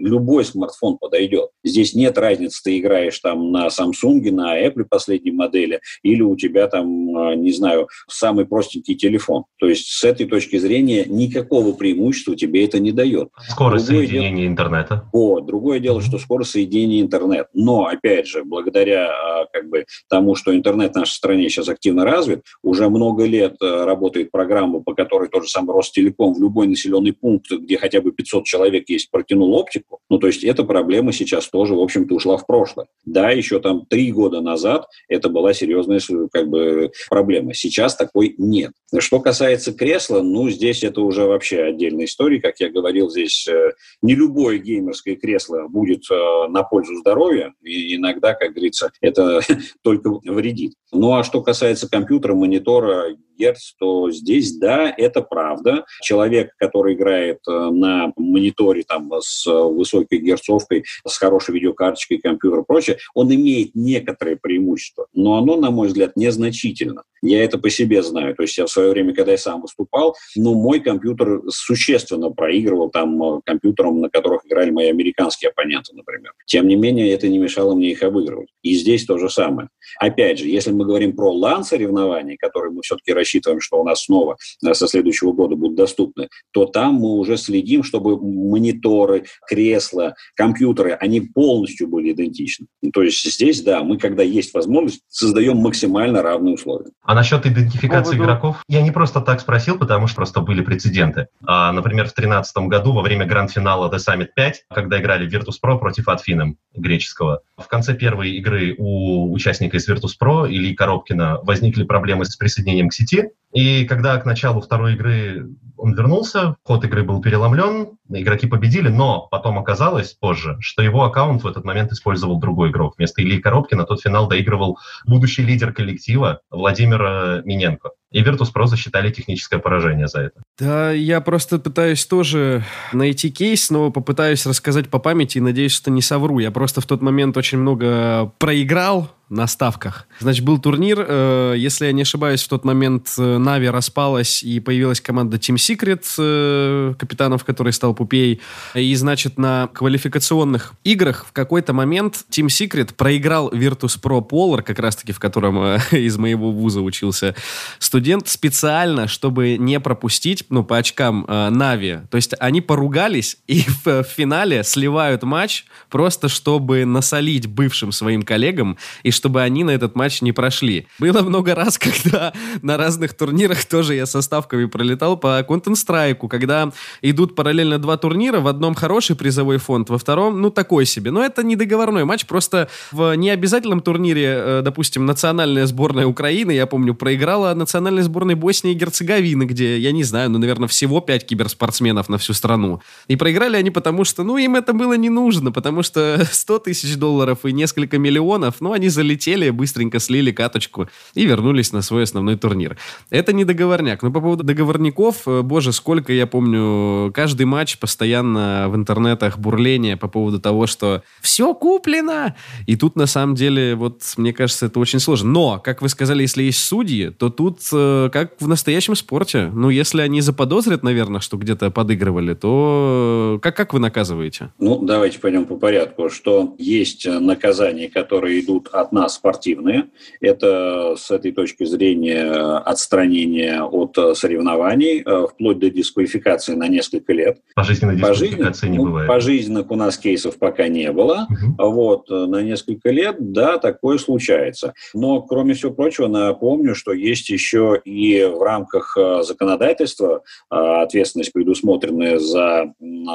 любой 0.00 0.44
смартфон 0.44 0.98
подойдет. 0.98 1.50
Здесь 1.64 1.94
нет 1.94 2.18
разницы, 2.18 2.62
ты 2.62 2.78
играешь 2.78 3.18
там 3.18 3.50
на 3.50 3.68
Samsung, 3.68 4.30
на 4.30 4.60
Apple 4.62 4.84
последней 4.84 5.32
модели, 5.32 5.80
или 6.02 6.22
у 6.22 6.36
тебя 6.36 6.66
там, 6.68 6.86
э, 7.16 7.36
не 7.36 7.52
знаю, 7.52 7.88
самый 8.08 8.46
простенький 8.46 8.94
телефон. 8.94 9.44
То 9.58 9.68
есть 9.68 9.86
с 9.86 10.04
этой 10.04 10.26
точки 10.26 10.58
зрения 10.58 11.04
никакого 11.06 11.72
преимущества 11.72 12.36
тебе 12.36 12.64
это 12.64 12.78
не 12.78 12.92
дает. 12.92 13.28
Скорость 13.48 13.86
другое 13.86 14.06
соединения 14.06 14.42
дело... 14.42 14.52
интернета. 14.52 15.08
Вот. 15.12 15.46
Другое 15.46 15.80
дело, 15.80 16.00
что 16.02 16.18
скорость 16.18 16.50
соединения 16.50 17.00
интернет. 17.00 17.48
Но, 17.54 17.86
опять 17.86 18.26
же, 18.26 18.44
благодаря 18.44 19.10
а, 19.10 19.46
как 19.52 19.68
бы, 19.68 19.84
тому, 20.08 20.34
что 20.34 20.54
интернет 20.54 20.92
в 20.92 20.96
нашей 20.96 21.12
стране 21.12 21.48
сейчас 21.48 21.68
активно 21.68 22.04
развит, 22.04 22.42
уже 22.62 22.88
много 22.88 23.24
лет 23.24 23.56
э, 23.60 23.84
работает 23.84 24.30
программа, 24.30 24.80
по 24.80 24.94
которой 24.94 25.28
тот 25.28 25.44
же 25.44 25.50
самый 25.50 25.74
Ростелеком 25.74 26.34
в 26.34 26.40
любой 26.40 26.66
населенный 26.66 27.12
пункт, 27.12 27.50
где 27.50 27.78
хотя 27.78 28.00
бы 28.00 28.12
500 28.12 28.44
человек 28.44 28.88
есть, 28.88 29.10
протянул 29.10 29.54
оптику. 29.54 30.00
Ну, 30.10 30.18
то 30.18 30.26
есть 30.26 30.44
эта 30.44 30.64
проблема 30.64 31.12
сейчас 31.12 31.48
тоже, 31.48 31.74
в 31.74 31.80
общем-то, 31.80 32.14
ушла 32.14 32.36
в 32.36 32.46
прошлое. 32.46 32.86
Да, 33.04 33.30
еще 33.30 33.60
там 33.60 33.86
три 33.86 34.12
года 34.12 34.40
назад 34.40 34.86
это 35.08 35.28
была 35.28 35.52
серьезная 35.54 36.00
как 36.32 36.48
бы, 36.48 36.90
проблема. 37.08 37.54
Сейчас 37.54 37.96
такой 37.96 38.34
нет. 38.38 38.72
Что 38.98 39.20
касается 39.20 39.72
кресла, 39.72 40.22
ну, 40.22 40.48
здесь 40.50 40.84
это 40.84 41.00
уже 41.00 41.24
вообще 41.24 41.62
отдельная 41.62 42.04
история. 42.04 42.40
Как 42.40 42.60
я 42.60 42.70
говорил, 42.70 43.10
здесь 43.10 43.46
э, 43.48 43.72
не 44.02 44.14
любое 44.14 44.58
геймерское 44.58 45.16
кресло 45.16 45.66
будет 45.68 46.04
э, 46.10 46.48
на 46.48 46.62
пользу 46.62 46.96
здоровья, 46.96 47.54
и 47.62 47.96
иногда, 47.96 48.34
как 48.34 48.52
говорится, 48.52 48.92
это 49.00 49.40
только 49.84 50.10
вредит. 50.24 50.74
Ну, 50.90 51.14
а 51.14 51.22
что 51.22 51.42
касается 51.42 51.88
компьютера, 51.88 52.34
монитора, 52.34 53.14
Гц, 53.38 53.74
то 53.78 54.10
здесь, 54.10 54.56
да, 54.56 54.92
это 54.96 55.20
правда. 55.22 55.84
Человек, 56.02 56.52
который 56.58 56.94
играет 56.94 57.38
э, 57.48 57.50
на 57.50 58.12
мониторе 58.16 58.84
там, 58.86 59.10
с 59.20 59.46
высокой 59.46 60.18
герцовкой, 60.18 60.84
с 61.06 61.16
хорошей 61.16 61.54
видеокарточкой, 61.54 62.18
компьютер 62.18 62.60
и 62.60 62.64
прочее, 62.64 62.98
он 63.14 63.34
имеет 63.34 63.74
некоторые 63.74 64.36
преимущества, 64.36 65.06
но 65.12 65.36
оно, 65.36 65.56
на 65.56 65.70
мой 65.70 65.88
взгляд, 65.88 66.16
незначительно. 66.16 67.02
Я 67.22 67.42
это 67.42 67.58
по 67.58 67.70
себе 67.70 68.02
знаю. 68.02 68.34
То 68.36 68.42
есть 68.42 68.58
я 68.58 68.66
в 68.66 68.70
свое 68.70 68.90
время, 68.90 69.14
когда 69.14 69.32
я 69.32 69.38
сам 69.38 69.62
выступал, 69.62 70.14
ну, 70.36 70.54
мой 70.54 70.80
компьютер 70.80 71.40
существенно 71.48 72.30
проигрывал 72.30 72.90
там 72.90 73.22
э, 73.22 73.40
компьютерам, 73.44 74.00
на 74.00 74.10
которых 74.10 74.44
играли 74.44 74.70
мои 74.70 74.88
американские 74.88 75.50
оппоненты, 75.50 75.94
например. 75.94 76.32
Тем 76.46 76.68
не 76.68 76.76
менее, 76.76 77.10
это 77.12 77.28
не 77.28 77.38
мешало 77.38 77.74
мне 77.74 77.92
их 77.92 78.02
обыгрывать. 78.02 78.48
И 78.62 78.74
здесь 78.74 79.06
то 79.06 79.16
же 79.16 79.30
самое. 79.30 79.68
Опять 79.98 80.38
же, 80.38 80.48
если 80.48 80.70
мы 80.70 80.84
говорим 80.84 81.16
про 81.16 81.32
лан-соревнования, 81.32 82.36
которые 82.38 82.72
мы 82.72 82.82
все-таки 82.82 83.14
рассчитываем, 83.24 83.60
что 83.60 83.80
у 83.80 83.84
нас 83.84 84.04
снова 84.04 84.36
э, 84.64 84.74
со 84.74 84.86
следующего 84.86 85.32
года 85.32 85.56
будут 85.56 85.76
доступны, 85.76 86.28
то 86.52 86.66
там 86.66 86.94
мы 86.94 87.14
уже 87.14 87.36
следим, 87.36 87.82
чтобы 87.82 88.20
мониторы, 88.20 89.24
кресла, 89.48 90.14
компьютеры, 90.36 90.92
они 90.92 91.20
полностью 91.20 91.88
были 91.88 92.12
идентичны. 92.12 92.66
То 92.92 93.02
есть 93.02 93.24
здесь, 93.24 93.62
да, 93.62 93.82
мы, 93.82 93.98
когда 93.98 94.22
есть 94.22 94.54
возможность, 94.54 95.00
создаем 95.08 95.56
максимально 95.56 96.22
равные 96.22 96.54
условия. 96.54 96.90
А 97.02 97.14
насчет 97.14 97.46
идентификации 97.46 98.12
поводу... 98.12 98.24
игроков, 98.24 98.56
я 98.68 98.82
не 98.82 98.90
просто 98.90 99.20
так 99.20 99.40
спросил, 99.40 99.78
потому 99.78 100.06
что 100.06 100.16
просто 100.16 100.40
были 100.40 100.62
прецеденты. 100.62 101.28
А, 101.46 101.72
например, 101.72 102.04
в 102.04 102.14
2013 102.14 102.56
году 102.68 102.92
во 102.92 103.02
время 103.02 103.26
гранд-финала 103.26 103.90
The 103.94 103.98
Summit 103.98 104.28
5, 104.34 104.64
когда 104.72 105.00
играли 105.00 105.28
Virtus.pro 105.28 105.78
против 105.78 106.08
Atfinem 106.08 106.54
греческого, 106.74 107.42
в 107.56 107.68
конце 107.68 107.94
первой 107.94 108.32
игры 108.32 108.74
у 108.78 109.32
участника 109.32 109.76
из 109.76 109.88
Virtus.pro 109.88 110.48
Ильи 110.48 110.74
Коробкина 110.74 111.40
возникли 111.42 111.84
проблемы 111.84 112.24
с 112.24 112.36
присоединением 112.36 112.88
к 112.88 112.94
сети, 112.94 113.13
и 113.52 113.84
когда 113.84 114.16
к 114.18 114.26
началу 114.26 114.60
второй 114.60 114.94
игры 114.94 115.48
он 115.76 115.94
вернулся, 115.94 116.56
ход 116.62 116.84
игры 116.84 117.02
был 117.02 117.20
переломлен, 117.20 117.98
игроки 118.08 118.46
победили, 118.46 118.88
но 118.88 119.28
потом 119.30 119.58
оказалось 119.58 120.12
позже, 120.12 120.56
что 120.60 120.82
его 120.82 121.04
аккаунт 121.04 121.42
в 121.42 121.46
этот 121.46 121.64
момент 121.64 121.92
использовал 121.92 122.38
другой 122.38 122.70
игрок. 122.70 122.94
Вместо 122.96 123.22
Ильи 123.22 123.40
Коробкина 123.40 123.84
тот 123.84 124.00
финал 124.00 124.28
доигрывал 124.28 124.78
будущий 125.06 125.42
лидер 125.42 125.72
коллектива 125.72 126.40
Владимир 126.50 127.42
Миненко. 127.44 127.90
И 128.10 128.22
Virtus.pro 128.22 128.66
засчитали 128.66 129.10
техническое 129.10 129.58
поражение 129.58 130.06
за 130.06 130.20
это. 130.20 130.42
Да, 130.58 130.92
я 130.92 131.20
просто 131.20 131.58
пытаюсь 131.58 132.06
тоже 132.06 132.64
найти 132.92 133.30
кейс, 133.30 133.70
но 133.70 133.90
попытаюсь 133.90 134.46
рассказать 134.46 134.88
по 134.88 135.00
памяти 135.00 135.38
и 135.38 135.40
надеюсь, 135.40 135.72
что 135.72 135.90
не 135.90 136.00
совру. 136.00 136.38
Я 136.38 136.52
просто 136.52 136.80
в 136.80 136.86
тот 136.86 137.02
момент 137.02 137.36
очень 137.36 137.58
много 137.58 138.32
проиграл, 138.38 139.10
на 139.28 139.46
ставках. 139.46 140.06
Значит, 140.20 140.44
был 140.44 140.58
турнир, 140.58 141.04
э, 141.06 141.54
если 141.56 141.86
я 141.86 141.92
не 141.92 142.02
ошибаюсь, 142.02 142.42
в 142.42 142.48
тот 142.48 142.64
момент 142.64 143.14
Нави 143.16 143.66
э, 143.66 143.70
распалась 143.70 144.42
и 144.42 144.60
появилась 144.60 145.00
команда 145.00 145.38
Team 145.38 145.56
Secret, 145.56 146.04
э, 146.18 146.94
капитанов 146.98 147.44
который 147.44 147.72
стал 147.72 147.94
Пупей. 147.94 148.40
И, 148.74 148.94
значит, 148.94 149.38
на 149.38 149.68
квалификационных 149.68 150.74
играх 150.84 151.26
в 151.28 151.32
какой-то 151.32 151.72
момент 151.72 152.24
Team 152.30 152.46
Secret 152.46 152.94
проиграл 152.94 153.50
Virtus 153.50 153.98
Pro 154.00 154.26
Polar, 154.26 154.62
как 154.62 154.78
раз-таки 154.78 155.12
в 155.12 155.18
котором 155.18 155.58
э, 155.58 155.78
из 155.92 156.18
моего 156.18 156.52
вуза 156.52 156.80
учился 156.80 157.34
студент, 157.78 158.28
специально, 158.28 159.08
чтобы 159.08 159.56
не 159.56 159.80
пропустить, 159.80 160.44
ну, 160.50 160.64
по 160.64 160.78
очкам 160.78 161.24
э, 161.26 161.50
Нави. 161.50 162.00
То 162.10 162.16
есть 162.16 162.34
они 162.40 162.60
поругались 162.60 163.38
и 163.46 163.62
в, 163.62 163.86
в 164.02 164.04
финале 164.04 164.64
сливают 164.64 165.22
матч 165.22 165.64
просто, 165.88 166.28
чтобы 166.28 166.84
насолить 166.84 167.46
бывшим 167.46 167.92
своим 167.92 168.22
коллегам 168.22 168.76
и 169.02 169.10
чтобы 169.14 169.42
они 169.42 169.64
на 169.64 169.70
этот 169.70 169.94
матч 169.94 170.22
не 170.22 170.32
прошли. 170.32 170.86
Было 170.98 171.22
много 171.22 171.54
раз, 171.54 171.78
когда 171.86 172.32
на 172.62 172.76
разных 172.76 173.14
турнирах 173.14 173.64
тоже 173.64 173.94
я 173.94 174.06
со 174.06 174.22
ставками 174.22 174.66
пролетал 174.66 175.16
по 175.16 175.40
Counter-Strike, 175.40 176.28
когда 176.28 176.72
идут 177.02 177.34
параллельно 177.34 177.78
два 177.78 177.96
турнира, 177.96 178.40
в 178.40 178.46
одном 178.46 178.74
хороший 178.74 179.16
призовой 179.16 179.58
фонд, 179.58 179.90
во 179.90 179.98
втором, 179.98 180.40
ну, 180.40 180.50
такой 180.50 180.86
себе. 180.86 181.10
Но 181.10 181.24
это 181.24 181.42
не 181.42 181.56
договорной 181.56 182.04
матч, 182.04 182.26
просто 182.26 182.68
в 182.92 183.14
необязательном 183.14 183.80
турнире, 183.80 184.34
э, 184.36 184.62
допустим, 184.62 185.06
национальная 185.06 185.66
сборная 185.66 186.06
Украины, 186.06 186.50
я 186.52 186.66
помню, 186.66 186.94
проиграла 186.94 187.54
национальной 187.54 188.02
сборной 188.02 188.34
Боснии 188.34 188.72
и 188.72 188.74
Герцеговины, 188.74 189.44
где, 189.44 189.78
я 189.78 189.92
не 189.92 190.04
знаю, 190.04 190.30
ну, 190.30 190.38
наверное, 190.38 190.68
всего 190.68 191.00
пять 191.00 191.26
киберспортсменов 191.26 192.08
на 192.08 192.18
всю 192.18 192.32
страну. 192.32 192.80
И 193.08 193.16
проиграли 193.16 193.56
они 193.56 193.70
потому, 193.70 194.04
что, 194.04 194.24
ну, 194.24 194.36
им 194.36 194.56
это 194.56 194.72
было 194.72 194.94
не 194.94 195.10
нужно, 195.10 195.52
потому 195.52 195.82
что 195.82 196.26
100 196.32 196.58
тысяч 196.60 196.96
долларов 196.96 197.44
и 197.44 197.52
несколько 197.52 197.98
миллионов, 197.98 198.56
ну, 198.60 198.72
они 198.72 198.88
залетели, 199.04 199.50
быстренько 199.50 199.98
слили 199.98 200.32
каточку 200.32 200.88
и 201.14 201.26
вернулись 201.26 201.72
на 201.72 201.82
свой 201.82 202.04
основной 202.04 202.36
турнир. 202.36 202.76
Это 203.10 203.32
не 203.32 203.44
договорняк. 203.44 204.02
Но 204.02 204.10
по 204.10 204.20
поводу 204.20 204.44
договорников, 204.44 205.22
э, 205.26 205.42
боже, 205.42 205.72
сколько 205.72 206.12
я 206.12 206.26
помню, 206.26 207.12
каждый 207.12 207.46
матч 207.46 207.78
постоянно 207.78 208.66
в 208.68 208.76
интернетах 208.76 209.38
бурление 209.38 209.96
по 209.96 210.08
поводу 210.08 210.40
того, 210.40 210.66
что 210.66 211.02
все 211.20 211.54
куплено. 211.54 212.34
И 212.66 212.76
тут 212.76 212.96
на 212.96 213.06
самом 213.06 213.34
деле, 213.34 213.74
вот 213.74 214.00
мне 214.16 214.32
кажется, 214.32 214.66
это 214.66 214.80
очень 214.80 215.00
сложно. 215.00 215.30
Но, 215.30 215.60
как 215.62 215.82
вы 215.82 215.88
сказали, 215.88 216.22
если 216.22 216.44
есть 216.44 216.64
судьи, 216.64 217.10
то 217.10 217.28
тут 217.28 217.60
э, 217.72 218.08
как 218.12 218.34
в 218.40 218.48
настоящем 218.48 218.94
спорте. 218.94 219.50
Ну, 219.52 219.70
если 219.70 220.00
они 220.00 220.20
заподозрят, 220.20 220.82
наверное, 220.82 221.20
что 221.20 221.36
где-то 221.36 221.70
подыгрывали, 221.70 222.34
то 222.34 223.38
как, 223.42 223.56
как 223.56 223.74
вы 223.74 223.80
наказываете? 223.80 224.50
Ну, 224.58 224.80
давайте 224.82 225.18
пойдем 225.18 225.44
по 225.44 225.56
порядку. 225.56 226.08
Что 226.08 226.54
есть 226.58 227.06
наказания, 227.06 227.88
которые 227.88 228.40
идут 228.40 228.68
от 228.68 228.92
нас 228.94 229.14
спортивные. 229.14 229.88
Это 230.20 230.94
с 230.96 231.10
этой 231.10 231.32
точки 231.32 231.64
зрения 231.64 232.58
отстранение 232.58 233.62
от 233.62 233.96
соревнований, 234.16 235.02
э, 235.04 235.26
вплоть 235.30 235.58
до 235.58 235.70
дисквалификации 235.70 236.54
на 236.54 236.68
несколько 236.68 237.12
лет. 237.12 237.38
Пожизненной 237.54 237.96
дисквалификации 237.96 238.68
не 238.68 238.78
ну, 238.78 238.84
бывает. 238.84 239.08
Пожизненных 239.08 239.70
у 239.70 239.76
нас 239.76 239.98
кейсов 239.98 240.38
пока 240.38 240.68
не 240.68 240.90
было. 240.92 241.26
Угу. 241.30 241.70
Вот, 241.70 242.10
э, 242.10 242.26
на 242.26 242.42
несколько 242.42 242.90
лет, 242.90 243.16
да, 243.18 243.58
такое 243.58 243.98
случается. 243.98 244.74
Но, 244.94 245.22
кроме 245.22 245.54
всего 245.54 245.72
прочего, 245.72 246.06
напомню, 246.06 246.74
что 246.74 246.92
есть 246.92 247.28
еще 247.30 247.80
и 247.84 248.22
в 248.24 248.42
рамках 248.42 248.96
э, 248.96 249.22
законодательства 249.22 250.22
ответственность, 250.48 251.32
предусмотренная 251.32 252.18
за, 252.18 252.72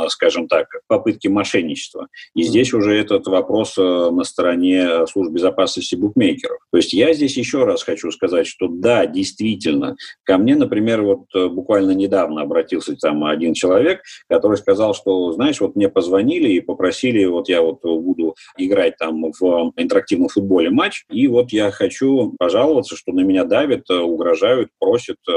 скажем 0.10 0.48
так, 0.48 0.68
попытки 0.88 1.28
мошенничества. 1.28 2.08
И 2.36 2.44
здесь 2.44 2.74
уже 2.74 2.98
этот 2.98 3.28
вопрос 3.28 3.78
на 3.78 4.24
стороне 4.24 5.08
служб 5.08 5.32
безопасности 5.32 5.69
безопасности 5.70 5.96
букмекеров. 5.96 6.60
То 6.72 6.78
есть 6.78 6.94
я 6.94 7.14
здесь 7.14 7.38
еще 7.38 7.64
раз 7.64 7.84
хочу 7.84 8.12
сказать, 8.12 8.48
что 8.48 8.68
да, 8.68 9.06
действительно, 9.06 9.96
ко 10.24 10.38
мне, 10.38 10.56
например, 10.56 11.02
вот 11.04 11.26
э, 11.36 11.48
буквально 11.48 11.92
недавно 11.92 12.42
обратился 12.42 12.96
там 12.96 13.24
один 13.26 13.54
человек, 13.54 14.02
который 14.28 14.58
сказал, 14.58 14.94
что, 14.94 15.32
знаешь, 15.34 15.60
вот 15.62 15.76
мне 15.76 15.90
позвонили 15.90 16.50
и 16.50 16.62
попросили, 16.62 17.26
вот 17.26 17.50
я 17.50 17.62
вот 17.62 17.82
буду 17.82 18.36
играть 18.58 18.98
там 18.98 19.32
в 19.40 19.72
интерактивном 19.78 20.30
футболе 20.30 20.70
матч, 20.70 21.06
и 21.12 21.28
вот 21.28 21.52
я 21.52 21.72
хочу 21.72 22.34
пожаловаться, 22.38 22.96
что 22.96 23.12
на 23.12 23.22
меня 23.22 23.44
давят, 23.46 23.90
э, 23.90 23.96
угрожают, 23.96 24.70
просят, 24.80 25.18
э, 25.28 25.34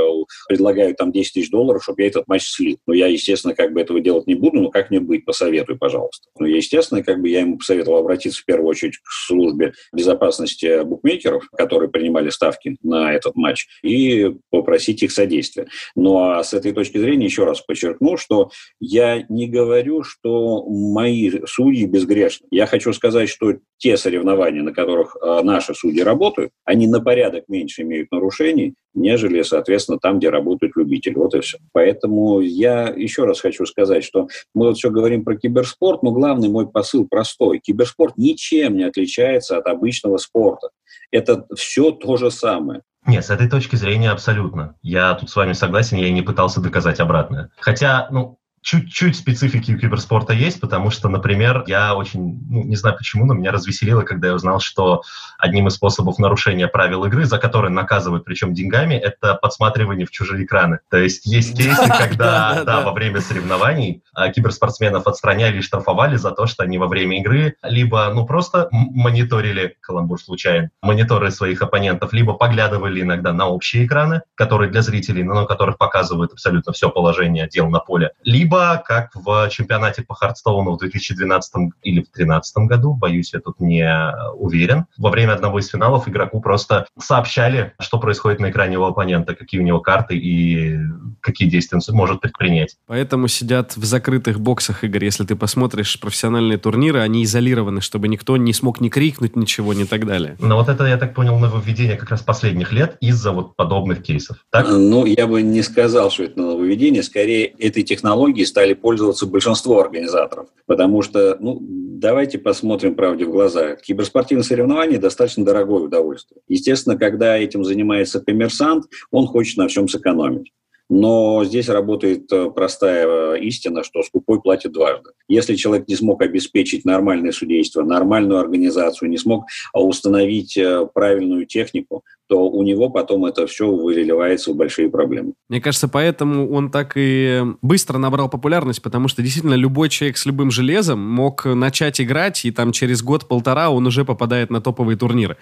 предлагают 0.49 0.97
там 0.97 1.13
10 1.13 1.33
тысяч 1.35 1.51
долларов, 1.51 1.83
чтобы 1.83 2.03
я 2.03 2.09
этот 2.09 2.29
матч 2.29 2.45
слил. 2.45 2.79
Но 2.87 2.95
я, 2.95 3.07
естественно, 3.07 3.55
как 3.55 3.73
бы 3.73 3.81
этого 3.81 4.01
делать 4.01 4.27
не 4.27 4.35
буду, 4.35 4.61
но 4.61 4.71
как 4.71 4.91
мне 4.91 5.01
быть, 5.01 5.25
посоветуй, 5.25 5.77
пожалуйста. 5.77 6.29
Ну, 6.39 6.47
естественно, 6.47 7.03
как 7.03 7.21
бы 7.21 7.29
я 7.29 7.41
ему 7.41 7.59
посоветовал 7.59 7.99
обратиться 7.99 8.41
в 8.41 8.45
первую 8.45 8.69
очередь 8.69 8.97
к 8.99 9.11
службе 9.27 9.73
безопасности 9.93 10.22
безопасности 10.23 10.83
букмекеров, 10.85 11.49
которые 11.57 11.91
принимали 11.91 12.31
ставки 12.31 12.77
на 12.83 13.13
этот 13.13 13.35
матч, 13.37 13.67
и 13.83 14.31
попросить 14.51 15.03
их 15.03 15.13
содействия. 15.13 15.67
Ну 15.97 16.19
а 16.19 16.43
с 16.43 16.55
этой 16.55 16.73
точки 16.73 16.99
зрения 16.99 17.27
еще 17.27 17.45
раз 17.45 17.61
подчеркну, 17.61 18.17
что 18.17 18.51
я 18.81 19.25
не 19.29 19.49
говорю, 19.49 20.03
что 20.03 20.65
мои 20.67 21.31
судьи 21.47 21.87
безгрешны. 21.87 22.47
Я 22.51 22.67
хочу 22.67 22.93
сказать, 22.93 23.29
что 23.29 23.55
те 23.83 23.97
соревнования, 23.97 24.63
на 24.63 24.73
которых 24.73 25.17
а, 25.21 25.43
наши 25.43 25.75
судьи 25.75 26.03
работают, 26.05 26.53
они 26.65 26.87
на 26.87 27.01
порядок 27.01 27.45
меньше 27.49 27.83
имеют 27.83 28.13
нарушений, 28.13 28.75
нежели, 28.95 29.43
соответственно, 29.43 29.99
там, 29.99 30.21
где 30.21 30.31
работают 30.31 30.77
любители. 30.77 31.15
Вот 31.15 31.35
и 31.35 31.41
все. 31.41 31.59
Поэтому 31.73 32.41
я 32.41 32.91
еще 32.91 33.25
раз 33.25 33.41
хочу 33.41 33.67
сказать, 33.67 34.05
что 34.05 34.29
мы 34.55 34.69
вот 34.69 34.77
все 34.77 34.89
говорим 34.89 35.25
про 35.25 35.37
киберспорт, 35.37 36.05
но 36.05 36.13
главный 36.13 36.49
мой 36.49 36.71
посыл 36.71 37.09
простой. 37.09 37.59
Киберспорт 37.59 38.17
ничем 38.17 38.77
не 38.77 38.85
отличается 38.85 39.59
от 39.59 39.67
обычного 39.67 40.19
спорта. 40.19 40.69
Это 41.11 41.45
все 41.57 41.91
то 41.91 42.17
же 42.17 42.31
самое. 42.31 42.83
Нет, 43.05 43.25
с 43.25 43.31
этой 43.31 43.51
точки 43.51 43.75
зрения 43.75 44.11
абсолютно. 44.11 44.77
Я 44.81 45.15
тут 45.15 45.29
с 45.29 45.35
вами 45.35 45.55
согласен, 45.55 45.97
я 45.97 46.07
и 46.07 46.13
не 46.13 46.23
пытался 46.23 46.61
доказать 46.61 47.01
обратное. 47.01 47.51
Хотя, 47.59 48.07
ну, 48.13 48.39
чуть-чуть 48.63 49.17
специфики 49.17 49.73
у 49.73 49.79
киберспорта 49.79 50.33
есть, 50.33 50.61
потому 50.61 50.91
что, 50.91 51.09
например, 51.09 51.65
я 51.67 51.95
очень, 51.95 52.41
ну, 52.49 52.63
не 52.63 52.77
знаю 52.77 52.97
почему, 52.97 53.27
но 53.27 53.35
меня 53.35 53.51
развеселило, 53.51 54.03
когда 54.03 54.29
я 54.29 54.35
узнал, 54.35 54.61
что 54.61 55.03
одним 55.37 55.67
из 55.67 55.75
способов 55.75 56.19
нарушения 56.19 56.69
правил 56.69 57.05
игры, 57.05 57.25
за 57.25 57.39
которые 57.39 57.73
наказывают, 57.73 58.25
причем 58.25 58.55
деньгами, 58.55 58.95
это 58.95 59.35
подсматривание 59.35 60.07
в 60.07 60.11
чужие 60.11 60.45
экраны. 60.45 60.79
То 60.91 60.97
есть 60.97 61.27
есть 61.27 61.57
кейсы, 61.57 61.89
когда, 61.99 62.63
да, 62.65 62.81
во 62.83 62.93
время 62.93 63.21
соревнований 63.21 64.05
а, 64.15 64.31
киберспортсменов 64.31 65.07
отстраняли 65.09 65.59
и 65.59 65.63
штрафовали 65.63 66.17
за 66.17 66.31
то, 66.31 66.47
что 66.47 66.63
они 66.63 66.79
во 66.79 66.87
время 66.87 67.19
игры 67.19 67.57
либо, 67.65 68.11
ну, 68.15 68.25
просто 68.27 68.69
мониторили, 68.71 69.77
каламбур 69.81 70.21
случайен, 70.21 70.71
мониторы 70.81 71.33
своих 71.33 71.63
оппонентов, 71.63 72.13
либо 72.13 72.35
поглядывали 72.35 73.03
иногда 73.03 73.33
на 73.33 73.49
общие 73.49 73.87
экраны, 73.87 74.23
которые 74.37 74.71
для 74.71 74.83
зрителей, 74.83 75.25
но 75.25 75.35
на 75.35 75.47
которых 75.47 75.79
показывают 75.79 76.33
абсолютно 76.33 76.73
все 76.73 76.91
положение 76.91 77.49
дел 77.49 77.69
на 77.69 77.81
поле, 77.81 78.13
либо 78.23 78.52
либо 78.53 78.83
как 78.85 79.11
в 79.15 79.49
чемпионате 79.51 80.03
по 80.03 80.15
Хардстоуну 80.15 80.73
в 80.73 80.79
2012 80.79 81.55
или 81.83 82.01
в 82.01 82.13
2013 82.13 82.57
году, 82.69 82.95
боюсь, 82.95 83.33
я 83.33 83.41
тут 83.41 83.61
не 83.61 83.89
уверен, 84.37 84.87
во 84.99 85.11
время 85.11 85.33
одного 85.33 85.59
из 85.59 85.69
финалов 85.69 86.09
игроку 86.09 86.41
просто 86.41 86.87
сообщали, 86.99 87.73
что 87.81 87.99
происходит 87.99 88.41
на 88.41 88.51
экране 88.51 88.75
его 88.75 88.87
оппонента, 88.87 89.35
какие 89.35 89.61
у 89.61 89.65
него 89.65 89.81
карты 89.81 90.17
и 90.17 90.79
какие 91.21 91.49
действия 91.49 91.79
он 91.79 91.97
может 91.97 92.21
предпринять. 92.21 92.77
Поэтому 92.87 93.29
сидят 93.29 93.77
в 93.77 93.85
закрытых 93.85 94.41
боксах, 94.41 94.85
Игорь, 94.85 95.05
если 95.05 95.25
ты 95.25 95.35
посмотришь 95.35 95.99
профессиональные 95.99 96.59
турниры, 96.59 97.01
они 97.01 97.25
изолированы, 97.25 97.81
чтобы 97.81 98.09
никто 98.09 98.37
не 98.37 98.53
смог 98.53 98.81
ни 98.81 98.89
крикнуть 98.89 99.37
ничего, 99.37 99.73
ни 99.73 99.85
так 99.85 100.07
далее. 100.07 100.37
Но 100.41 100.57
вот 100.57 100.69
это, 100.69 100.85
я 100.85 100.99
так 100.99 101.15
понял, 101.15 101.39
нововведение 101.39 101.97
как 101.97 102.11
раз 102.11 102.21
последних 102.21 102.73
лет 102.73 102.97
из-за 103.01 103.33
вот 103.33 103.57
подобных 103.57 104.03
кейсов. 104.03 104.45
Так? 104.51 104.67
Ну, 104.69 105.07
я 105.07 105.27
бы 105.27 105.43
не 105.43 105.63
сказал, 105.63 106.11
что 106.11 106.25
это 106.25 106.39
нововведение, 106.39 107.03
скорее 107.03 107.47
этой 107.47 107.83
технологии 107.83 108.42
технологией 108.43 108.47
стали 108.47 108.75
пользоваться 108.75 109.27
большинство 109.27 109.81
организаторов. 109.81 110.49
Потому 110.67 111.03
что, 111.03 111.37
ну, 111.41 111.59
давайте 111.61 112.39
посмотрим 112.39 112.95
правде 112.95 113.25
в 113.25 113.31
глаза. 113.31 113.77
Киберспортивные 113.77 114.45
соревнования 114.45 114.99
достаточно 114.99 115.45
дорогое 115.45 115.83
удовольствие. 115.83 116.41
Естественно, 116.49 116.99
когда 116.99 117.37
этим 117.37 117.65
занимается 117.65 118.21
коммерсант, 118.21 118.85
он 119.11 119.27
хочет 119.27 119.57
на 119.59 119.69
всем 119.69 119.89
сэкономить. 119.89 120.53
Но 120.95 121.43
здесь 121.43 121.71
работает 121.71 122.31
э, 122.31 122.51
простая 122.51 123.07
э, 123.07 123.41
истина, 123.41 123.83
что 123.83 124.03
скупой 124.03 124.43
платит 124.43 124.73
дважды. 124.73 125.13
Если 125.27 125.55
человек 125.55 125.89
не 125.89 125.97
смог 125.97 126.21
обеспечить 126.21 126.85
нормальное 126.85 127.33
судейство, 127.33 127.83
нормальную 127.83 128.39
организацию, 128.39 129.09
не 129.09 129.17
смог 129.17 129.47
а 129.73 129.81
установить 129.81 130.55
э, 130.59 130.87
правильную 130.93 131.47
технику, 131.47 132.05
то 132.29 132.47
у 132.47 132.63
него 132.63 132.91
потом 132.91 133.25
это 133.25 133.47
все 133.47 133.71
выливается 133.71 134.53
в 134.53 134.57
большие 134.57 134.91
проблемы. 134.91 135.33
Мне 135.49 135.63
кажется, 135.63 135.89
поэтому 135.89 136.51
он 136.51 136.71
так 136.71 136.93
и 136.97 137.43
быстро 137.63 137.97
набрал 137.97 138.29
популярность, 138.29 138.83
потому 138.83 139.09
что 139.09 139.23
действительно 139.23 139.55
любой 139.55 139.89
человек 139.89 140.19
с 140.19 140.27
любым 140.27 140.51
железом 140.51 141.01
мог 141.01 141.47
начать 141.47 142.03
играть, 142.03 142.45
и 142.45 142.51
там 142.51 142.71
через 142.73 143.03
год-полтора 143.03 143.71
он 143.71 143.87
уже 143.87 144.05
попадает 144.05 144.51
на 144.51 144.61
топовые 144.61 144.99
турниры. 144.99 145.39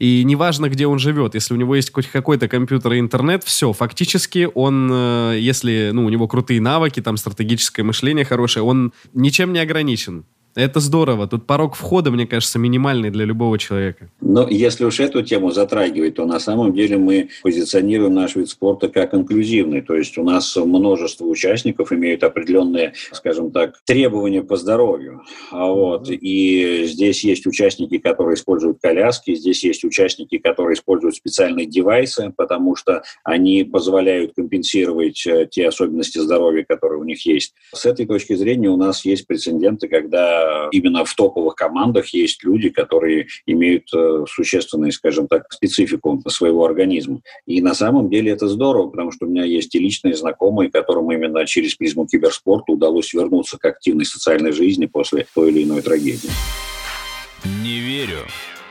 И 0.00 0.24
неважно, 0.24 0.70
где 0.70 0.86
он 0.86 0.98
живет, 0.98 1.34
если 1.34 1.52
у 1.52 1.58
него 1.58 1.76
есть 1.76 1.92
хоть 1.92 2.06
какой-то 2.06 2.48
компьютер 2.48 2.94
и 2.94 2.98
интернет, 2.98 3.44
все, 3.44 3.74
фактически 3.74 4.48
он, 4.54 4.88
э, 4.90 5.36
если 5.38 5.90
ну, 5.92 6.06
у 6.06 6.08
него 6.08 6.26
крутые 6.26 6.58
навыки, 6.62 7.00
там 7.00 7.18
стратегическое 7.18 7.82
мышление 7.82 8.24
хорошее, 8.24 8.64
он 8.64 8.94
ничем 9.12 9.52
не 9.52 9.58
ограничен. 9.58 10.24
Это 10.54 10.80
здорово. 10.80 11.28
Тут 11.28 11.46
порог 11.46 11.74
входа, 11.74 12.10
мне 12.10 12.26
кажется, 12.26 12.58
минимальный 12.58 13.10
для 13.10 13.24
любого 13.24 13.58
человека. 13.58 14.10
Но 14.20 14.48
если 14.48 14.84
уж 14.84 14.98
эту 14.98 15.22
тему 15.22 15.52
затрагивать, 15.52 16.16
то 16.16 16.26
на 16.26 16.40
самом 16.40 16.74
деле 16.74 16.98
мы 16.98 17.28
позиционируем 17.42 18.14
наш 18.14 18.34
вид 18.34 18.48
спорта 18.48 18.88
как 18.88 19.14
инклюзивный. 19.14 19.80
То 19.80 19.94
есть 19.94 20.18
у 20.18 20.24
нас 20.24 20.56
множество 20.56 21.24
участников 21.24 21.92
имеют 21.92 22.24
определенные, 22.24 22.94
скажем 23.12 23.52
так, 23.52 23.80
требования 23.84 24.42
по 24.42 24.56
здоровью. 24.56 25.22
А 25.52 25.66
вот. 25.66 26.10
И 26.10 26.84
здесь 26.86 27.22
есть 27.22 27.46
участники, 27.46 27.98
которые 27.98 28.34
используют 28.34 28.78
коляски, 28.82 29.34
здесь 29.34 29.62
есть 29.62 29.84
участники, 29.84 30.38
которые 30.38 30.74
используют 30.74 31.14
специальные 31.14 31.66
девайсы, 31.66 32.32
потому 32.36 32.74
что 32.74 33.02
они 33.22 33.62
позволяют 33.62 34.34
компенсировать 34.34 35.24
э, 35.26 35.46
те 35.50 35.68
особенности 35.68 36.18
здоровья, 36.18 36.64
которые 36.68 37.00
у 37.00 37.04
них 37.04 37.24
есть. 37.24 37.54
С 37.72 37.86
этой 37.86 38.06
точки 38.06 38.34
зрения 38.34 38.68
у 38.68 38.76
нас 38.76 39.04
есть 39.04 39.26
прецеденты, 39.26 39.88
когда 39.88 40.39
именно 40.72 41.04
в 41.04 41.14
топовых 41.14 41.54
командах 41.54 42.08
есть 42.08 42.44
люди, 42.44 42.68
которые 42.68 43.26
имеют 43.46 43.84
э, 43.94 44.24
существенную, 44.28 44.92
скажем 44.92 45.28
так, 45.28 45.50
специфику 45.52 46.22
своего 46.28 46.64
организма. 46.64 47.20
И 47.46 47.60
на 47.60 47.74
самом 47.74 48.10
деле 48.10 48.32
это 48.32 48.48
здорово, 48.48 48.88
потому 48.88 49.12
что 49.12 49.26
у 49.26 49.28
меня 49.28 49.44
есть 49.44 49.74
и 49.74 49.78
личные 49.78 50.14
знакомые, 50.14 50.70
которым 50.70 51.10
именно 51.12 51.46
через 51.46 51.74
призму 51.74 52.06
киберспорта 52.06 52.72
удалось 52.72 53.12
вернуться 53.12 53.58
к 53.58 53.64
активной 53.64 54.04
социальной 54.04 54.52
жизни 54.52 54.86
после 54.86 55.26
той 55.34 55.50
или 55.50 55.64
иной 55.64 55.82
трагедии. 55.82 56.30
Не 57.62 57.80
верю. 57.80 58.26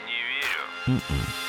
Не 0.05 0.21
верю. 0.29 0.61
М-м. 0.87 1.48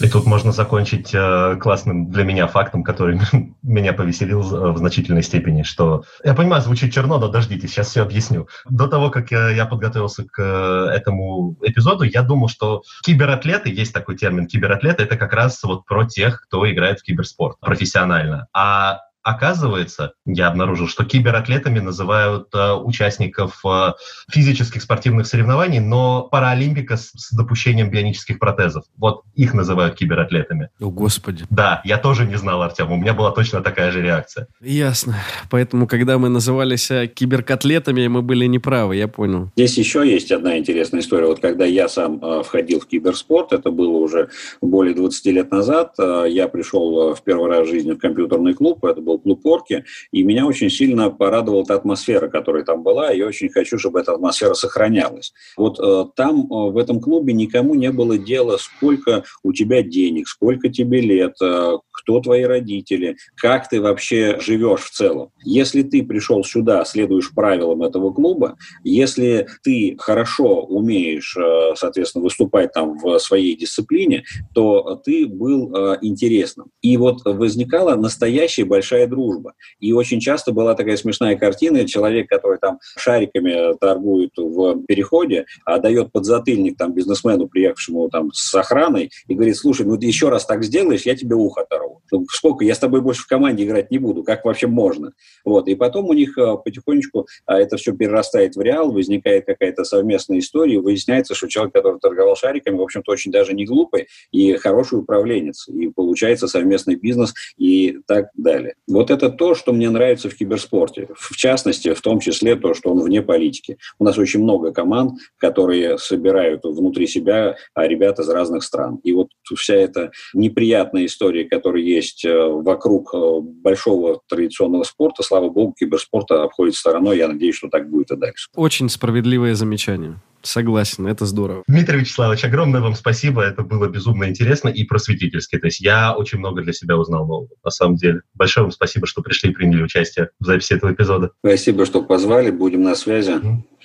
И 0.00 0.08
тут 0.08 0.24
можно 0.24 0.50
закончить 0.50 1.10
э, 1.12 1.56
классным 1.60 2.10
для 2.10 2.24
меня 2.24 2.46
фактом, 2.46 2.82
который 2.82 3.20
меня 3.62 3.92
повеселил 3.92 4.40
в 4.40 4.78
значительной 4.78 5.22
степени, 5.22 5.62
что... 5.62 6.04
Я 6.24 6.34
понимаю, 6.34 6.62
звучит 6.62 6.92
черно, 6.92 7.18
но 7.18 7.28
дождитесь, 7.28 7.70
сейчас 7.70 7.88
все 7.88 8.02
объясню. 8.02 8.48
До 8.68 8.88
того, 8.88 9.10
как 9.10 9.30
я, 9.30 9.50
я 9.50 9.66
подготовился 9.66 10.24
к 10.24 10.40
э, 10.40 10.90
этому 10.94 11.56
эпизоду, 11.62 12.04
я 12.04 12.22
думал, 12.22 12.48
что 12.48 12.82
кибератлеты, 13.02 13.68
есть 13.70 13.92
такой 13.92 14.16
термин, 14.16 14.46
кибератлеты, 14.46 15.02
это 15.02 15.16
как 15.16 15.34
раз 15.34 15.62
вот 15.62 15.84
про 15.84 16.06
тех, 16.06 16.42
кто 16.42 16.70
играет 16.70 17.00
в 17.00 17.02
киберспорт 17.02 17.58
профессионально. 17.60 18.46
А 18.54 19.00
Оказывается, 19.22 20.12
я 20.24 20.48
обнаружил, 20.48 20.88
что 20.88 21.04
кибератлетами 21.04 21.78
называют 21.78 22.48
э, 22.54 22.72
участников 22.72 23.60
э, 23.66 23.92
физических 24.30 24.82
спортивных 24.82 25.26
соревнований, 25.26 25.80
но 25.80 26.22
паралимпика 26.22 26.96
с, 26.96 27.10
с 27.14 27.32
допущением 27.32 27.90
бионических 27.90 28.38
протезов. 28.38 28.84
Вот 28.96 29.22
их 29.34 29.54
называют 29.54 29.94
кибератлетами. 29.94 30.70
О, 30.80 30.90
Господи. 30.90 31.44
Да, 31.50 31.80
я 31.84 31.98
тоже 31.98 32.26
не 32.26 32.36
знал, 32.36 32.62
Артем. 32.62 32.90
У 32.92 32.96
меня 32.96 33.14
была 33.14 33.30
точно 33.30 33.60
такая 33.60 33.90
же 33.90 34.02
реакция. 34.02 34.46
Ясно. 34.60 35.16
Поэтому, 35.50 35.86
когда 35.86 36.18
мы 36.18 36.28
назывались 36.28 36.90
э, 36.90 37.06
киберкотлетами, 37.06 38.06
мы 38.06 38.22
были 38.22 38.46
неправы, 38.46 38.96
я 38.96 39.08
понял. 39.08 39.50
Здесь 39.56 39.76
еще 39.78 40.08
есть 40.08 40.32
одна 40.32 40.58
интересная 40.58 41.00
история. 41.00 41.26
Вот 41.26 41.40
когда 41.40 41.64
я 41.64 41.88
сам 41.88 42.24
э, 42.24 42.42
входил 42.42 42.80
в 42.80 42.86
киберспорт, 42.86 43.52
это 43.52 43.70
было 43.70 43.98
уже 43.98 44.30
более 44.60 44.94
20 44.94 45.26
лет 45.26 45.50
назад, 45.50 45.94
э, 45.98 46.26
я 46.28 46.48
пришел 46.48 47.10
э, 47.10 47.14
в 47.14 47.22
первый 47.22 47.50
раз 47.50 47.66
в 47.66 47.70
жизни 47.70 47.92
в 47.92 47.98
компьютерный 47.98 48.54
клуб, 48.54 48.84
это 48.84 49.00
был 49.00 49.09
был 49.10 49.18
клуб 49.18 49.46
Орки, 49.46 49.84
и 50.12 50.22
меня 50.22 50.46
очень 50.46 50.70
сильно 50.70 51.10
порадовала 51.10 51.64
та 51.64 51.74
атмосфера, 51.74 52.28
которая 52.28 52.64
там 52.64 52.82
была, 52.82 53.12
и 53.12 53.18
я 53.18 53.26
очень 53.26 53.48
хочу, 53.48 53.78
чтобы 53.78 54.00
эта 54.00 54.12
атмосфера 54.12 54.54
сохранялась. 54.54 55.32
Вот 55.56 55.78
э, 55.80 56.04
там, 56.14 56.40
э, 56.42 56.70
в 56.70 56.76
этом 56.76 57.00
клубе, 57.00 57.32
никому 57.32 57.74
не 57.74 57.90
было 57.90 58.18
дела, 58.18 58.56
сколько 58.58 59.24
у 59.42 59.52
тебя 59.52 59.82
денег, 59.82 60.28
сколько 60.28 60.68
тебе 60.68 61.00
лет, 61.00 61.34
э, 61.42 61.78
кто 62.00 62.20
твои 62.20 62.44
родители, 62.44 63.16
как 63.36 63.68
ты 63.68 63.80
вообще 63.80 64.38
живешь 64.40 64.82
в 64.82 64.90
целом. 64.90 65.30
Если 65.44 65.82
ты 65.82 66.02
пришел 66.02 66.44
сюда, 66.44 66.84
следуешь 66.84 67.32
правилам 67.34 67.82
этого 67.82 68.12
клуба, 68.12 68.56
если 68.84 69.46
ты 69.62 69.96
хорошо 69.98 70.62
умеешь, 70.62 71.36
э, 71.36 71.74
соответственно, 71.76 72.24
выступать 72.24 72.72
там 72.72 72.98
в 72.98 73.18
своей 73.18 73.56
дисциплине, 73.56 74.24
то 74.54 75.00
ты 75.04 75.26
был 75.26 75.74
э, 75.74 75.98
интересным. 76.02 76.70
И 76.82 76.96
вот 76.96 77.24
возникала 77.24 77.94
настоящая 77.96 78.64
большая 78.64 79.06
дружба. 79.06 79.54
И 79.78 79.92
очень 79.92 80.20
часто 80.20 80.52
была 80.52 80.74
такая 80.74 80.96
смешная 80.96 81.36
картина, 81.36 81.86
человек, 81.86 82.28
который 82.28 82.58
там 82.58 82.78
шариками 82.96 83.76
торгует 83.78 84.32
в 84.36 84.82
переходе, 84.84 85.46
а 85.64 85.78
дает 85.78 86.12
подзатыльник 86.12 86.76
там 86.76 86.94
бизнесмену, 86.94 87.48
приехавшему 87.48 88.08
там 88.08 88.30
с 88.32 88.54
охраной, 88.54 89.10
и 89.26 89.34
говорит, 89.34 89.56
слушай, 89.56 89.86
ну 89.86 89.96
ты 89.96 90.06
еще 90.06 90.28
раз 90.28 90.46
так 90.46 90.64
сделаешь, 90.64 91.02
я 91.02 91.16
тебе 91.16 91.34
ухо 91.34 91.62
оторву. 91.62 91.89
Сколько, 92.30 92.64
я 92.64 92.74
с 92.74 92.78
тобой 92.78 93.00
больше 93.00 93.22
в 93.22 93.26
команде 93.26 93.64
играть 93.64 93.90
не 93.90 93.98
буду, 93.98 94.22
как 94.22 94.44
вообще 94.44 94.66
можно? 94.66 95.12
Вот, 95.44 95.68
и 95.68 95.74
потом 95.74 96.06
у 96.06 96.12
них 96.12 96.36
э, 96.38 96.56
потихонечку 96.64 97.26
а, 97.46 97.58
это 97.58 97.76
все 97.76 97.92
перерастает 97.92 98.56
в 98.56 98.60
реал, 98.60 98.92
возникает 98.92 99.46
какая-то 99.46 99.84
совместная 99.84 100.38
история, 100.38 100.80
выясняется, 100.80 101.34
что 101.34 101.48
человек, 101.48 101.74
который 101.74 102.00
торговал 102.00 102.36
шариками, 102.36 102.76
в 102.76 102.82
общем-то, 102.82 103.10
очень 103.12 103.32
даже 103.32 103.52
не 103.52 103.64
глупый 103.64 104.08
и 104.32 104.54
хороший 104.54 104.98
управленец, 104.98 105.68
и 105.68 105.88
получается 105.88 106.48
совместный 106.48 106.96
бизнес 106.96 107.34
и 107.56 107.98
так 108.06 108.28
далее. 108.34 108.74
Вот 108.88 109.10
это 109.10 109.30
то, 109.30 109.54
что 109.54 109.72
мне 109.72 109.90
нравится 109.90 110.28
в 110.28 110.34
киберспорте. 110.34 111.08
В 111.16 111.36
частности, 111.36 111.92
в 111.94 112.00
том 112.00 112.20
числе 112.20 112.56
то, 112.56 112.74
что 112.74 112.90
он 112.90 113.00
вне 113.00 113.22
политики. 113.22 113.78
У 113.98 114.04
нас 114.04 114.18
очень 114.18 114.42
много 114.42 114.72
команд, 114.72 115.18
которые 115.38 115.98
собирают 115.98 116.64
внутри 116.64 117.06
себя 117.06 117.56
а, 117.74 117.86
ребят 117.86 118.18
из 118.18 118.28
разных 118.28 118.62
стран. 118.64 119.00
И 119.02 119.12
вот 119.12 119.28
вся 119.54 119.74
эта 119.74 120.10
неприятная 120.34 121.06
история, 121.06 121.44
которая 121.44 121.79
есть 121.80 122.24
э, 122.24 122.48
вокруг 122.48 123.14
э, 123.14 123.40
большого 123.40 124.20
традиционного 124.28 124.84
спорта, 124.84 125.22
слава 125.22 125.48
богу, 125.48 125.74
киберспорта 125.78 126.42
обходит 126.42 126.74
стороной. 126.74 127.18
Я 127.18 127.28
надеюсь, 127.28 127.56
что 127.56 127.68
так 127.68 127.90
будет 127.90 128.10
и 128.10 128.16
дальше. 128.16 128.48
Очень 128.54 128.88
справедливое 128.88 129.54
замечание. 129.54 130.20
Согласен, 130.42 131.06
это 131.06 131.26
здорово. 131.26 131.64
Дмитрий 131.68 132.00
Вячеславович, 132.00 132.44
огромное 132.44 132.80
вам 132.80 132.94
спасибо. 132.94 133.42
Это 133.42 133.62
было 133.62 133.88
безумно 133.88 134.28
интересно 134.28 134.68
и 134.68 134.84
просветительски. 134.84 135.58
То 135.58 135.66
есть 135.66 135.80
я 135.80 136.14
очень 136.14 136.38
много 136.38 136.62
для 136.62 136.72
себя 136.72 136.96
узнал 136.96 137.26
нового, 137.26 137.48
на 137.62 137.70
самом 137.70 137.96
деле. 137.96 138.22
Большое 138.34 138.64
вам 138.64 138.70
спасибо, 138.72 139.06
что 139.06 139.22
пришли 139.22 139.50
и 139.50 139.52
приняли 139.52 139.82
участие 139.82 140.30
в 140.38 140.46
записи 140.46 140.72
этого 140.72 140.92
эпизода. 140.92 141.30
Спасибо, 141.40 141.84
что 141.84 142.02
позвали. 142.02 142.50
Будем 142.50 142.82
на 142.82 142.94
связи. 142.94 143.34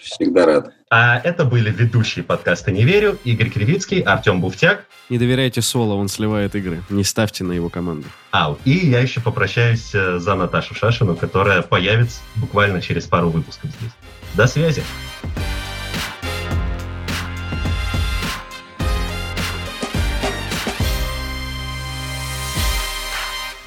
Всегда 0.06 0.46
рад. 0.46 0.72
А 0.92 1.20
это 1.20 1.46
были 1.46 1.72
ведущие 1.72 2.24
подкаста 2.24 2.72
«Не 2.72 2.84
верю» 2.84 3.18
Игорь 3.24 3.50
Кривицкий, 3.50 4.02
Артем 4.02 4.40
Буфтяк. 4.40 4.86
Не 5.10 5.18
доверяйте 5.18 5.62
Соло, 5.62 5.96
он 5.96 6.08
сливает 6.08 6.56
игры. 6.56 6.84
Не 6.90 7.04
ставьте 7.04 7.44
на 7.44 7.54
его 7.54 7.70
команду. 7.70 8.08
Ау. 8.32 8.60
И 8.66 8.72
я 8.72 9.00
еще 9.00 9.20
попрощаюсь 9.20 9.94
э, 9.96 10.20
за 10.20 10.36
Наташу 10.36 10.76
Шашину, 10.76 11.16
которая 11.16 11.64
появится 11.64 12.22
буквально 12.36 12.82
через 12.82 13.06
пару 13.06 13.30
выпусков 13.30 13.72
здесь. 13.72 13.92
До 14.36 14.46
связи. 14.46 14.84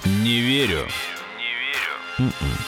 Не 0.05 0.41
верю. 0.41 0.87
Не 1.37 1.51
верю. 1.51 1.95
М-м. 2.19 2.68